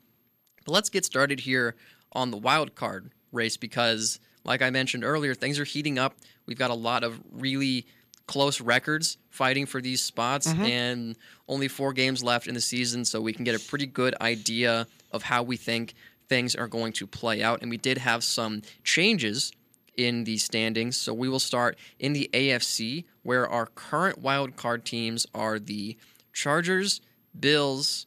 But 0.64 0.72
let's 0.72 0.88
get 0.88 1.04
started 1.04 1.38
here 1.38 1.76
on 2.10 2.32
the 2.32 2.36
wild 2.36 2.74
card 2.74 3.12
race 3.30 3.56
because, 3.56 4.18
like 4.46 4.62
I 4.62 4.70
mentioned 4.70 5.04
earlier, 5.04 5.34
things 5.34 5.58
are 5.58 5.64
heating 5.64 5.98
up. 5.98 6.14
We've 6.46 6.58
got 6.58 6.70
a 6.70 6.74
lot 6.74 7.04
of 7.04 7.20
really 7.32 7.86
close 8.26 8.60
records 8.60 9.18
fighting 9.30 9.66
for 9.66 9.80
these 9.80 10.02
spots, 10.02 10.46
mm-hmm. 10.46 10.62
and 10.64 11.16
only 11.48 11.68
four 11.68 11.92
games 11.92 12.22
left 12.22 12.46
in 12.46 12.54
the 12.54 12.60
season, 12.60 13.04
so 13.04 13.20
we 13.20 13.32
can 13.32 13.44
get 13.44 13.54
a 13.54 13.68
pretty 13.68 13.86
good 13.86 14.14
idea 14.20 14.86
of 15.12 15.22
how 15.24 15.42
we 15.42 15.56
think 15.56 15.94
things 16.28 16.56
are 16.56 16.66
going 16.66 16.92
to 16.94 17.06
play 17.06 17.42
out. 17.42 17.60
And 17.62 17.70
we 17.70 17.76
did 17.76 17.98
have 17.98 18.24
some 18.24 18.62
changes 18.82 19.52
in 19.96 20.24
the 20.24 20.36
standings, 20.38 20.96
so 20.96 21.14
we 21.14 21.28
will 21.28 21.38
start 21.40 21.78
in 21.98 22.12
the 22.12 22.28
AFC, 22.32 23.04
where 23.22 23.48
our 23.48 23.66
current 23.66 24.18
wild 24.18 24.56
card 24.56 24.84
teams 24.84 25.26
are 25.34 25.58
the 25.58 25.96
Chargers, 26.32 27.00
Bills, 27.38 28.06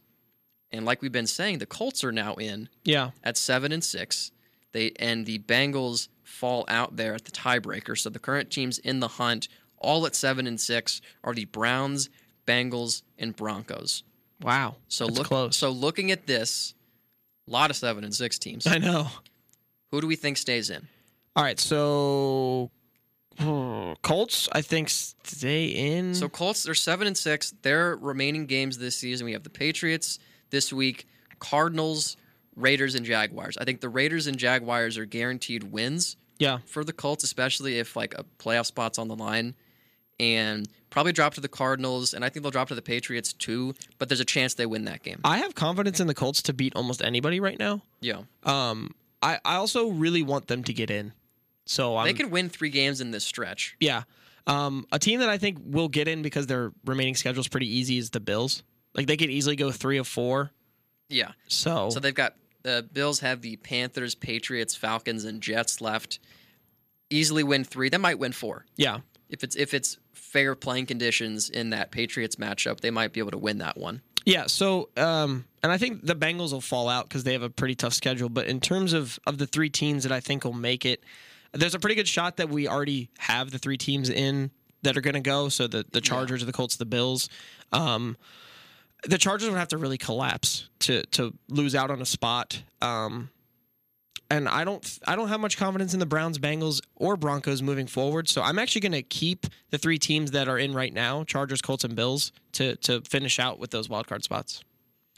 and 0.72 0.86
like 0.86 1.02
we've 1.02 1.12
been 1.12 1.28
saying, 1.28 1.58
the 1.60 1.66
Colts 1.66 2.04
are 2.04 2.12
now 2.12 2.36
in 2.36 2.70
Yeah. 2.84 3.12
at 3.24 3.38
seven 3.38 3.72
and 3.72 3.84
six. 3.84 4.32
They 4.72 4.92
and 5.00 5.26
the 5.26 5.40
Bengals 5.40 6.10
fall 6.30 6.66
out 6.68 6.96
there 6.96 7.16
at 7.16 7.26
the 7.26 7.32
tiebreaker. 7.32 7.98
So 7.98 8.10
the 8.10 8.20
current 8.20 8.52
teams 8.52 8.78
in 8.78 9.00
the 9.00 9.08
hunt, 9.08 9.48
all 9.78 10.06
at 10.06 10.16
seven 10.16 10.48
and 10.48 10.60
six, 10.60 11.02
are 11.24 11.34
the 11.34 11.46
Browns, 11.46 12.10
Bengals, 12.46 13.02
and 13.18 13.36
Broncos. 13.36 14.04
Wow. 14.42 14.76
So 14.88 15.06
look, 15.06 15.28
close. 15.28 15.58
so 15.58 15.70
looking 15.70 16.12
at 16.12 16.28
this, 16.28 16.74
a 17.48 17.52
lot 17.52 17.70
of 17.70 17.76
seven 17.76 18.04
and 18.04 18.14
six 18.14 18.40
teams. 18.40 18.68
I 18.68 18.78
know. 18.78 19.08
Who 19.92 20.02
do 20.02 20.08
we 20.08 20.16
think 20.16 20.38
stays 20.38 20.70
in? 20.70 20.88
All 21.36 21.44
right. 21.44 21.60
So 21.60 22.72
hmm, 23.38 23.94
Colts, 24.02 24.48
I 24.52 24.62
think, 24.62 24.90
stay 24.90 25.66
in. 25.66 26.14
So 26.14 26.30
Colts, 26.30 26.64
they're 26.64 26.76
seven 26.76 27.08
and 27.08 27.18
six. 27.18 27.54
Their 27.64 27.96
remaining 27.98 28.46
games 28.46 28.78
this 28.78 28.96
season, 28.96 29.26
we 29.26 29.34
have 29.34 29.44
the 29.44 29.50
Patriots 29.50 30.20
this 30.52 30.72
week, 30.72 31.08
Cardinals, 31.40 32.18
Raiders, 32.56 32.96
and 32.96 33.06
Jaguars. 33.06 33.58
I 33.58 33.66
think 33.66 33.82
the 33.82 33.90
Raiders 33.90 34.28
and 34.28 34.38
Jaguars 34.38 34.98
are 34.98 35.06
guaranteed 35.06 35.64
wins. 35.64 36.18
Yeah. 36.40 36.60
for 36.66 36.84
the 36.84 36.94
Colts, 36.94 37.24
especially 37.24 37.78
if 37.78 37.96
like 37.96 38.16
a 38.18 38.26
playoff 38.40 38.66
spot's 38.66 38.98
on 38.98 39.08
the 39.08 39.16
line, 39.16 39.56
and 40.20 40.68
probably 40.90 41.12
drop 41.14 41.36
to 41.36 41.42
the 41.42 41.48
Cardinals, 41.48 42.14
and 42.14 42.26
I 42.26 42.30
think 42.30 42.44
they'll 42.44 42.52
drop 42.52 42.70
to 42.70 42.76
the 42.76 42.82
Patriots 42.82 43.34
too. 43.34 43.76
But 44.00 44.10
there's 44.10 44.20
a 44.20 44.26
chance 44.26 44.56
they 44.56 44.66
win 44.66 44.86
that 44.86 45.04
game. 45.04 45.20
I 45.24 45.38
have 45.40 45.56
confidence 45.56 46.00
in 46.00 46.08
the 46.08 46.16
Colts 46.16 46.42
to 46.44 46.54
beat 46.54 46.76
almost 46.76 47.04
anybody 47.04 47.40
right 47.40 47.60
now. 47.60 47.84
Yeah, 48.02 48.24
Um, 48.44 48.96
I, 49.22 49.40
I 49.46 49.56
also 49.56 49.90
really 49.90 50.24
want 50.24 50.48
them 50.48 50.64
to 50.64 50.74
get 50.74 50.90
in. 50.90 51.14
So 51.66 51.98
I'm 51.98 52.06
they 52.08 52.14
can 52.14 52.32
win 52.32 52.50
three 52.50 52.70
games 52.70 53.02
in 53.02 53.12
this 53.12 53.24
stretch. 53.24 53.76
Yeah. 53.80 54.04
Um, 54.48 54.88
a 54.92 54.98
team 54.98 55.20
that 55.20 55.30
I 55.30 55.38
think 55.38 55.60
will 55.64 55.90
get 55.90 56.08
in 56.08 56.24
because 56.24 56.48
their 56.48 56.72
remaining 56.86 57.16
schedule 57.16 57.42
is 57.42 57.48
pretty 57.48 57.68
easy 57.68 57.98
is 57.98 58.10
the 58.10 58.20
Bills. 58.20 58.64
Like 58.96 59.06
they 59.06 59.18
could 59.18 59.30
easily 59.30 59.56
go 59.56 59.70
three 59.72 59.98
of 59.98 60.08
four. 60.08 60.52
Yeah, 61.10 61.32
So, 61.48 61.90
so 61.90 62.00
they've 62.00 62.14
got 62.14 62.36
the 62.70 62.88
Bills 62.94 63.20
have 63.22 63.42
the 63.42 63.56
Panthers, 63.58 64.14
Patriots, 64.14 64.76
Falcons, 64.76 65.26
and 65.26 65.42
Jets 65.42 65.82
left. 65.82 66.20
Easily 67.10 67.44
win 67.44 67.64
three. 67.64 67.90
They 67.90 67.98
might 67.98 68.20
win 68.20 68.32
four 68.32 68.66
yeah. 68.76 69.00
if 69.30 69.44
it's 69.44 69.56
if 69.56 69.74
it's 69.74 69.98
fair 70.14 70.54
playing 70.54 70.86
conditions 70.86 71.50
in 71.50 71.72
that 71.72 71.90
Patriots 71.90 72.36
matchup. 72.36 72.82
They 72.82 72.92
might 72.92 73.14
be 73.14 73.20
able 73.20 73.32
to 73.32 73.40
win 73.40 73.58
that 73.58 73.78
one. 73.78 74.02
Yeah, 74.26 74.46
so 74.46 74.90
um, 74.96 75.46
and 75.64 75.72
I 75.72 75.80
think 75.80 76.06
the 76.06 76.16
Bengals 76.16 76.52
will 76.52 76.62
fall 76.62 76.88
out 76.88 77.10
because 77.10 77.24
they 77.24 77.34
have 77.34 77.42
a 77.42 77.50
pretty 77.50 77.74
tough 77.74 77.94
schedule. 77.94 78.30
But 78.30 78.46
in 78.46 78.60
terms 78.60 78.94
of 78.94 79.18
of 79.26 79.40
the 79.40 79.48
three 79.48 79.72
teams 79.72 80.04
that 80.04 80.12
I 80.12 80.20
think 80.20 80.44
will 80.44 80.54
make 80.54 80.86
it, 80.86 81.04
there's 81.52 81.74
a 81.74 81.80
pretty 81.80 81.96
good 81.96 82.08
shot 82.08 82.38
that 82.38 82.50
we 82.50 82.68
already 82.68 83.10
have 83.18 83.50
the 83.50 83.58
three 83.58 83.78
teams 83.78 84.10
in 84.10 84.52
that 84.84 84.96
are 84.96 85.02
going 85.02 85.16
to 85.16 85.20
go. 85.20 85.50
So 85.50 85.66
the 85.66 85.84
the 85.92 86.02
Chargers, 86.02 86.46
the 86.46 86.54
Colts, 86.54 86.76
the 86.76 86.86
Bills. 86.86 87.28
Um, 87.72 88.18
the 89.04 89.18
Chargers 89.18 89.50
would 89.50 89.58
have 89.58 89.70
to 89.70 89.78
really 89.78 89.97
collapse 89.97 90.70
to 90.80 91.04
to 91.08 91.34
lose 91.47 91.76
out 91.76 91.91
on 91.91 92.02
a 92.02 92.06
spot. 92.06 92.62
Um, 92.82 93.30
and 94.32 94.47
I 94.47 94.64
don't 94.64 95.00
I 95.08 95.16
don't 95.16 95.30
have 95.30 95.39
much 95.39 95.58
confidence 95.58 95.93
in 95.93 96.00
the 96.00 96.06
Browns, 96.06 96.38
Bengals, 96.38 96.82
or 96.95 97.18
Broncos 97.18 97.62
moving 97.62 97.88
forward. 97.88 98.30
So 98.30 98.41
I'm 98.41 98.60
actually 98.60 98.82
going 98.82 98.91
to 98.91 99.02
keep 99.02 99.47
the 99.72 99.78
three 99.78 99.97
teams 99.97 100.32
that 100.32 100.47
are 100.47 100.58
in 100.58 100.74
right 100.74 100.93
now: 100.93 101.24
Chargers, 101.24 101.62
Colts, 101.62 101.84
and 101.84 101.95
Bills 101.95 102.32
to 102.54 102.76
to 102.78 103.02
finish 103.02 103.39
out 103.39 103.60
with 103.60 103.72
those 103.72 103.89
wild 103.89 104.08
card 104.08 104.24
spots. 104.24 104.64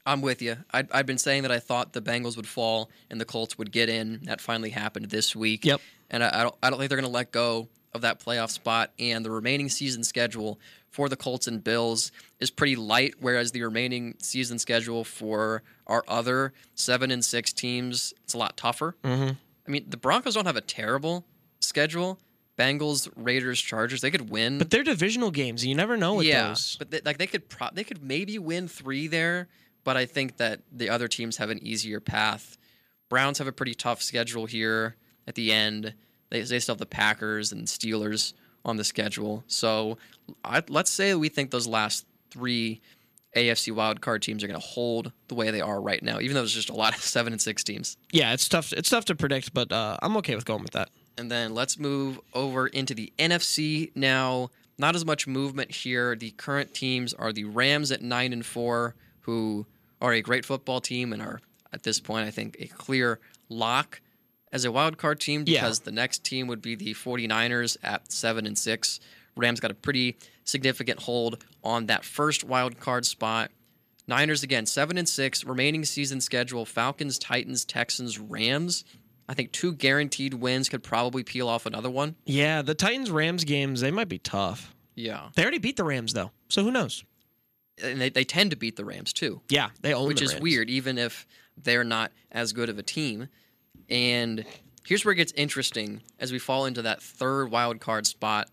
I'm 0.03 0.21
with 0.21 0.41
you. 0.41 0.57
i 0.73 0.83
have 0.91 1.05
been 1.05 1.19
saying 1.19 1.43
that 1.43 1.51
I 1.51 1.59
thought 1.59 1.93
the 1.93 2.01
Bengals 2.01 2.35
would 2.35 2.47
fall 2.47 2.89
and 3.11 3.21
the 3.21 3.25
Colts 3.25 3.59
would 3.59 3.71
get 3.71 3.87
in. 3.87 4.21
That 4.23 4.41
finally 4.41 4.71
happened 4.71 5.05
this 5.11 5.35
week. 5.35 5.63
Yep. 5.63 5.79
And 6.09 6.23
I, 6.23 6.39
I 6.39 6.43
don't 6.43 6.55
I 6.63 6.69
don't 6.69 6.79
think 6.79 6.89
they're 6.89 6.99
going 6.99 7.11
to 7.11 7.15
let 7.15 7.31
go 7.31 7.67
of 7.93 8.01
that 8.01 8.19
playoff 8.23 8.49
spot. 8.49 8.91
And 8.99 9.25
the 9.25 9.31
remaining 9.31 9.69
season 9.69 10.03
schedule 10.03 10.59
for 10.89 11.09
the 11.09 11.15
Colts 11.15 11.47
and 11.47 11.63
Bills 11.63 12.11
is 12.39 12.51
pretty 12.51 12.75
light, 12.75 13.15
whereas 13.19 13.51
the 13.51 13.63
remaining 13.63 14.15
season 14.19 14.59
schedule 14.59 15.03
for 15.03 15.63
our 15.87 16.03
other 16.07 16.53
seven 16.75 17.11
and 17.11 17.23
six 17.23 17.53
teams 17.53 18.13
it's 18.23 18.33
a 18.33 18.37
lot 18.37 18.57
tougher. 18.57 18.95
Mm-hmm. 19.03 19.31
I 19.67 19.71
mean, 19.71 19.85
the 19.87 19.97
Broncos 19.97 20.35
don't 20.35 20.45
have 20.45 20.57
a 20.57 20.61
terrible 20.61 21.25
schedule. 21.59 22.19
Bengals, 22.57 23.09
Raiders, 23.15 23.59
Chargers, 23.59 24.01
they 24.01 24.11
could 24.11 24.29
win. 24.29 24.57
But 24.57 24.69
they're 24.69 24.83
divisional 24.83 25.31
games. 25.31 25.65
You 25.65 25.73
never 25.73 25.97
know 25.97 26.15
with 26.15 26.27
yeah, 26.27 26.49
those. 26.49 26.75
but 26.77 26.91
they, 26.91 27.01
like 27.03 27.17
they 27.17 27.27
could 27.27 27.49
pro- 27.49 27.69
they 27.73 27.83
could 27.83 28.03
maybe 28.03 28.37
win 28.37 28.67
three 28.67 29.07
there. 29.07 29.47
But 29.83 29.97
I 29.97 30.05
think 30.05 30.37
that 30.37 30.59
the 30.71 30.89
other 30.89 31.07
teams 31.07 31.37
have 31.37 31.49
an 31.49 31.57
easier 31.65 31.99
path. 31.99 32.57
Browns 33.09 33.39
have 33.39 33.47
a 33.47 33.51
pretty 33.51 33.73
tough 33.73 34.01
schedule 34.01 34.45
here 34.45 34.95
at 35.27 35.35
the 35.35 35.51
end. 35.51 35.93
They, 36.31 36.41
they 36.41 36.59
still 36.59 36.73
have 36.73 36.79
the 36.79 36.85
Packers 36.87 37.51
and 37.51 37.67
Steelers 37.67 38.33
on 38.65 38.77
the 38.77 38.83
schedule. 38.83 39.43
So 39.47 39.97
I, 40.43 40.63
let's 40.67 40.89
say 40.89 41.13
we 41.13 41.29
think 41.29 41.51
those 41.51 41.67
last 41.67 42.05
three 42.31 42.81
AFC 43.35 43.73
wildcard 43.73 44.21
teams 44.21 44.43
are 44.43 44.47
going 44.47 44.59
to 44.59 44.65
hold 44.65 45.11
the 45.27 45.35
way 45.35 45.51
they 45.51 45.61
are 45.61 45.79
right 45.79 46.01
now, 46.01 46.19
even 46.19 46.33
though 46.33 46.41
there's 46.41 46.53
just 46.53 46.69
a 46.69 46.75
lot 46.75 46.95
of 46.95 47.01
seven 47.01 47.33
and 47.33 47.41
six 47.41 47.63
teams. 47.63 47.97
Yeah, 48.11 48.33
it's 48.33 48.49
tough. 48.49 48.73
It's 48.73 48.89
tough 48.89 49.05
to 49.05 49.15
predict, 49.15 49.53
but 49.53 49.71
uh, 49.71 49.97
I'm 50.01 50.17
okay 50.17 50.35
with 50.35 50.45
going 50.45 50.63
with 50.63 50.71
that. 50.71 50.89
And 51.17 51.29
then 51.29 51.53
let's 51.53 51.77
move 51.77 52.19
over 52.33 52.67
into 52.67 52.93
the 52.93 53.11
NFC 53.19 53.91
now. 53.95 54.49
Not 54.77 54.95
as 54.95 55.05
much 55.05 55.27
movement 55.27 55.71
here. 55.71 56.15
The 56.15 56.31
current 56.31 56.73
teams 56.73 57.13
are 57.13 57.31
the 57.31 57.43
Rams 57.43 57.91
at 57.91 58.01
nine 58.01 58.33
and 58.33 58.45
four, 58.45 58.95
who 59.21 59.67
are 60.01 60.13
a 60.13 60.21
great 60.21 60.45
football 60.45 60.81
team 60.81 61.13
and 61.13 61.21
are 61.21 61.39
at 61.71 61.83
this 61.83 61.99
point, 61.99 62.25
I 62.25 62.31
think, 62.31 62.57
a 62.59 62.67
clear 62.67 63.19
lock 63.49 64.01
as 64.51 64.65
a 64.65 64.71
wild 64.71 64.97
card 64.97 65.19
team 65.19 65.43
Yeah. 65.47 65.61
because 65.61 65.79
the 65.81 65.91
next 65.91 66.23
team 66.23 66.47
would 66.47 66.61
be 66.61 66.75
the 66.75 66.93
49ers 66.93 67.77
at 67.83 68.11
7 68.11 68.45
and 68.45 68.57
6. 68.57 68.99
Rams 69.35 69.59
got 69.59 69.71
a 69.71 69.75
pretty 69.75 70.17
significant 70.43 71.01
hold 71.01 71.43
on 71.63 71.85
that 71.85 72.03
first 72.03 72.43
wild 72.43 72.79
card 72.79 73.05
spot. 73.05 73.51
Niners 74.07 74.43
again, 74.43 74.65
7 74.65 74.97
and 74.97 75.07
6, 75.07 75.45
remaining 75.45 75.85
season 75.85 76.19
schedule 76.19 76.65
Falcons, 76.65 77.17
Titans, 77.17 77.63
Texans, 77.63 78.19
Rams. 78.19 78.83
I 79.29 79.33
think 79.33 79.53
two 79.53 79.71
guaranteed 79.73 80.33
wins 80.33 80.67
could 80.67 80.83
probably 80.83 81.23
peel 81.23 81.47
off 81.47 81.65
another 81.65 81.89
one. 81.89 82.15
Yeah, 82.25 82.61
the 82.61 82.75
Titans 82.75 83.09
Rams 83.09 83.45
games 83.45 83.79
they 83.79 83.91
might 83.91 84.09
be 84.09 84.19
tough. 84.19 84.75
Yeah. 84.95 85.29
They 85.35 85.43
already 85.43 85.59
beat 85.59 85.77
the 85.77 85.85
Rams 85.85 86.11
though, 86.13 86.31
so 86.49 86.63
who 86.63 86.71
knows? 86.71 87.05
And 87.81 88.01
they, 88.01 88.09
they 88.09 88.25
tend 88.25 88.51
to 88.51 88.57
beat 88.57 88.75
the 88.75 88.83
Rams 88.83 89.13
too. 89.13 89.41
Yeah, 89.47 89.69
they 89.81 89.93
own 89.93 90.07
which 90.09 90.19
the 90.19 90.25
is 90.25 90.39
weird, 90.41 90.69
even 90.69 90.97
if 90.97 91.25
they're 91.55 91.85
not 91.85 92.11
as 92.31 92.51
good 92.51 92.67
of 92.67 92.77
a 92.77 92.83
team. 92.83 93.29
And 93.91 94.45
here's 94.85 95.05
where 95.05 95.11
it 95.11 95.17
gets 95.17 95.33
interesting 95.33 96.01
as 96.19 96.31
we 96.31 96.39
fall 96.39 96.65
into 96.65 96.81
that 96.81 97.03
third 97.03 97.51
wild 97.51 97.79
card 97.79 98.07
spot. 98.07 98.49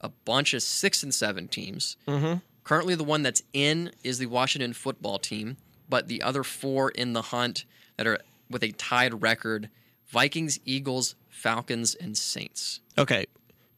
A 0.00 0.08
bunch 0.08 0.52
of 0.52 0.62
six 0.62 1.02
and 1.02 1.14
seven 1.14 1.48
teams. 1.48 1.96
Mm-hmm. 2.06 2.38
Currently, 2.64 2.94
the 2.96 3.04
one 3.04 3.22
that's 3.22 3.42
in 3.52 3.92
is 4.04 4.18
the 4.18 4.26
Washington 4.26 4.72
football 4.72 5.18
team, 5.18 5.56
but 5.88 6.08
the 6.08 6.22
other 6.22 6.42
four 6.42 6.90
in 6.90 7.12
the 7.12 7.22
hunt 7.22 7.64
that 7.96 8.06
are 8.06 8.18
with 8.50 8.62
a 8.62 8.72
tied 8.72 9.22
record 9.22 9.70
Vikings, 10.08 10.58
Eagles, 10.64 11.14
Falcons, 11.28 11.94
and 11.94 12.16
Saints. 12.16 12.80
Okay, 12.98 13.26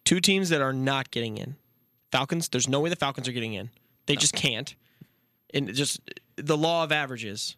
two 0.05 0.21
teams 0.21 0.49
that 0.49 0.61
are 0.61 0.73
not 0.73 1.11
getting 1.11 1.37
in. 1.37 1.57
Falcons. 2.11 2.49
There's 2.49 2.69
no 2.69 2.81
way 2.81 2.91
the 2.91 2.97
Falcons 2.97 3.29
are 3.29 3.33
getting 3.33 3.55
in. 3.55 3.71
They 4.07 4.17
just 4.17 4.35
can't. 4.35 4.75
And 5.53 5.73
just 5.73 6.01
the 6.37 6.57
law 6.57 6.85
of 6.85 6.93
averages. 6.93 7.57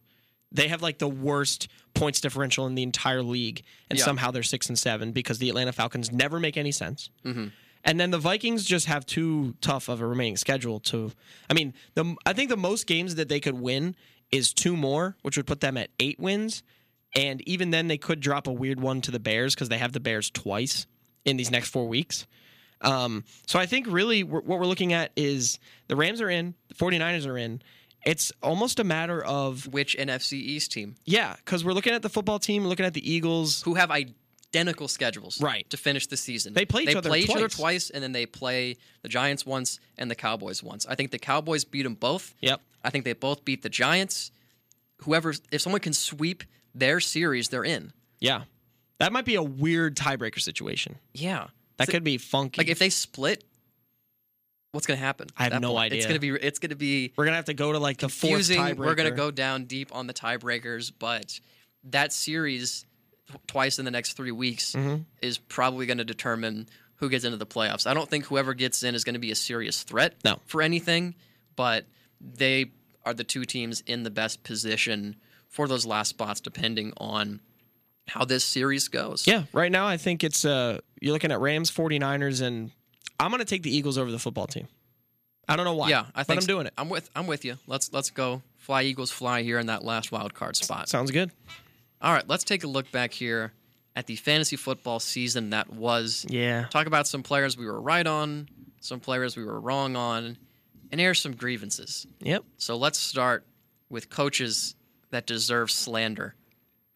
They 0.53 0.68
have 0.68 0.82
like 0.82 0.99
the 0.99 1.09
worst 1.09 1.68
points 1.94 2.20
differential 2.20 2.66
in 2.66 2.74
the 2.74 2.82
entire 2.82 3.22
league, 3.22 3.62
and 3.90 3.99
Yeah. 3.99 4.05
somehow 4.05 4.30
they're 4.30 4.42
six 4.42 4.68
and 4.68 4.78
seven 4.78 5.12
because 5.12 5.38
the 5.38 5.49
Atlanta 5.49 5.72
Falcons 5.72 6.12
never 6.12 6.38
make 6.38 6.57
any 6.57 6.72
sense. 6.72 7.11
Mhm. 7.24 7.53
And 7.84 8.01
then 8.01 8.11
the 8.11 8.18
Vikings 8.18 8.64
just 8.64 8.86
have 8.86 9.07
too 9.07 9.55
tough 9.61 9.88
of 9.88 10.01
a 10.01 10.07
remaining 10.07 10.36
schedule 10.36 10.80
to. 10.80 11.12
I 11.49 11.55
mean, 11.55 11.72
the 11.94 12.16
I 12.26 12.32
think 12.32 12.51
the 12.51 12.57
most 12.57 12.86
games 12.86 13.14
that 13.14 13.28
they 13.28 13.40
could 13.40 13.55
win 13.55 13.94
is 14.32 14.53
two 14.53 14.76
more, 14.76 15.16
which 15.22 15.36
would 15.36 15.47
put 15.47 15.61
them 15.61 15.76
at 15.76 15.90
eight 16.01 16.18
wins. 16.18 16.62
And 17.14 17.40
even 17.49 17.70
then, 17.70 17.86
they 17.88 17.97
could 17.97 18.20
drop 18.20 18.47
a 18.47 18.53
weird 18.53 18.80
one 18.80 19.01
to 19.03 19.11
the 19.11 19.20
Bears 19.20 19.55
because 19.55 19.68
they 19.68 19.78
have 19.78 19.92
the 19.92 20.01
Bears 20.01 20.30
twice 20.30 20.86
in 21.24 21.36
these 21.36 21.51
next 21.51 21.68
four 21.70 21.86
weeks. 21.88 22.26
Um, 22.82 23.24
so 23.47 23.59
I 23.59 23.64
think 23.66 23.86
really 23.88 24.22
we're, 24.22 24.40
what 24.42 24.59
we're 24.59 24.66
looking 24.66 24.92
at 24.92 25.12
is 25.16 25.59
the 25.88 25.97
Rams 25.97 26.20
are 26.20 26.28
in, 26.28 26.55
the 26.68 26.74
49ers 26.74 27.26
are 27.26 27.38
in. 27.38 27.62
It's 28.07 28.32
almost 28.42 28.78
a 28.78 28.84
matter 28.84 29.22
of, 29.22 29.66
Which 29.66 29.96
NFC 29.98 30.34
East 30.34 30.72
team? 30.72 30.94
yeah, 31.04 31.34
because 31.44 31.64
we're 31.64 31.72
looking 31.74 31.92
at 31.92 32.02
the 32.02 32.09
football 32.09 32.38
team, 32.38 32.64
looking 32.66 32.86
at 32.86 32.94
the 32.94 33.02
Eagles. 33.12 33.62
who 33.62 33.74
have 33.74 33.90
identical 33.90 34.88
schedules 34.88 35.40
Right. 35.40 35.68
to 35.70 35.76
finish 35.76 36.07
the 36.07 36.16
season. 36.16 36.54
They 36.54 36.64
play 36.64 36.82
each 36.82 36.86
they 36.88 36.94
other 36.94 37.11
play 37.11 37.20
each 37.20 37.30
other 37.30 37.48
twice. 37.48 37.57
twice, 37.57 37.90
and 37.90 38.02
then 38.02 38.12
they 38.12 38.24
play 38.24 38.76
the 39.02 39.09
Giants 39.09 39.44
once 39.44 39.80
and 39.98 40.11
the 40.11 40.14
Cowboys 40.14 40.62
once. 40.62 40.86
I 40.86 40.94
think 40.94 41.11
the 41.11 41.18
Cowboys 41.18 41.64
beat 41.64 41.82
them 41.82 41.94
both. 41.94 42.32
Yep. 42.40 42.61
I 42.84 42.90
think 42.90 43.04
they 43.04 43.12
both 43.12 43.44
beat 43.44 43.62
the 43.62 43.68
Giants. 43.68 44.30
Whoever, 44.98 45.34
if 45.50 45.61
someone 45.61 45.80
can 45.80 45.92
sweep 45.92 46.44
their 46.74 47.00
series, 47.00 47.48
they're 47.48 47.64
in. 47.64 47.92
Yeah. 48.20 48.44
That 48.98 49.12
might 49.12 49.24
be 49.26 49.34
a 49.34 49.42
weird 49.42 49.96
tiebreaker 49.96 50.40
situation. 50.40 50.96
Yeah, 51.12 51.48
That 51.78 51.86
So- 51.88 51.92
could 51.92 52.04
be 52.04 52.16
funky. 52.16 52.59
like 52.59 52.68
if 52.68 52.78
they 52.78 52.88
split, 52.88 53.44
what's 54.77 54.87
going 54.87 54.99
to 55.01 55.05
happen? 55.05 55.27
I 55.37 55.45
have 55.45 55.61
no 55.61 55.72
point? 55.72 55.93
It's 55.93 56.07
going 56.07 56.14
to 56.14 56.20
be. 56.20 56.29
It's 56.31 56.61
going 56.61 56.70
to 56.70 56.77
be 56.77 57.12
we're 57.16 57.24
gonna 57.24 57.37
have 57.37 57.47
to 57.47 57.55
go 57.55 57.72
to 57.72 57.79
like 57.79 57.97
the 57.99 58.09
fourth 58.09 58.20
confusing. 58.47 58.61
tiebreaker. 58.61 58.77
We're 58.77 58.95
going 58.95 59.11
to 59.11 59.16
go 59.16 59.31
down 59.33 59.64
deep 59.64 59.93
on 59.95 60.07
the 60.07 60.14
tiebreakers, 60.14 60.93
but 60.97 61.41
that 61.85 62.12
series 62.12 62.87
twice 63.49 63.79
in 63.81 63.85
the 63.85 63.91
next 63.91 64.12
three 64.12 64.31
weeks 64.31 64.72
Mm-hmm. 64.72 65.03
is 65.20 65.39
probably 65.39 65.87
going 65.87 65.99
to 65.99 66.05
determine 66.05 66.68
who 66.97 67.09
gets 67.09 67.24
into 67.24 67.37
the 67.37 67.47
playoffs. 67.47 67.87
I 67.87 67.95
don't 67.95 68.09
think 68.09 68.27
whoever 68.27 68.55
gets 68.55 68.83
in 68.85 68.95
is 68.95 69.03
going 69.05 69.14
to 69.14 69.20
be 69.20 69.31
a 69.33 69.35
serious 69.35 69.83
threat 69.83 70.14
No. 70.24 70.39
for 70.47 70.62
anything, 70.62 71.14
but 71.57 71.85
they 72.20 72.70
are 73.05 73.12
the 73.14 73.24
two 73.24 73.45
teams 73.45 73.83
in 73.87 74.03
the 74.05 74.11
best 74.11 74.43
position 74.45 75.16
for 75.49 75.68
those 75.68 75.85
last 75.85 76.09
spots, 76.11 76.41
depending 76.41 76.93
on 76.99 77.41
how 78.09 78.24
this 78.24 78.45
series 78.45 78.89
goes. 78.89 79.27
Yeah, 79.27 79.43
right 79.53 79.70
now 79.72 79.87
I 79.87 79.97
think 79.97 80.22
it's 80.24 80.45
uh 80.45 80.79
you're 81.01 81.12
looking 81.12 81.33
at 81.33 81.41
Rams, 81.41 81.70
49ers, 81.70 82.41
and 82.41 82.70
I'm 83.19 83.31
gonna 83.31 83.45
take 83.45 83.62
the 83.62 83.75
Eagles 83.75 83.99
over 83.99 84.11
the 84.11 84.19
football 84.19 84.47
team. 84.47 84.69
I 85.49 85.57
don't 85.57 85.64
know 85.64 85.75
why. 85.75 85.91
yeah, 85.91 86.07
I 86.14 86.21
but 86.21 86.27
think 86.27 86.41
I'm 86.43 86.47
doing 86.47 86.67
it. 86.67 86.75
I'm 86.77 86.89
with. 86.89 87.09
I'm 87.14 87.27
with 87.27 87.45
you. 87.45 87.57
Let's 87.67 87.93
let's 87.93 88.11
go. 88.11 88.43
Fly 88.57 88.83
Eagles, 88.83 89.11
fly 89.11 89.43
here 89.43 89.59
in 89.59 89.67
that 89.67 89.85
last 89.85 90.11
wild 90.11 90.35
card 90.35 90.57
spot. 90.57 90.89
Sounds 90.89 91.11
good. 91.11 91.31
All 92.03 92.12
right, 92.12 92.27
let's 92.29 92.45
take 92.45 92.64
a 92.64 92.67
look 92.67 92.91
back 92.91 93.12
here 93.12 93.53
at 93.95 94.07
the 94.07 94.17
fantasy 94.17 94.57
football 94.57 95.01
season 95.01 95.51
that 95.51 95.73
was. 95.73 96.27
Yeah. 96.29 96.67
Talk 96.71 96.87
about 96.87 97.07
some 97.07 97.23
players 97.23 97.57
we 97.57 97.67
were 97.67 97.81
right 97.81 98.07
on, 98.07 98.49
some 98.81 99.01
players 99.01 99.37
we 99.37 99.45
were 99.45 99.59
wrong 99.59 99.97
on, 99.97 100.37
and 100.93 101.01
air 101.01 101.14
some 101.14 101.35
grievances. 101.35 102.07
Yep. 102.21 102.45
So 102.59 102.77
let's 102.77 102.99
start 102.99 103.45
with 103.89 104.11
coaches 104.11 104.75
that 105.11 105.27
deserve 105.27 105.71
slander 105.71 106.35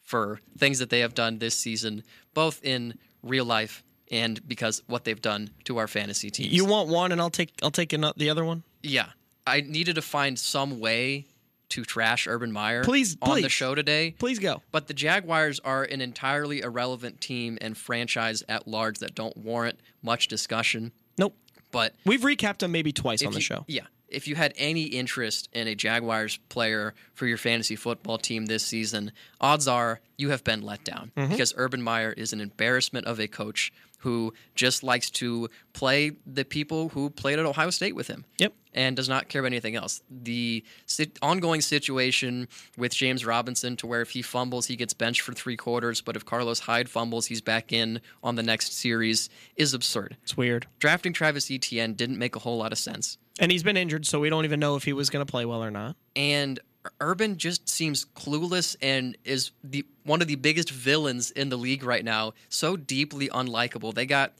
for 0.02 0.40
things 0.58 0.80
that 0.80 0.90
they 0.90 1.00
have 1.00 1.14
done 1.14 1.38
this 1.38 1.54
season, 1.56 2.02
both 2.34 2.62
in 2.64 2.94
real 3.22 3.44
life 3.44 3.84
and 4.10 4.46
because 4.48 4.82
what 4.86 5.04
they've 5.04 5.20
done 5.22 5.50
to 5.64 5.78
our 5.78 5.88
fantasy 5.88 6.30
teams. 6.30 6.52
You 6.52 6.64
want 6.64 6.88
one, 6.88 7.12
and 7.12 7.20
I'll 7.20 7.30
take 7.30 7.52
I'll 7.62 7.70
take 7.70 7.92
ano- 7.94 8.12
the 8.16 8.30
other 8.30 8.44
one. 8.44 8.62
yeah, 8.82 9.10
I 9.46 9.60
needed 9.62 9.94
to 9.96 10.02
find 10.02 10.38
some 10.38 10.80
way 10.80 11.26
to 11.70 11.84
trash 11.84 12.26
Urban 12.26 12.50
Meyer 12.50 12.82
Please- 12.82 13.16
on 13.22 13.42
the 13.42 13.48
show 13.48 13.74
today. 13.76 14.14
Please 14.18 14.38
go. 14.40 14.60
But 14.72 14.88
the 14.88 14.94
Jaguars 14.94 15.60
are 15.60 15.84
an 15.84 16.00
entirely 16.00 16.60
irrelevant 16.60 17.20
team 17.20 17.58
and 17.60 17.76
franchise 17.76 18.42
at 18.48 18.66
large 18.66 18.98
that 18.98 19.14
don't 19.14 19.36
warrant 19.36 19.78
much 20.02 20.26
discussion. 20.26 20.90
Nope. 21.16 21.36
But 21.70 21.94
We've 22.04 22.22
recapped 22.22 22.58
them 22.58 22.72
maybe 22.72 22.92
twice 22.92 23.22
on 23.24 23.30
the 23.32 23.38
you- 23.38 23.42
show. 23.42 23.64
Yeah. 23.68 23.86
if 24.08 24.26
you 24.26 24.34
had 24.34 24.52
any 24.56 24.82
interest 24.86 25.48
in 25.52 25.68
a 25.68 25.74
Jaguars 25.76 26.40
player 26.48 26.94
for 27.14 27.28
your 27.28 27.38
fantasy 27.38 27.76
football 27.76 28.18
team 28.18 28.46
this 28.46 28.66
season, 28.66 29.12
odds 29.40 29.68
are 29.68 30.00
you 30.16 30.30
have 30.30 30.42
been 30.42 30.62
let 30.62 30.82
down 30.82 31.12
Mm-hmm. 31.16 31.30
because 31.30 31.54
Urban 31.56 31.80
Meyer 31.80 32.10
is 32.16 32.32
an 32.32 32.40
embarrassment 32.40 33.06
of 33.06 33.20
a 33.20 33.28
coach 33.28 33.72
who 34.00 34.32
just 34.54 34.82
likes 34.82 35.08
to 35.10 35.48
play 35.72 36.12
the 36.26 36.44
people 36.44 36.90
who 36.90 37.08
played 37.10 37.38
at 37.38 37.46
Ohio 37.46 37.70
State 37.70 37.94
with 37.94 38.06
him 38.08 38.24
Yep. 38.38 38.52
and 38.74 38.96
does 38.96 39.08
not 39.08 39.28
care 39.28 39.40
about 39.40 39.46
anything 39.52 39.76
else. 39.76 40.02
The 40.10 40.64
sit- 40.86 41.18
ongoing 41.22 41.60
situation 41.60 42.48
with 42.76 42.94
James 42.94 43.24
Robinson, 43.24 43.76
to 43.76 43.86
where 43.86 44.00
if 44.02 44.10
he 44.10 44.22
fumbles, 44.22 44.66
he 44.66 44.76
gets 44.76 44.92
benched 44.94 45.20
for 45.22 45.32
three 45.32 45.56
quarters, 45.56 46.00
but 46.00 46.16
if 46.16 46.24
Carlos 46.24 46.60
Hyde 46.60 46.88
fumbles, 46.88 47.26
he's 47.26 47.40
back 47.40 47.72
in 47.72 48.00
on 48.22 48.34
the 48.36 48.42
next 48.42 48.72
series, 48.72 49.30
is 49.56 49.72
absurd. 49.74 50.16
It's 50.22 50.36
weird. 50.36 50.66
Drafting 50.78 51.12
Travis 51.12 51.50
Etienne 51.50 51.94
didn't 51.94 52.18
make 52.18 52.36
a 52.36 52.40
whole 52.40 52.58
lot 52.58 52.72
of 52.72 52.78
sense. 52.78 53.16
And 53.38 53.50
he's 53.50 53.62
been 53.62 53.76
injured, 53.78 54.04
so 54.06 54.20
we 54.20 54.28
don't 54.28 54.44
even 54.44 54.60
know 54.60 54.76
if 54.76 54.84
he 54.84 54.92
was 54.92 55.08
going 55.08 55.24
to 55.24 55.30
play 55.30 55.44
well 55.46 55.62
or 55.64 55.70
not. 55.70 55.96
and 56.16 56.58
Urban 57.00 57.36
just 57.36 57.68
seems 57.68 58.04
clueless 58.04 58.76
and 58.80 59.16
is 59.24 59.50
the 59.62 59.86
one 60.04 60.22
of 60.22 60.28
the 60.28 60.36
biggest 60.36 60.70
villains 60.70 61.30
in 61.30 61.48
the 61.48 61.56
league 61.56 61.82
right 61.82 62.04
now. 62.04 62.32
So 62.48 62.76
deeply 62.76 63.28
unlikable. 63.28 63.94
They 63.94 64.06
got 64.06 64.32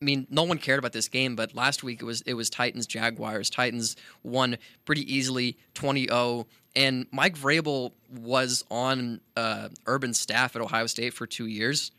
I 0.00 0.04
mean, 0.04 0.26
no 0.30 0.42
one 0.42 0.58
cared 0.58 0.80
about 0.80 0.92
this 0.92 1.06
game, 1.06 1.36
but 1.36 1.54
last 1.54 1.84
week 1.84 2.02
it 2.02 2.04
was 2.04 2.22
it 2.22 2.34
was 2.34 2.50
Titans 2.50 2.86
Jaguars. 2.86 3.50
Titans 3.50 3.96
won 4.22 4.58
pretty 4.84 5.12
easily 5.12 5.56
20-0 5.74 6.46
and 6.74 7.06
Mike 7.12 7.36
Vrabel 7.36 7.92
was 8.10 8.64
on 8.70 9.20
uh, 9.36 9.68
Urban's 9.86 10.18
staff 10.18 10.56
at 10.56 10.62
Ohio 10.62 10.86
State 10.86 11.14
for 11.14 11.26
2 11.26 11.46
years. 11.46 11.92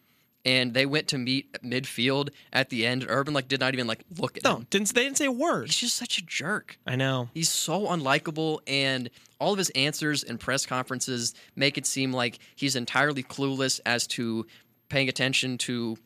And 0.46 0.74
they 0.74 0.86
went 0.86 1.08
to 1.10 1.18
meet 1.18 1.54
midfield 1.64 2.30
at 2.52 2.70
the 2.70 2.86
end. 2.86 3.06
Urban 3.08 3.34
like 3.34 3.48
did 3.48 3.62
not 3.62 3.74
even 3.74 3.88
like 3.88 4.04
look 4.18 4.36
at 4.36 4.44
No, 4.44 4.58
him. 4.58 4.68
didn't 4.70 4.94
they 4.94 5.04
didn't 5.04 5.18
say 5.18 5.26
a 5.26 5.32
word. 5.32 5.68
He's 5.68 5.78
just 5.78 5.96
such 5.96 6.18
a 6.18 6.22
jerk. 6.22 6.78
I 6.86 6.98
know. 6.98 7.30
He's 7.34 7.50
so 7.50 7.88
unlikable, 7.88 8.60
and 8.68 9.10
all 9.40 9.54
of 9.54 9.58
his 9.58 9.70
answers 9.72 10.24
and 10.24 10.40
press 10.40 10.66
conferences 10.66 11.34
make 11.56 11.78
it 11.78 11.86
seem 11.86 12.12
like 12.12 12.40
he's 12.56 12.76
entirely 12.76 13.24
clueless 13.24 13.80
as 13.86 14.06
to 14.08 14.46
paying 14.90 15.08
attention 15.08 15.58
to 15.60 15.98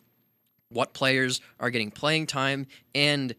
what 0.70 0.94
players 0.94 1.42
are 1.60 1.70
getting 1.70 1.90
playing 1.92 2.28
time. 2.28 2.68
And 2.94 3.34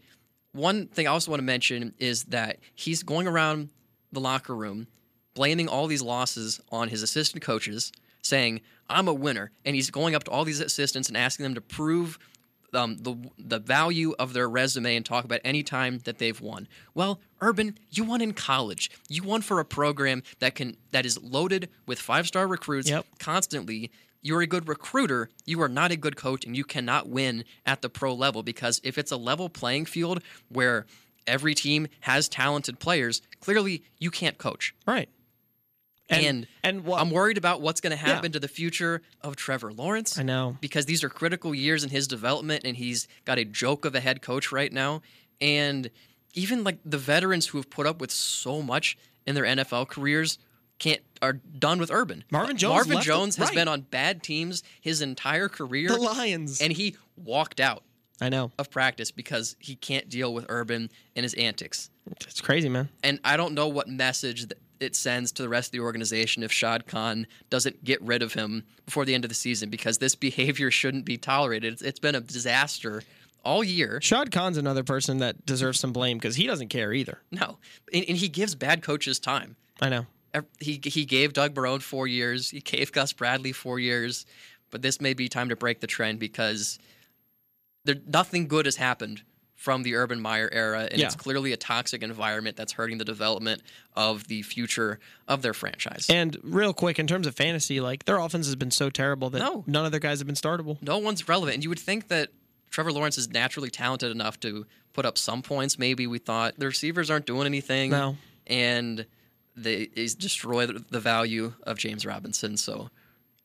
one 0.53 0.87
thing 0.87 1.07
I 1.07 1.11
also 1.11 1.31
want 1.31 1.41
to 1.41 1.45
mention 1.45 1.95
is 1.99 2.25
that 2.25 2.59
he's 2.75 3.03
going 3.03 3.27
around 3.29 3.69
the 4.13 4.21
locker 4.21 4.55
room 4.57 4.87
blaming 5.35 5.69
all 5.69 5.87
these 5.87 6.03
losses 6.03 6.61
on 6.73 6.89
his 6.89 7.03
assistant 7.03 7.43
coaches, 7.45 7.93
saying, 8.23 8.61
I'm 8.89 9.09
a 9.09 9.15
winner. 9.15 9.51
And 9.65 9.75
he's 9.77 9.91
going 9.91 10.15
up 10.15 10.25
to 10.25 10.31
all 10.31 10.45
these 10.45 10.61
assistants 10.61 11.09
and 11.09 11.17
asking 11.17 11.45
them 11.45 11.55
to 11.55 11.61
prove 11.61 12.19
um, 12.75 12.99
the 12.99 13.17
the 13.39 13.59
value 13.59 14.15
of 14.19 14.35
their 14.35 14.49
resume 14.49 14.95
and 14.97 15.05
talk 15.05 15.25
about 15.25 15.41
any 15.43 15.63
time 15.63 16.01
that 16.05 16.19
they've 16.19 16.39
won. 16.39 16.69
Well, 16.95 17.19
Urban, 17.41 17.79
you 17.91 18.05
won 18.05 18.21
in 18.21 18.35
college. 18.35 18.91
You 19.09 19.23
won 19.23 19.41
for 19.41 19.59
a 19.59 19.65
program 19.65 20.23
that 20.41 20.55
can 20.55 20.77
that 20.91 21.07
is 21.07 21.19
loaded 21.23 21.71
with 21.87 21.99
five 21.99 22.27
star 22.27 22.47
recruits 22.47 22.91
Yep. 22.91 23.07
constantly. 23.19 23.91
You're 24.21 24.43
a 24.43 24.47
good 24.47 24.69
recruiter. 24.69 25.31
You 25.47 25.63
are 25.63 25.69
not 25.69 25.93
a 25.93 25.97
good 25.97 26.17
coach, 26.17 26.45
and 26.45 26.55
you 26.57 26.65
cannot 26.65 27.09
win 27.09 27.45
at 27.65 27.81
the 27.83 27.89
pro 27.89 28.13
level 28.13 28.43
because 28.43 28.81
if 28.85 28.99
it's 28.99 29.13
a 29.13 29.17
level 29.17 29.49
playing 29.49 29.87
field 29.87 30.23
where 30.51 30.85
every 31.27 31.55
team 31.55 31.87
has 32.01 32.29
talented 32.29 32.81
players, 32.81 33.23
clearly 33.41 33.83
you 33.99 34.11
can't 34.11 34.37
coach. 34.37 34.75
Right. 34.87 35.09
And, 36.11 36.47
and 36.63 36.85
what 36.85 37.01
I'm 37.01 37.11
worried 37.11 37.37
about 37.37 37.61
what's 37.61 37.81
going 37.81 37.91
to 37.91 37.97
happen 37.97 38.33
to 38.33 38.41
the 38.41 38.49
future 38.49 39.03
of 39.21 39.37
Trevor 39.37 39.73
Lawrence 39.73 40.19
I 40.19 40.23
know. 40.23 40.57
because 40.61 40.87
these 40.87 41.05
are 41.05 41.09
critical 41.09 41.55
years 41.55 41.85
in 41.85 41.91
his 41.91 42.09
development 42.09 42.63
and 42.65 42.77
he's 42.77 43.09
got 43.25 43.39
a 43.39 43.45
joke 43.45 43.85
of 43.85 43.95
a 43.95 44.01
head 44.01 44.23
coach 44.23 44.51
right 44.51 44.73
now 44.73 45.03
and 45.41 45.91
even 46.35 46.65
like 46.65 46.79
the 46.85 46.99
veterans 46.99 47.49
who 47.49 47.59
have 47.59 47.69
put 47.69 47.87
up 47.87 48.01
with 48.01 48.11
so 48.11 48.63
much 48.63 48.97
in 49.27 49.35
their 49.35 49.45
NFL 49.45 49.89
careers 49.89 50.39
can't 50.79 51.03
are 51.21 51.35
done 51.35 51.81
with 51.81 51.91
Urban. 51.91 52.25
Marvin 52.31 52.57
Jones 52.57 52.87
Marvin 52.87 53.03
Jones 53.03 53.37
has 53.37 53.49
right. 53.49 53.57
been 53.57 53.69
on 53.69 53.83
bad 53.83 54.23
teams 54.23 54.63
his 54.81 55.03
entire 55.03 55.49
career 55.49 55.89
The 55.89 55.97
Lions. 55.99 56.61
and 56.61 56.73
he 56.73 56.97
walked 57.17 57.61
out 57.61 57.83
I 58.21 58.29
know. 58.29 58.53
of 58.59 58.71
practice 58.71 59.11
because 59.11 59.57
he 59.59 59.75
can't 59.75 60.09
deal 60.09 60.33
with 60.33 60.47
Urban 60.49 60.91
and 61.17 61.25
his 61.25 61.35
antics. 61.35 61.91
It's 62.21 62.41
crazy, 62.41 62.69
man. 62.69 62.89
And 63.03 63.21
I 63.25 63.37
don't 63.37 63.55
know 63.55 63.69
what 63.69 63.89
message 63.89 64.47
that 64.47 64.59
it 64.81 64.95
sends 64.95 65.33
to 65.33 65.43
the 65.43 65.49
rest 65.49 65.69
of 65.69 65.73
the 65.73 65.81
organization 65.81 66.43
if 66.43 66.53
Shad 66.53 66.87
Khan 66.87 67.27
doesn't 67.51 67.85
get 67.85 68.01
rid 68.03 68.23
of 68.23 68.35
him 68.35 68.65
before 68.85 69.05
the 69.05 69.15
end 69.15 69.25
of 69.25 69.29
the 69.29 69.35
season 69.35 69.71
because 69.71 69.99
this 69.99 70.15
behavior 70.15 70.71
shouldn't 70.71 71.05
be 71.05 71.17
tolerated. 71.17 71.75
It's, 71.75 71.83
it's 71.83 71.99
been 71.99 72.15
a 72.15 72.21
disaster 72.21 73.03
all 73.45 73.65
year. 73.65 74.01
Shad 74.03 74.31
Khan's 74.31 74.57
another 74.57 74.85
person 74.85 75.19
that 75.19 75.47
deserves 75.47 75.81
some 75.81 75.93
blame 75.93 76.19
because 76.19 76.37
he 76.37 76.47
doesn't 76.47 76.69
care 76.69 76.93
either. 76.93 77.21
No, 77.31 77.59
and, 77.93 78.05
and 78.09 78.17
he 78.17 78.29
gives 78.29 78.55
bad 78.55 78.83
coaches 78.83 79.19
time. 79.19 79.57
I 79.81 79.89
know. 79.89 80.07
He 80.61 80.81
he 80.85 81.05
gave 81.05 81.33
Doug 81.33 81.55
Marrone 81.55 81.81
four 81.81 82.07
years. 82.07 82.51
He 82.51 82.61
gave 82.61 82.93
Gus 82.93 83.13
Bradley 83.13 83.53
four 83.53 83.79
years, 83.79 84.27
but 84.71 84.83
this 84.83 85.01
may 85.01 85.15
be 85.15 85.29
time 85.29 85.49
to 85.49 85.57
break 85.57 85.81
the 85.81 85.87
trend 85.87 86.19
because 86.19 86.79
there 87.85 87.97
nothing 88.07 88.47
good 88.47 88.67
has 88.67 88.77
happened 88.77 89.23
from 89.59 89.83
the 89.83 89.97
Urban 89.97 90.21
Meyer 90.21 90.49
era, 90.53 90.87
and 90.89 91.01
it's 91.03 91.17
clearly 91.17 91.53
a 91.53 91.57
toxic 91.57 92.05
environment 92.05 92.57
that's 92.57 92.71
hurting 92.75 92.97
the 92.99 93.05
development 93.05 93.61
of 93.97 94.29
the 94.29 94.43
future 94.43 95.01
of 95.27 95.43
their 95.43 95.53
franchise. 95.53 96.07
And 96.09 96.39
real 96.45 96.73
quick, 96.73 97.01
in 97.01 97.09
terms 97.09 97.27
of 97.27 97.35
fantasy, 97.35 97.81
like 97.81 98.05
their 98.05 98.19
offense 98.19 98.47
has 98.47 98.55
been 98.55 98.71
so 98.71 98.89
terrible 98.89 99.31
that 99.31 99.41
No. 99.41 99.65
none 99.67 99.85
of 99.85 99.91
their 99.91 99.99
guys 99.99 100.21
have 100.21 100.27
been 100.27 100.37
startable. 100.37 100.81
no 100.81 100.99
one's 100.99 101.29
relevant. 101.29 101.55
And 101.57 101.65
you 101.65 101.71
would 101.71 101.81
think 101.81 102.07
that 102.07 102.29
Trevor 102.71 102.93
Lawrence 102.93 103.19
is 103.19 103.31
naturally 103.31 103.69
talented 103.69 104.13
enough 104.13 104.39
to 104.41 104.65
put 104.93 105.05
up 105.05 105.19
some 105.19 105.43
points. 105.43 105.77
Maybe 105.77 106.07
we 106.07 106.19
thought 106.19 106.55
the 106.57 106.67
receivers 106.67 107.11
aren't 107.11 107.27
doing 107.27 107.45
anything. 107.47 107.91
No. 107.91 108.17
And 108.47 109.07
they 109.57 109.89
he's 109.93 110.15
destroyed 110.15 110.85
the 110.91 111.01
value 111.01 111.55
of 111.65 111.79
James 111.79 112.07
Robinson. 112.07 112.57
So 112.57 112.91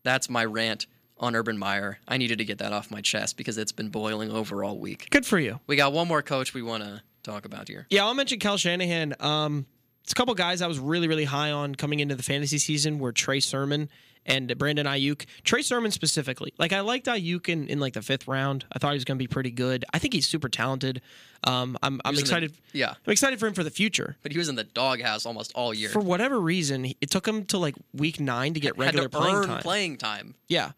that's 0.04 0.30
my 0.30 0.46
rant 0.46 0.86
on 1.24 1.36
Urban 1.36 1.58
Meyer. 1.58 1.98
I 2.08 2.18
needed 2.18 2.38
to 2.40 2.46
get 2.46 2.58
that 2.60 2.74
off 2.74 2.92
my 2.92 3.02
chest 3.02 3.38
because 3.38 3.58
it's 3.58 3.72
been 3.72 3.90
boiling 3.90 4.32
over 4.32 4.64
all 4.64 4.78
week. 4.78 5.08
Good 5.10 5.26
for 5.26 5.40
you. 5.40 5.60
We 5.68 5.76
got 5.76 5.94
one 5.94 6.08
more 6.08 6.22
coach 6.22 6.54
we 6.54 6.62
want 6.62 6.84
to 6.84 7.02
talk 7.24 7.46
about 7.46 7.68
here. 7.70 7.88
Yeah, 7.90 8.06
I'll 8.06 8.14
mention 8.14 8.40
Kyle 8.40 8.58
Shanahan. 8.58 9.16
Um, 9.20 9.66
it's 10.04 10.12
a 10.12 10.16
couple 10.16 10.34
guys 10.36 10.62
I 10.62 10.68
was 10.68 10.80
really, 10.80 11.08
really 11.08 11.24
high 11.26 11.52
on 11.52 11.76
coming 11.76 12.02
into 12.02 12.16
the 12.16 12.24
fantasy 12.24 12.58
season 12.58 13.00
were 13.00 13.14
Trey 13.14 13.40
Sermon 13.40 13.90
and 14.26 14.58
Brandon 14.58 14.86
Aiyuk. 14.86 15.26
Trey 15.44 15.62
Sermon 15.62 15.92
specifically. 15.92 16.54
Like 16.58 16.74
I 16.74 16.82
liked 16.82 17.08
Ayuk 17.08 17.48
in, 17.50 17.68
in 17.68 17.80
like 17.80 17.94
the 17.94 18.02
fifth 18.02 18.28
round. 18.28 18.66
I 18.72 18.80
thought 18.80 18.92
he 18.92 18.96
was 18.96 19.06
going 19.06 19.18
to 19.18 19.24
be 19.24 19.28
pretty 19.28 19.52
good. 19.52 19.86
I 19.94 20.00
think 20.00 20.14
he's 20.14 20.28
super 20.28 20.50
talented. 20.50 21.02
Um, 21.46 21.78
I'm, 21.84 22.00
I'm 22.06 22.12
in 22.12 22.16
the- 22.16 22.22
excited. 22.22 22.54
yeah. 22.74 22.94
I'm 23.06 23.12
excited 23.12 23.40
for 23.40 23.48
him 23.48 23.54
for 23.54 23.64
the 23.64 23.70
future. 23.70 24.16
But 24.24 24.32
he 24.34 24.38
was 24.38 24.50
in 24.50 24.56
the 24.56 24.64
doghouse 24.66 25.26
almost 25.26 25.52
all 25.56 25.74
year. 25.74 25.90
For 25.90 26.00
whatever 26.02 26.40
reason, 26.40 26.86
it 27.02 27.10
took 27.10 27.26
him 27.28 27.46
to 27.48 27.58
like 27.58 27.76
week 27.94 28.20
nine 28.20 28.54
to 28.54 28.60
get 28.60 28.78
regular 28.78 29.08
to 29.08 29.18
playing 29.18 29.44
time. 29.44 29.62
playing 29.62 29.98
time. 29.98 30.36
Yeah. 30.48 30.72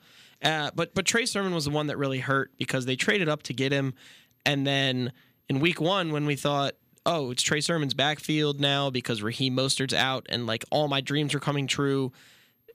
Uh, 0.43 0.71
but 0.75 0.93
but 0.93 1.05
Trey 1.05 1.25
Sermon 1.25 1.53
was 1.53 1.65
the 1.65 1.71
one 1.71 1.87
that 1.87 1.97
really 1.97 2.19
hurt 2.19 2.51
because 2.57 2.85
they 2.85 2.95
traded 2.95 3.29
up 3.29 3.43
to 3.43 3.53
get 3.53 3.71
him, 3.71 3.93
and 4.45 4.65
then 4.65 5.11
in 5.49 5.59
week 5.59 5.79
one 5.79 6.11
when 6.11 6.25
we 6.25 6.35
thought, 6.35 6.73
oh, 7.05 7.31
it's 7.31 7.43
Trey 7.43 7.61
Sermon's 7.61 7.93
backfield 7.93 8.59
now 8.59 8.89
because 8.89 9.21
Raheem 9.21 9.55
Mostert's 9.55 9.93
out 9.93 10.25
and 10.29 10.47
like 10.47 10.65
all 10.71 10.87
my 10.87 11.01
dreams 11.01 11.33
are 11.33 11.39
coming 11.39 11.67
true. 11.67 12.11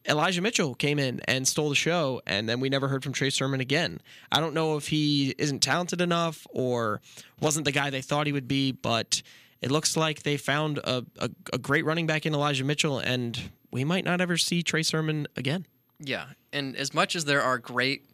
Elijah 0.09 0.41
Mitchell 0.41 0.75
came 0.75 0.99
in 0.99 1.21
and 1.29 1.47
stole 1.47 1.69
the 1.69 1.75
show, 1.75 2.23
and 2.27 2.49
then 2.49 2.59
we 2.59 2.71
never 2.71 2.89
heard 2.89 3.05
from 3.05 3.13
Trey 3.13 3.29
Sermon 3.29 3.61
again. 3.61 4.01
I 4.33 4.41
don't 4.41 4.55
know 4.55 4.79
if 4.79 4.89
he 4.89 5.35
isn't 5.37 5.61
talented 5.61 6.01
enough 6.01 6.47
or 6.51 7.03
wasn't 7.41 7.67
the 7.67 7.73
guy 7.73 7.91
they 7.91 8.01
thought 8.01 8.27
he 8.27 8.33
would 8.33 8.49
be, 8.49 8.73
but 8.73 9.23
it 9.61 9.71
looks 9.71 9.99
like 9.99 10.23
they 10.23 10.39
found 10.39 10.79
a, 10.79 11.05
a, 11.19 11.31
a 11.53 11.59
great 11.59 11.85
running 11.85 12.07
back 12.07 12.25
in 12.25 12.33
Elijah 12.33 12.65
Mitchell, 12.65 12.99
and 12.99 13.51
we 13.71 13.85
might 13.85 14.07
not 14.07 14.23
ever 14.23 14.39
see 14.39 14.63
Trey 14.63 14.83
Sermon 14.83 15.27
again. 15.37 15.67
Yeah. 16.01 16.27
And 16.53 16.77
as 16.77 16.93
much 16.95 17.15
as 17.15 17.25
there 17.27 17.43
are 17.43 17.59
great 17.59 18.07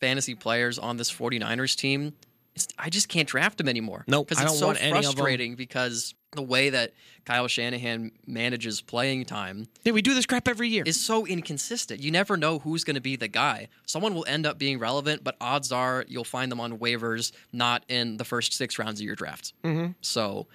fantasy 0.00 0.34
players 0.34 0.78
on 0.78 0.96
this 0.96 1.10
49ers 1.12 1.76
team, 1.76 2.14
it's, 2.54 2.66
I 2.78 2.88
just 2.90 3.08
can't 3.08 3.28
draft 3.28 3.58
them 3.58 3.68
anymore. 3.68 4.04
Nope, 4.08 4.28
Because 4.28 4.42
it's 4.44 4.58
so 4.58 4.66
want 4.66 4.82
any 4.82 4.90
of 4.92 4.96
'em. 4.96 5.02
frustrating 5.12 5.54
because 5.56 6.14
the 6.32 6.42
way 6.42 6.70
that 6.70 6.92
Kyle 7.24 7.48
Shanahan 7.48 8.12
manages 8.26 8.80
playing 8.82 9.24
time 9.26 9.68
Yeah, 9.84 9.92
we 9.92 10.02
do 10.02 10.12
this 10.14 10.26
crap 10.26 10.48
every 10.48 10.68
year. 10.68 10.82
is 10.86 10.98
so 11.02 11.26
inconsistent. 11.26 12.00
You 12.00 12.10
never 12.10 12.36
know 12.36 12.58
who's 12.58 12.82
going 12.84 12.94
to 12.94 13.00
be 13.00 13.16
the 13.16 13.28
guy. 13.28 13.68
Someone 13.86 14.14
will 14.14 14.24
end 14.26 14.46
up 14.46 14.58
being 14.58 14.78
relevant, 14.78 15.22
but 15.24 15.36
odds 15.40 15.70
are 15.72 16.04
you'll 16.08 16.24
find 16.24 16.50
them 16.50 16.60
on 16.60 16.78
waivers, 16.78 17.32
not 17.52 17.84
in 17.88 18.16
the 18.16 18.24
first 18.24 18.52
six 18.54 18.78
rounds 18.78 19.00
of 19.00 19.06
your 19.06 19.16
draft. 19.16 19.52
Mm-hmm. 19.64 19.92
So 20.00 20.46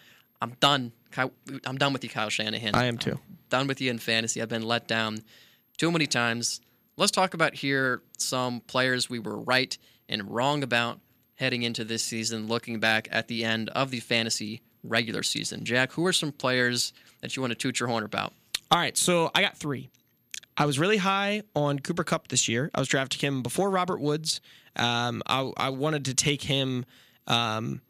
I'm 0.41 0.55
done. 0.59 0.91
I'm 1.65 1.77
done 1.77 1.93
with 1.93 2.03
you, 2.03 2.09
Kyle 2.09 2.29
Shanahan. 2.29 2.73
I 2.73 2.85
am 2.85 2.97
too. 2.97 3.19
done 3.49 3.67
with 3.67 3.79
you 3.81 3.89
in 3.91 3.99
fantasy. 3.99 4.41
I've 4.41 4.49
been 4.49 4.63
let 4.63 4.87
down 4.87 5.19
too 5.77 5.91
many 5.91 6.07
times. 6.07 6.61
Let's 7.01 7.09
talk 7.09 7.33
about 7.33 7.55
here 7.55 8.03
some 8.19 8.59
players 8.59 9.09
we 9.09 9.17
were 9.17 9.39
right 9.39 9.75
and 10.07 10.29
wrong 10.29 10.61
about 10.61 10.99
heading 11.33 11.63
into 11.63 11.83
this 11.83 12.03
season, 12.03 12.45
looking 12.45 12.79
back 12.79 13.07
at 13.09 13.27
the 13.27 13.43
end 13.43 13.69
of 13.69 13.89
the 13.89 13.99
fantasy 13.99 14.61
regular 14.83 15.23
season. 15.23 15.65
Jack, 15.65 15.93
who 15.93 16.05
are 16.05 16.13
some 16.13 16.31
players 16.31 16.93
that 17.21 17.35
you 17.35 17.41
want 17.41 17.49
to 17.53 17.55
toot 17.55 17.79
your 17.79 17.89
horn 17.89 18.03
about? 18.03 18.33
All 18.69 18.77
right, 18.77 18.95
so 18.95 19.31
I 19.33 19.41
got 19.41 19.57
three. 19.57 19.89
I 20.55 20.67
was 20.67 20.77
really 20.77 20.97
high 20.97 21.41
on 21.55 21.79
Cooper 21.79 22.03
Kupp 22.03 22.27
this 22.27 22.47
year. 22.47 22.69
I 22.75 22.79
was 22.79 22.87
drafting 22.87 23.19
him 23.19 23.41
before 23.41 23.71
Robert 23.71 23.99
Woods. 23.99 24.39
Um, 24.75 25.23
I, 25.25 25.51
I 25.57 25.69
wanted 25.69 26.05
to 26.05 26.13
take 26.13 26.43
him 26.43 26.85
um, 27.25 27.81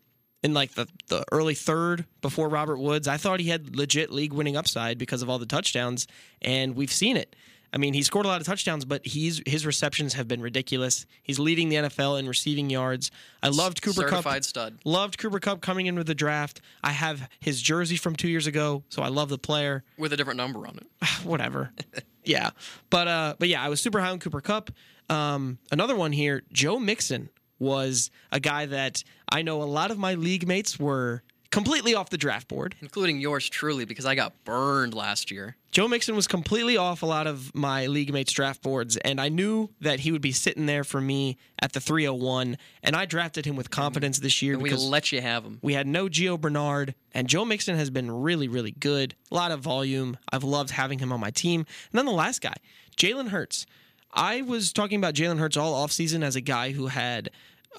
in 0.41 0.53
like 0.53 0.75
the, 0.75 0.87
the 1.09 1.25
early 1.33 1.55
third 1.55 2.05
before 2.21 2.47
Robert 2.47 2.77
Woods. 2.77 3.09
I 3.09 3.17
thought 3.17 3.41
he 3.41 3.49
had 3.49 3.75
legit 3.75 4.09
league 4.09 4.31
winning 4.31 4.55
upside 4.55 4.97
because 4.97 5.21
of 5.21 5.29
all 5.29 5.37
the 5.37 5.45
touchdowns, 5.45 6.07
and 6.41 6.77
we've 6.77 6.93
seen 6.93 7.17
it. 7.17 7.35
I 7.73 7.77
mean, 7.77 7.93
he 7.93 8.03
scored 8.03 8.25
a 8.25 8.29
lot 8.29 8.41
of 8.41 8.47
touchdowns, 8.47 8.83
but 8.83 9.05
he's 9.05 9.41
his 9.45 9.65
receptions 9.65 10.13
have 10.13 10.27
been 10.27 10.41
ridiculous. 10.41 11.05
He's 11.23 11.39
leading 11.39 11.69
the 11.69 11.77
NFL 11.77 12.19
in 12.19 12.27
receiving 12.27 12.69
yards. 12.69 13.11
I 13.41 13.47
loved 13.49 13.81
Cooper 13.81 14.01
Certified 14.01 14.23
Kupp. 14.23 14.43
stud. 14.43 14.79
Loved 14.83 15.17
Cooper 15.17 15.39
Kupp 15.39 15.61
coming 15.61 15.85
in 15.85 15.95
with 15.95 16.07
the 16.07 16.15
draft. 16.15 16.61
I 16.83 16.91
have 16.91 17.29
his 17.39 17.61
jersey 17.61 17.95
from 17.95 18.15
two 18.15 18.27
years 18.27 18.45
ago, 18.47 18.83
so 18.89 19.01
I 19.01 19.07
love 19.07 19.29
the 19.29 19.37
player. 19.37 19.83
with 19.97 20.11
a 20.11 20.17
different 20.17 20.37
number 20.37 20.67
on 20.67 20.77
it. 20.77 21.07
Whatever. 21.23 21.71
yeah, 22.25 22.49
but 22.89 23.07
uh, 23.07 23.35
but 23.39 23.47
yeah, 23.47 23.63
I 23.63 23.69
was 23.69 23.81
super 23.81 24.01
high 24.01 24.09
on 24.09 24.19
Cooper 24.19 24.41
Kupp. 24.41 24.71
Um, 25.09 25.57
another 25.71 25.95
one 25.95 26.11
here, 26.11 26.43
Joe 26.51 26.79
Mixon 26.79 27.29
was 27.59 28.09
a 28.31 28.39
guy 28.39 28.65
that 28.65 29.03
I 29.31 29.43
know 29.43 29.61
a 29.61 29.65
lot 29.65 29.91
of 29.91 29.97
my 29.99 30.15
league 30.15 30.47
mates 30.47 30.79
were 30.79 31.23
completely 31.51 31.93
off 31.93 32.09
the 32.09 32.17
draft 32.17 32.47
board. 32.47 32.75
including 32.81 33.19
yours 33.19 33.47
truly, 33.47 33.85
because 33.85 34.05
I 34.05 34.15
got 34.15 34.43
burned 34.43 34.93
last 34.93 35.29
year. 35.31 35.57
Joe 35.71 35.87
Mixon 35.87 36.15
was 36.15 36.27
completely 36.27 36.75
off 36.75 37.01
a 37.01 37.05
lot 37.05 37.27
of 37.27 37.53
my 37.55 37.87
league 37.87 38.11
mates' 38.11 38.33
draft 38.33 38.61
boards, 38.61 38.97
and 38.97 39.21
I 39.21 39.29
knew 39.29 39.69
that 39.79 40.01
he 40.01 40.11
would 40.11 40.21
be 40.21 40.31
sitting 40.31 40.65
there 40.65 40.83
for 40.83 40.99
me 40.99 41.37
at 41.61 41.73
the 41.73 41.79
301, 41.79 42.57
and 42.83 42.95
I 42.95 43.05
drafted 43.05 43.45
him 43.45 43.55
with 43.55 43.69
confidence 43.69 44.19
this 44.19 44.41
year 44.41 44.55
And 44.55 44.63
we 44.63 44.71
let 44.71 45.11
you 45.11 45.21
have 45.21 45.43
him. 45.45 45.59
we 45.61 45.73
had 45.73 45.87
no 45.87 46.07
Gio 46.07 46.39
Bernard, 46.39 46.95
and 47.13 47.27
Joe 47.27 47.45
Mixon 47.45 47.75
has 47.77 47.89
been 47.89 48.09
really, 48.11 48.47
really 48.47 48.71
good. 48.71 49.15
A 49.31 49.35
lot 49.35 49.51
of 49.51 49.61
volume. 49.61 50.17
I've 50.31 50.43
loved 50.43 50.71
having 50.71 50.99
him 50.99 51.11
on 51.13 51.19
my 51.19 51.31
team. 51.31 51.61
And 51.91 51.97
then 51.97 52.05
the 52.05 52.11
last 52.11 52.41
guy, 52.41 52.55
Jalen 52.97 53.29
Hurts. 53.29 53.65
I 54.13 54.41
was 54.41 54.73
talking 54.73 54.97
about 54.97 55.13
Jalen 55.13 55.39
Hurts 55.39 55.55
all 55.55 55.87
offseason 55.87 56.21
as 56.21 56.35
a 56.35 56.41
guy 56.41 56.71
who 56.71 56.87
had 56.87 57.29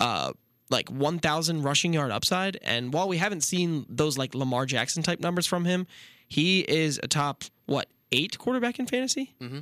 uh, 0.00 0.32
like 0.72 0.88
1,000 0.88 1.62
rushing 1.62 1.92
yard 1.92 2.10
upside. 2.10 2.58
And 2.62 2.92
while 2.92 3.06
we 3.06 3.18
haven't 3.18 3.42
seen 3.42 3.86
those 3.88 4.18
like 4.18 4.34
Lamar 4.34 4.66
Jackson 4.66 5.02
type 5.04 5.20
numbers 5.20 5.46
from 5.46 5.64
him, 5.64 5.86
he 6.28 6.60
is 6.60 6.98
a 7.02 7.06
top, 7.06 7.44
what, 7.66 7.86
eight 8.10 8.38
quarterback 8.38 8.78
in 8.80 8.86
fantasy? 8.88 9.34
Mm-hmm. 9.40 9.58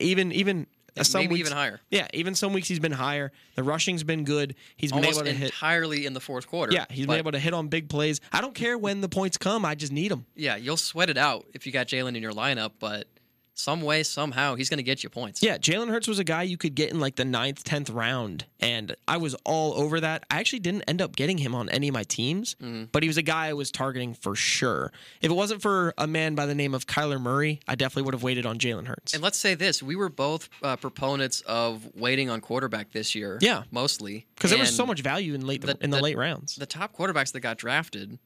even, 0.00 0.32
even. 0.32 0.66
uh, 0.98 1.02
some 1.02 1.22
maybe 1.22 1.34
weeks, 1.34 1.48
even 1.48 1.56
higher. 1.58 1.80
Yeah, 1.90 2.06
even 2.14 2.34
some 2.34 2.52
weeks 2.52 2.68
he's 2.68 2.78
been 2.80 2.92
higher. 2.92 3.32
The 3.56 3.62
rushing's 3.62 4.04
been 4.04 4.24
good. 4.24 4.54
He's 4.76 4.92
been 4.92 5.00
Almost 5.04 5.18
able 5.20 5.26
to 5.26 5.32
hit. 5.32 5.46
entirely 5.46 6.06
in 6.06 6.12
the 6.12 6.20
fourth 6.20 6.46
quarter. 6.46 6.72
Yeah, 6.72 6.86
he's 6.90 7.06
been 7.06 7.18
able 7.18 7.32
to 7.32 7.38
hit 7.38 7.54
on 7.54 7.68
big 7.68 7.88
plays. 7.88 8.20
I 8.32 8.40
don't 8.40 8.54
care 8.54 8.76
when 8.78 9.00
the 9.00 9.08
points 9.08 9.36
come. 9.38 9.64
I 9.64 9.74
just 9.74 9.92
need 9.92 10.10
them. 10.10 10.26
Yeah, 10.36 10.56
you'll 10.56 10.76
sweat 10.76 11.10
it 11.10 11.18
out 11.18 11.46
if 11.54 11.66
you 11.66 11.72
got 11.72 11.86
Jalen 11.88 12.14
in 12.16 12.22
your 12.22 12.32
lineup, 12.32 12.72
but 12.78 13.08
some 13.54 13.82
way, 13.82 14.02
somehow, 14.02 14.54
he's 14.54 14.70
going 14.70 14.78
to 14.78 14.82
get 14.82 15.02
you 15.04 15.10
points. 15.10 15.42
Yeah, 15.42 15.58
Jalen 15.58 15.90
Hurts 15.90 16.08
was 16.08 16.18
a 16.18 16.24
guy 16.24 16.42
you 16.42 16.56
could 16.56 16.74
get 16.74 16.90
in 16.90 16.98
like 17.00 17.16
the 17.16 17.24
ninth, 17.24 17.62
tenth 17.64 17.90
round, 17.90 18.46
and 18.60 18.96
I 19.06 19.18
was 19.18 19.34
all 19.44 19.74
over 19.74 20.00
that. 20.00 20.24
I 20.30 20.40
actually 20.40 20.60
didn't 20.60 20.82
end 20.88 21.02
up 21.02 21.14
getting 21.16 21.36
him 21.38 21.54
on 21.54 21.68
any 21.68 21.88
of 21.88 21.94
my 21.94 22.02
teams, 22.04 22.56
but 22.92 23.02
he 23.02 23.08
was 23.08 23.18
a 23.18 23.22
guy 23.22 23.48
I 23.48 23.52
was 23.52 23.70
targeting 23.70 24.14
for 24.14 24.34
sure. 24.34 24.90
If 25.20 25.30
it 25.30 25.34
wasn't 25.34 25.60
for 25.62 25.92
a 25.98 26.06
man 26.06 26.34
by 26.34 26.46
the 26.46 26.54
name 26.54 26.72
of 26.74 26.86
Kyler 26.86 27.20
Murray, 27.20 27.60
I 27.68 27.74
definitely 27.74 28.04
would 28.04 28.14
have 28.14 28.22
waited 28.22 28.46
on 28.46 28.58
Jalen 28.58 28.86
Hurts. 28.86 29.12
And 29.12 29.22
let's 29.22 29.38
say 29.38 29.54
this: 29.54 29.82
we 29.82 29.96
were 29.96 30.08
both 30.08 30.48
uh, 30.62 30.76
proponents 30.76 31.42
of 31.42 31.88
waiting 31.94 32.30
on 32.30 32.40
quarterback 32.40 32.92
this 32.92 33.14
year. 33.14 33.38
Yeah. 33.42 33.64
mostly 33.70 34.26
Because 34.34 34.50
there 34.50 34.58
was 34.60 34.74
so 34.74 34.86
much 34.86 35.02
value 35.02 35.34
in 35.34 35.46
late 35.46 35.60
the- 35.60 35.76
in 35.80 35.90
the, 35.90 35.98
the- 35.98 36.02
late 36.02 36.16
rounds. 36.16 36.56
The 36.56 36.66
top 36.66 36.96
quarterbacks 36.96 37.32
that 37.32 37.40
got 37.40 37.58
drafted, 37.58 38.18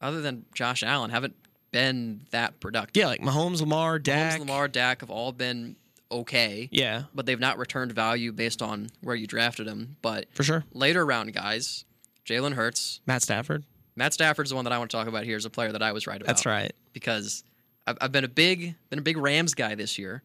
other 0.00 0.20
than 0.22 0.46
Josh 0.54 0.82
Allen, 0.82 1.10
haven't 1.10 1.36
been 1.70 2.22
that 2.30 2.60
productive. 2.60 3.00
yeah, 3.00 3.06
like 3.06 3.20
Mahomes, 3.20 3.60
Lamar, 3.60 3.98
Dak. 3.98 4.34
Mahomes, 4.34 4.40
Lamar, 4.40 4.68
Dak 4.68 5.00
have 5.00 5.10
all 5.10 5.32
been 5.32 5.76
okay. 6.10 6.68
Yeah, 6.72 7.04
but 7.14 7.26
they've 7.26 7.40
not 7.40 7.58
returned 7.58 7.92
value 7.92 8.32
based 8.32 8.62
on 8.62 8.88
where 9.00 9.16
you 9.16 9.26
drafted 9.26 9.66
them. 9.66 9.96
But 10.02 10.26
for 10.32 10.42
sure. 10.42 10.64
later 10.72 11.04
round 11.04 11.32
guys, 11.32 11.84
Jalen 12.26 12.54
Hurts, 12.54 13.00
Matt 13.06 13.22
Stafford. 13.22 13.64
Matt 13.96 14.12
Stafford's 14.14 14.50
the 14.50 14.56
one 14.56 14.64
that 14.64 14.72
I 14.72 14.78
want 14.78 14.90
to 14.90 14.96
talk 14.96 15.08
about 15.08 15.24
here 15.24 15.36
as 15.36 15.44
a 15.44 15.50
player 15.50 15.72
that 15.72 15.82
I 15.82 15.92
was 15.92 16.06
right 16.06 16.16
about. 16.16 16.26
That's 16.26 16.46
right. 16.46 16.72
Because 16.92 17.44
I've, 17.86 17.98
I've 18.00 18.12
been 18.12 18.24
a 18.24 18.28
big 18.28 18.74
been 18.88 18.98
a 18.98 19.02
big 19.02 19.16
Rams 19.16 19.54
guy 19.54 19.74
this 19.74 19.98
year. 19.98 20.22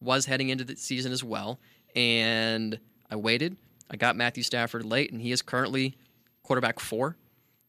Was 0.00 0.26
heading 0.26 0.50
into 0.50 0.64
the 0.64 0.76
season 0.76 1.12
as 1.12 1.24
well, 1.24 1.58
and 1.96 2.78
I 3.10 3.16
waited. 3.16 3.56
I 3.90 3.96
got 3.96 4.16
Matthew 4.16 4.42
Stafford 4.42 4.84
late, 4.84 5.12
and 5.12 5.20
he 5.22 5.32
is 5.32 5.40
currently 5.40 5.96
quarterback 6.42 6.78
four, 6.80 7.16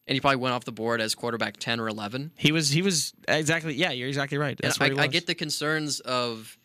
and 0.08 0.16
he 0.16 0.20
probably 0.20 0.38
went 0.38 0.54
off 0.54 0.66
the 0.66 0.72
board 0.72 1.02
as 1.02 1.16
quarterback 1.16 1.58
ten 1.58 1.80
or 1.80 1.88
eleven. 1.88 2.32
He 2.36 2.52
was 2.52 2.70
he 2.70 2.82
was 2.82 3.14
exactly 3.28 3.74
yeah. 3.76 3.92
You're 3.92 4.08
exactly 4.08 4.38
right. 4.38 4.58
That's 4.62 4.80
And 4.80 5.00
I. 5.00 5.04
I 5.04 5.08
get 5.08 5.28
the 5.28 5.36
concerns 5.36 6.00
of 6.02 6.58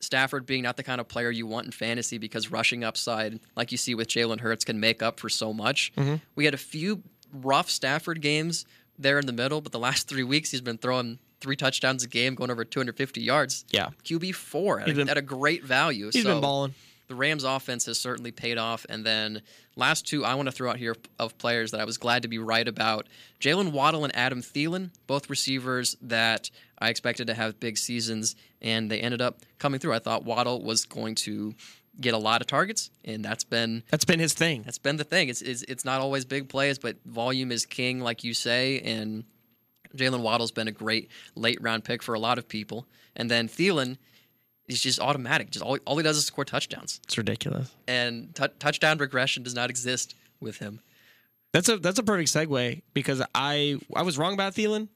Stafford 0.00 0.46
being 0.46 0.62
not 0.62 0.76
the 0.76 0.82
kind 0.82 1.00
of 1.00 1.08
player 1.08 1.30
you 1.30 1.46
want 1.46 1.66
in 1.66 1.72
fantasy 1.72 2.18
because 2.18 2.50
rushing 2.50 2.84
upside, 2.84 3.38
like 3.56 3.70
you 3.70 3.78
see 3.78 3.94
with 3.94 4.08
Jalen 4.08 4.40
Hurts, 4.40 4.64
can 4.64 4.80
make 4.80 5.02
up 5.02 5.20
for 5.20 5.28
so 5.28 5.52
much. 5.52 5.92
Mm-hmm. 5.96 6.16
We 6.34 6.44
had 6.44 6.54
a 6.54 6.58
few 6.58 7.02
rough 7.32 7.70
Stafford 7.70 8.20
games 8.20 8.64
there 8.98 9.18
in 9.18 9.26
the 9.26 9.32
middle, 9.32 9.60
but 9.60 9.72
the 9.72 9.78
last 9.78 10.08
three 10.08 10.24
weeks 10.24 10.50
he's 10.50 10.60
been 10.60 10.78
throwing 10.78 11.18
three 11.40 11.56
touchdowns 11.56 12.04
a 12.04 12.08
game, 12.08 12.34
going 12.34 12.50
over 12.50 12.64
250 12.64 13.20
yards. 13.20 13.64
Yeah. 13.70 13.90
QB 14.04 14.34
four 14.34 14.80
at, 14.80 14.88
He's 14.88 14.98
a, 14.98 15.02
at 15.02 15.16
a 15.16 15.22
great 15.22 15.64
value. 15.64 16.10
He's 16.12 16.22
so 16.22 16.34
been 16.34 16.40
balling. 16.40 16.74
The 17.10 17.16
Rams 17.16 17.42
offense 17.42 17.86
has 17.86 17.98
certainly 17.98 18.30
paid 18.30 18.56
off. 18.56 18.86
And 18.88 19.04
then 19.04 19.42
last 19.74 20.06
two 20.06 20.24
I 20.24 20.34
want 20.34 20.46
to 20.46 20.52
throw 20.52 20.70
out 20.70 20.76
here 20.76 20.94
of 21.18 21.36
players 21.38 21.72
that 21.72 21.80
I 21.80 21.84
was 21.84 21.98
glad 21.98 22.22
to 22.22 22.28
be 22.28 22.38
right 22.38 22.66
about. 22.66 23.08
Jaylen 23.40 23.72
Waddle 23.72 24.04
and 24.04 24.14
Adam 24.14 24.42
Thielen, 24.42 24.90
both 25.08 25.28
receivers 25.28 25.96
that 26.02 26.50
I 26.78 26.88
expected 26.88 27.26
to 27.26 27.34
have 27.34 27.58
big 27.58 27.78
seasons, 27.78 28.36
and 28.62 28.88
they 28.88 29.00
ended 29.00 29.20
up 29.20 29.40
coming 29.58 29.80
through. 29.80 29.92
I 29.92 29.98
thought 29.98 30.24
Waddle 30.24 30.62
was 30.62 30.84
going 30.84 31.16
to 31.16 31.52
get 32.00 32.14
a 32.14 32.18
lot 32.18 32.40
of 32.42 32.46
targets, 32.46 32.90
and 33.04 33.24
that's 33.24 33.42
been 33.42 33.82
That's 33.90 34.04
been 34.04 34.20
his 34.20 34.32
thing. 34.32 34.62
that's 34.62 34.78
been 34.78 34.96
the 34.96 35.02
thing. 35.02 35.28
It's, 35.30 35.42
it's 35.42 35.62
it's 35.64 35.84
not 35.84 36.00
always 36.00 36.24
big 36.24 36.48
plays, 36.48 36.78
but 36.78 36.96
volume 37.04 37.50
is 37.50 37.66
king, 37.66 37.98
like 37.98 38.22
you 38.22 38.34
say. 38.34 38.78
And 38.82 39.24
Jaylen 39.96 40.20
Waddle's 40.20 40.52
been 40.52 40.68
a 40.68 40.72
great 40.72 41.10
late 41.34 41.60
round 41.60 41.82
pick 41.82 42.04
for 42.04 42.14
a 42.14 42.20
lot 42.20 42.38
of 42.38 42.46
people. 42.46 42.86
And 43.16 43.28
then 43.28 43.48
Thielen 43.48 43.98
is 44.70 44.80
just 44.80 45.00
automatic. 45.00 45.50
Just 45.50 45.64
all, 45.64 45.76
all 45.86 45.96
he 45.96 46.02
does 46.02 46.16
is 46.16 46.24
score 46.26 46.44
touchdowns, 46.44 47.00
It's 47.04 47.18
ridiculous. 47.18 47.70
and 47.88 48.34
t- 48.34 48.44
touchdown 48.58 48.98
regression 48.98 49.42
does 49.42 49.54
not 49.54 49.70
exist 49.70 50.14
with 50.40 50.58
him. 50.58 50.80
That's 51.52 51.68
a 51.68 51.78
that's 51.78 51.98
a 51.98 52.02
perfect 52.02 52.30
segue 52.30 52.82
because 52.94 53.22
I 53.34 53.78
I 53.94 54.02
was 54.02 54.16
wrong 54.18 54.34
about 54.34 54.54
Thielen, 54.54 54.88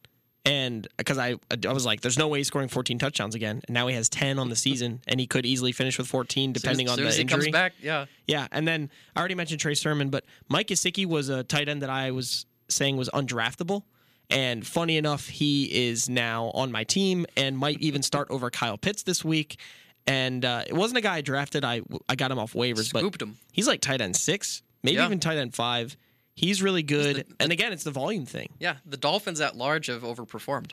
and 0.44 0.86
because 0.96 1.18
I 1.18 1.34
I 1.66 1.72
was 1.72 1.84
like, 1.84 2.00
there's 2.00 2.16
no 2.18 2.28
way 2.28 2.38
he's 2.38 2.46
scoring 2.46 2.68
14 2.68 2.98
touchdowns 2.98 3.34
again, 3.34 3.60
and 3.66 3.74
now 3.74 3.86
he 3.88 3.94
has 3.96 4.08
10 4.08 4.38
on 4.38 4.50
the 4.50 4.56
season, 4.56 5.00
and 5.08 5.18
he 5.18 5.26
could 5.26 5.46
easily 5.46 5.72
finish 5.72 5.98
with 5.98 6.06
14 6.06 6.52
depending 6.52 6.86
soon 6.86 6.88
as, 6.88 6.92
on 6.92 6.96
soon 6.98 7.04
the 7.04 7.08
as 7.08 7.16
he 7.16 7.22
injury. 7.22 7.40
comes 7.46 7.52
back, 7.52 7.72
yeah. 7.82 8.06
Yeah, 8.28 8.46
and 8.52 8.68
then 8.68 8.88
I 9.16 9.18
already 9.18 9.34
mentioned 9.34 9.60
Trey 9.60 9.74
Sermon, 9.74 10.10
but 10.10 10.24
Mike 10.48 10.68
Gesicki 10.68 11.06
was 11.06 11.28
a 11.28 11.42
tight 11.42 11.68
end 11.68 11.82
that 11.82 11.90
I 11.90 12.12
was 12.12 12.46
saying 12.68 12.96
was 12.96 13.10
undraftable. 13.10 13.82
And 14.30 14.66
funny 14.66 14.96
enough, 14.96 15.28
he 15.28 15.88
is 15.88 16.08
now 16.08 16.50
on 16.54 16.72
my 16.72 16.84
team 16.84 17.26
and 17.36 17.56
might 17.58 17.80
even 17.80 18.02
start 18.02 18.28
over 18.30 18.50
Kyle 18.50 18.78
Pitts 18.78 19.02
this 19.02 19.24
week. 19.24 19.58
And 20.06 20.44
uh, 20.44 20.64
it 20.66 20.72
wasn't 20.74 20.98
a 20.98 21.00
guy 21.02 21.16
I 21.16 21.20
drafted. 21.20 21.64
I 21.64 21.82
I 22.08 22.14
got 22.14 22.30
him 22.30 22.38
off 22.38 22.52
waivers, 22.54 22.92
but 22.92 23.00
Scooped 23.00 23.22
him. 23.22 23.36
he's 23.52 23.66
like 23.66 23.80
tight 23.80 24.00
end 24.00 24.16
six, 24.16 24.62
maybe 24.82 24.96
Yeah. 24.96 25.06
even 25.06 25.20
tight 25.20 25.38
end 25.38 25.54
five. 25.54 25.96
He's 26.34 26.62
really 26.62 26.82
good. 26.82 27.16
the- 27.16 27.26
and 27.40 27.52
again, 27.52 27.72
it's 27.72 27.84
the 27.84 27.90
volume 27.90 28.26
thing 28.26 28.48
Yeah, 28.58 28.76
the 28.84 28.96
Dolphins 28.96 29.40
at 29.40 29.56
large 29.56 29.86
have 29.86 30.02
overperformed. 30.02 30.72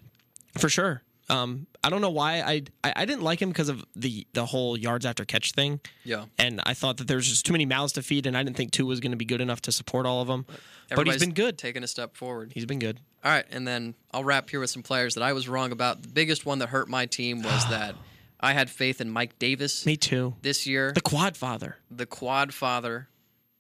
for 0.58 0.68
sure. 0.70 1.02
Um, 1.30 1.68
I 1.82 1.90
don't 1.90 2.02
know 2.02 2.10
why 2.10 2.42
I, 2.42 2.64
I 2.84 2.94
I 2.98 3.06
didn't 3.06 3.22
like 3.22 3.42
him 3.42 3.50
because 3.50 3.70
of 3.70 3.86
the 3.96 4.28
the 4.34 4.46
whole 4.46 4.78
yards 4.78 5.06
after 5.06 5.24
catch 5.24 5.52
thing. 5.54 5.80
Yeah. 6.04 6.26
and 6.38 6.60
I 6.66 6.74
thought 6.74 6.98
that 6.98 7.08
there 7.08 7.16
was 7.18 7.28
just 7.30 7.46
too 7.46 7.54
many 7.54 7.66
mouths 7.66 7.94
to 7.94 8.02
feed, 8.02 8.26
and 8.26 8.36
I 8.36 8.44
didn't 8.44 8.58
think 8.58 8.72
two 8.72 8.86
was 8.86 9.00
going 9.00 9.12
to 9.12 9.18
be 9.18 9.24
good 9.26 9.40
enough 9.40 9.62
to 9.62 9.72
support 9.72 10.06
all 10.06 10.22
of 10.22 10.28
them. 10.28 10.46
But 10.94 11.08
he's 11.08 11.20
been 11.20 11.34
good. 11.34 11.58
Taking 11.58 11.84
a 11.84 11.88
step 11.88 12.18
forward. 12.18 12.52
He's 12.54 12.66
been 12.66 12.80
good. 12.80 13.00
All 13.24 13.32
right, 13.32 13.46
and 13.52 13.68
then 13.68 13.94
I'll 14.12 14.24
wrap 14.24 14.50
here 14.50 14.60
with 14.60 14.70
some 14.72 14.82
players 14.84 15.14
that 15.16 15.24
I 15.24 15.34
was 15.34 15.48
wrong 15.48 15.72
about. 15.72 16.02
The 16.02 16.08
biggest 16.08 16.46
one 16.46 16.60
that 16.60 16.70
hurt 16.70 16.90
my 16.90 17.06
team 17.06 17.44
was 17.44 17.66
that 17.70 17.96
I 18.40 18.54
had 18.54 18.70
faith 18.70 19.00
in 19.02 19.10
Mike 19.12 19.38
Davis 19.38 19.86
Me 19.86 19.96
too. 19.96 20.34
this 20.42 20.66
year. 20.66 20.92
The 20.94 21.02
quad 21.02 21.38
father. 21.38 21.78
the 21.92 22.06
quad 22.08 22.54
father 22.54 23.08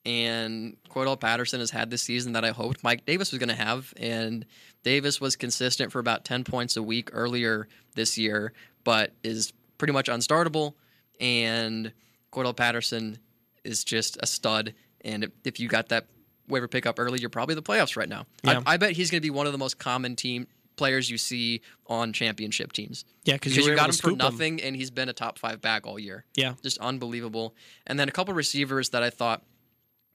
and 0.04 0.78
Cordarrelle 0.90 1.20
Patterson 1.20 1.60
has 1.60 1.70
had 1.70 1.92
this 1.92 2.02
season 2.02 2.34
that 2.34 2.44
I 2.44 2.50
hoped 2.50 2.84
Mike 2.84 3.06
Davis 3.06 3.32
was 3.32 3.38
going 3.38 3.50
to 3.50 3.56
have. 3.56 3.94
And 3.98 4.46
Davis 4.84 5.22
was 5.22 5.36
consistent 5.36 5.92
for 5.92 6.00
about 6.00 6.26
10 6.26 6.44
points 6.44 6.76
a 6.76 6.82
week 6.82 7.10
earlier 7.14 7.68
this 7.94 8.18
year, 8.18 8.54
but 8.84 9.14
is 9.24 9.54
pretty 9.78 9.94
much 9.94 10.08
unstartable. 10.08 10.74
And 11.20 11.92
Cordarrelle 12.34 12.56
Patterson 12.56 13.20
is 13.64 13.84
just 13.84 14.18
a 14.24 14.26
stud. 14.26 14.74
And 15.02 15.26
if- 15.26 15.32
if 15.44 15.60
you 15.60 15.68
got 15.68 15.90
that 15.90 16.08
waiver 16.52 16.68
pickup 16.68 17.00
early, 17.00 17.20
you're 17.20 17.30
probably 17.30 17.56
the 17.56 17.62
playoffs 17.64 17.96
right 17.96 18.10
now. 18.10 18.26
Yeah. 18.44 18.62
I, 18.66 18.74
I 18.74 18.78
bet 18.78 18.92
he's 18.92 19.10
going 19.10 19.22
to 19.22 19.26
be 19.26 19.32
one 19.32 19.46
of 19.48 19.52
the 19.52 19.58
most 19.58 19.80
common 19.80 20.16
team 20.16 20.48
players 20.76 21.10
you 21.10 21.18
see 21.18 21.62
on 21.88 22.14
championship 22.14 22.74
teams. 22.74 23.06
Yeah, 23.24 23.36
because 23.36 23.56
you, 23.56 23.64
you 23.64 23.76
got 23.76 23.86
him 23.86 23.92
for 23.92 23.98
scoop 23.98 24.12
him. 24.14 24.18
nothing, 24.18 24.62
and 24.62 24.76
he's 24.76 24.92
been 24.92 25.10
a 25.10 25.14
top 25.14 25.38
five 25.38 25.62
back 25.62 25.86
all 25.86 26.00
year. 26.00 26.26
Yeah. 26.36 26.54
Just 26.64 26.78
unbelievable. 26.80 27.56
And 27.88 28.00
then 28.00 28.08
a 28.08 28.12
couple 28.12 28.34
receivers 28.34 28.90
that 28.90 29.04
I 29.04 29.10
thought 29.10 29.44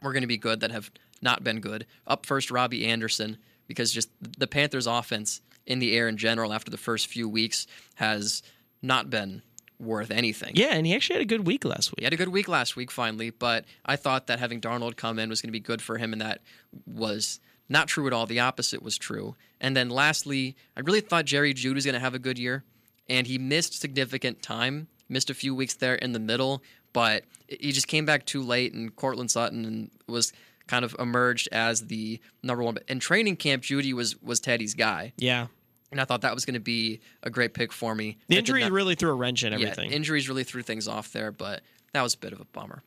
were 0.03 0.13
going 0.13 0.23
to 0.23 0.29
be 0.29 0.39
good 0.39 0.61
that 0.61 0.71
have 0.71 0.91
not 1.23 1.45
been 1.45 1.61
good. 1.61 1.87
Up 2.07 2.27
first, 2.27 2.51
Robbie 2.51 2.87
Anderson, 2.87 3.39
because 3.67 3.93
just 3.93 4.11
the 4.21 4.47
Panthers' 4.47 4.87
offense 4.87 5.41
in 5.67 5.79
the 5.79 5.97
air 5.97 6.09
in 6.09 6.17
general 6.17 6.53
after 6.53 6.71
the 6.71 6.77
first 6.77 7.07
few 7.07 7.29
weeks 7.29 7.67
has 7.97 8.43
not 8.83 9.11
been 9.11 9.43
worth 9.79 10.11
anything. 10.11 10.53
Yeah, 10.55 10.73
and 10.75 10.87
he 10.87 10.95
actually 10.95 11.15
had 11.17 11.23
a 11.23 11.27
good 11.27 11.47
week 11.47 11.65
last 11.65 11.91
week. 11.91 12.01
He 12.01 12.05
had 12.05 12.13
a 12.13 12.17
good 12.17 12.31
week 12.31 12.49
last 12.49 12.77
week 12.77 12.91
finally, 12.91 13.31
but 13.31 13.65
I 13.85 13.97
thought 13.97 14.27
that 14.29 14.39
having 14.39 14.61
Darnold 14.61 14.97
come 14.97 15.19
in 15.19 15.29
was 15.29 15.41
going 15.43 15.49
to 15.49 15.53
be 15.53 15.61
good 15.61 15.83
for 15.83 15.99
him, 15.99 16.13
and 16.13 16.21
that 16.23 16.41
was 16.87 17.41
Not 17.69 17.89
true 17.89 18.07
at 18.07 18.13
all. 18.13 18.27
The 18.27 18.39
opposite 18.41 18.81
was 18.83 18.97
true. 18.97 19.35
And 19.61 19.77
then 19.77 19.89
lastly, 19.91 20.55
I 20.77 20.81
really 20.81 21.01
thought 21.01 21.25
Jerry 21.25 21.53
Jeudy 21.53 21.75
was 21.75 21.85
going 21.85 21.95
to 21.95 22.01
have 22.01 22.15
a 22.15 22.19
good 22.21 22.39
year, 22.39 22.63
and 23.09 23.27
he 23.27 23.39
missed 23.39 23.75
significant 23.81 24.41
time, 24.41 24.87
missed 25.09 25.31
a 25.31 25.35
few 25.35 25.53
weeks 25.55 25.75
there 25.75 25.97
in 25.97 26.13
the 26.13 26.21
middle, 26.21 26.63
but 26.93 27.25
he 27.49 27.73
just 27.73 27.89
came 27.89 28.07
back 28.07 28.25
too 28.25 28.43
late, 28.43 28.73
and 28.73 28.95
Courtland 28.95 29.31
Sutton 29.33 29.65
and 29.65 29.91
was 30.07 30.33
kind 30.69 30.85
of 30.85 30.95
emerged 30.99 31.49
as 31.53 31.87
the 31.89 32.21
number 32.43 32.63
one. 32.63 32.79
In 32.89 32.99
training 33.01 33.37
camp, 33.37 33.63
Jeudy 33.65 33.93
was 33.93 34.21
was 34.23 34.39
Teddy's 34.41 34.75
guy, 34.75 35.13
Yeah. 35.17 35.47
And 35.97 36.01
I 36.03 36.05
thought 36.05 36.21
that 36.21 36.35
was 36.35 36.45
going 36.45 36.55
to 36.55 36.61
be 36.61 37.01
a 37.23 37.31
great 37.31 37.55
pick 37.55 37.73
for 37.73 37.95
me. 37.95 38.19
The 38.29 38.37
injury 38.37 38.61
not- 38.61 38.71
really 38.73 38.95
threw 38.95 39.11
a 39.11 39.15
wrench 39.15 39.45
in 39.45 39.53
yeah, 39.53 39.69
everything. 39.69 39.93
injuries 39.93 40.29
really 40.29 40.45
threw 40.45 40.61
things 40.61 40.87
off 40.87 41.11
there, 41.13 41.33
but 41.33 41.63
that 41.95 42.03
was 42.03 42.13
a 42.15 42.19
bit 42.19 42.35
of 42.35 42.41
a 42.41 42.45
bummer. 42.45 42.83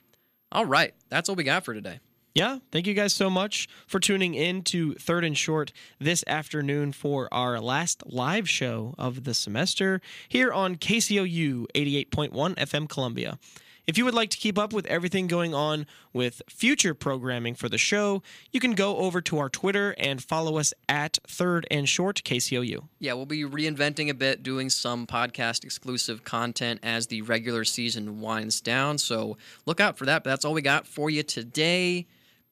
All 0.51 0.65
right, 0.65 0.93
that's 1.09 1.27
all 1.27 1.35
we 1.35 1.43
got 1.43 1.65
for 1.65 1.73
today. 1.73 1.99
Yeah, 2.35 2.59
thank 2.71 2.85
you 2.85 2.93
guys 2.93 3.11
so 3.13 3.27
much 3.29 3.67
for 3.87 3.99
tuning 3.99 4.35
in 4.35 4.61
to 4.65 4.93
Third 4.93 5.25
and 5.25 5.35
Short 5.35 5.73
this 5.99 6.23
afternoon 6.27 6.91
for 6.91 7.27
our 7.33 7.59
last 7.59 8.03
live 8.05 8.47
show 8.47 8.93
of 8.99 9.23
the 9.23 9.33
semester 9.33 9.99
here 10.27 10.53
on 10.53 10.75
KCOU 10.75 11.65
88.1 11.73 12.55
FM 12.55 12.87
Columbia. 12.87 13.39
If 13.89 13.97
you 13.97 14.05
would 14.05 14.13
like 14.13 14.29
to 14.29 14.37
keep 14.37 14.59
up 14.59 14.71
with 14.71 14.85
everything 14.85 15.25
going 15.25 15.55
on 15.55 15.87
with 16.13 16.43
future 16.47 16.93
programming 16.93 17.55
for 17.55 17.67
the 17.69 17.79
show, 17.79 18.21
you 18.51 18.59
can 18.59 18.73
go 18.73 18.97
over 18.97 19.19
to 19.21 19.39
our 19.39 19.49
Twitter 19.49 19.95
and 19.97 20.23
follow 20.23 20.59
us 20.59 20.75
at 20.87 21.17
Third 21.27 21.65
and 21.71 21.89
Short 21.89 22.21
KCOU. 22.23 22.87
Yeah, 22.99 23.13
we'll 23.13 23.25
be 23.25 23.45
reinventing 23.45 24.07
a 24.09 24.13
bit, 24.13 24.43
doing 24.43 24.69
some 24.69 25.07
podcast 25.07 25.63
exclusive 25.63 26.23
content 26.23 26.81
as 26.83 27.07
the 27.07 27.23
regular 27.23 27.63
season 27.65 28.21
winds 28.21 28.61
down. 28.61 28.99
So 28.99 29.37
look 29.65 29.79
out 29.79 29.97
for 29.97 30.05
that. 30.05 30.23
But 30.23 30.29
that's 30.29 30.45
all 30.45 30.53
we 30.53 30.61
got 30.61 30.85
for 30.85 31.09
you 31.09 31.23
today. 31.23 32.05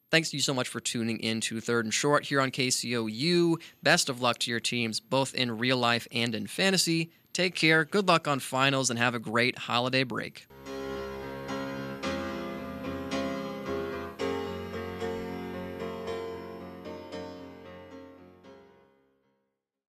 Thanks 0.10 0.32
to 0.32 0.38
you 0.38 0.42
so 0.42 0.56
much 0.56 0.68
for 0.68 0.80
tuning 0.80 1.20
in 1.20 1.40
to 1.42 1.62
Third 1.62 1.86
and 1.86 1.94
Short 1.94 2.26
here 2.26 2.42
on 2.42 2.50
KCOU. 2.50 3.62
Best 3.84 4.10
of 4.10 4.22
luck 4.22 4.40
to 4.40 4.50
your 4.50 4.60
teams, 4.60 5.00
both 5.00 5.36
in 5.36 5.60
real 5.60 5.78
life 5.78 6.08
and 6.12 6.34
in 6.34 6.48
fantasy. 6.48 7.12
Take 7.32 7.54
care, 7.54 7.86
good 7.86 8.08
luck 8.08 8.28
on 8.28 8.40
finals, 8.40 8.90
and 8.90 8.98
have 8.98 9.14
a 9.14 9.20
great 9.20 9.56
holiday 9.56 10.04
break. 10.04 10.48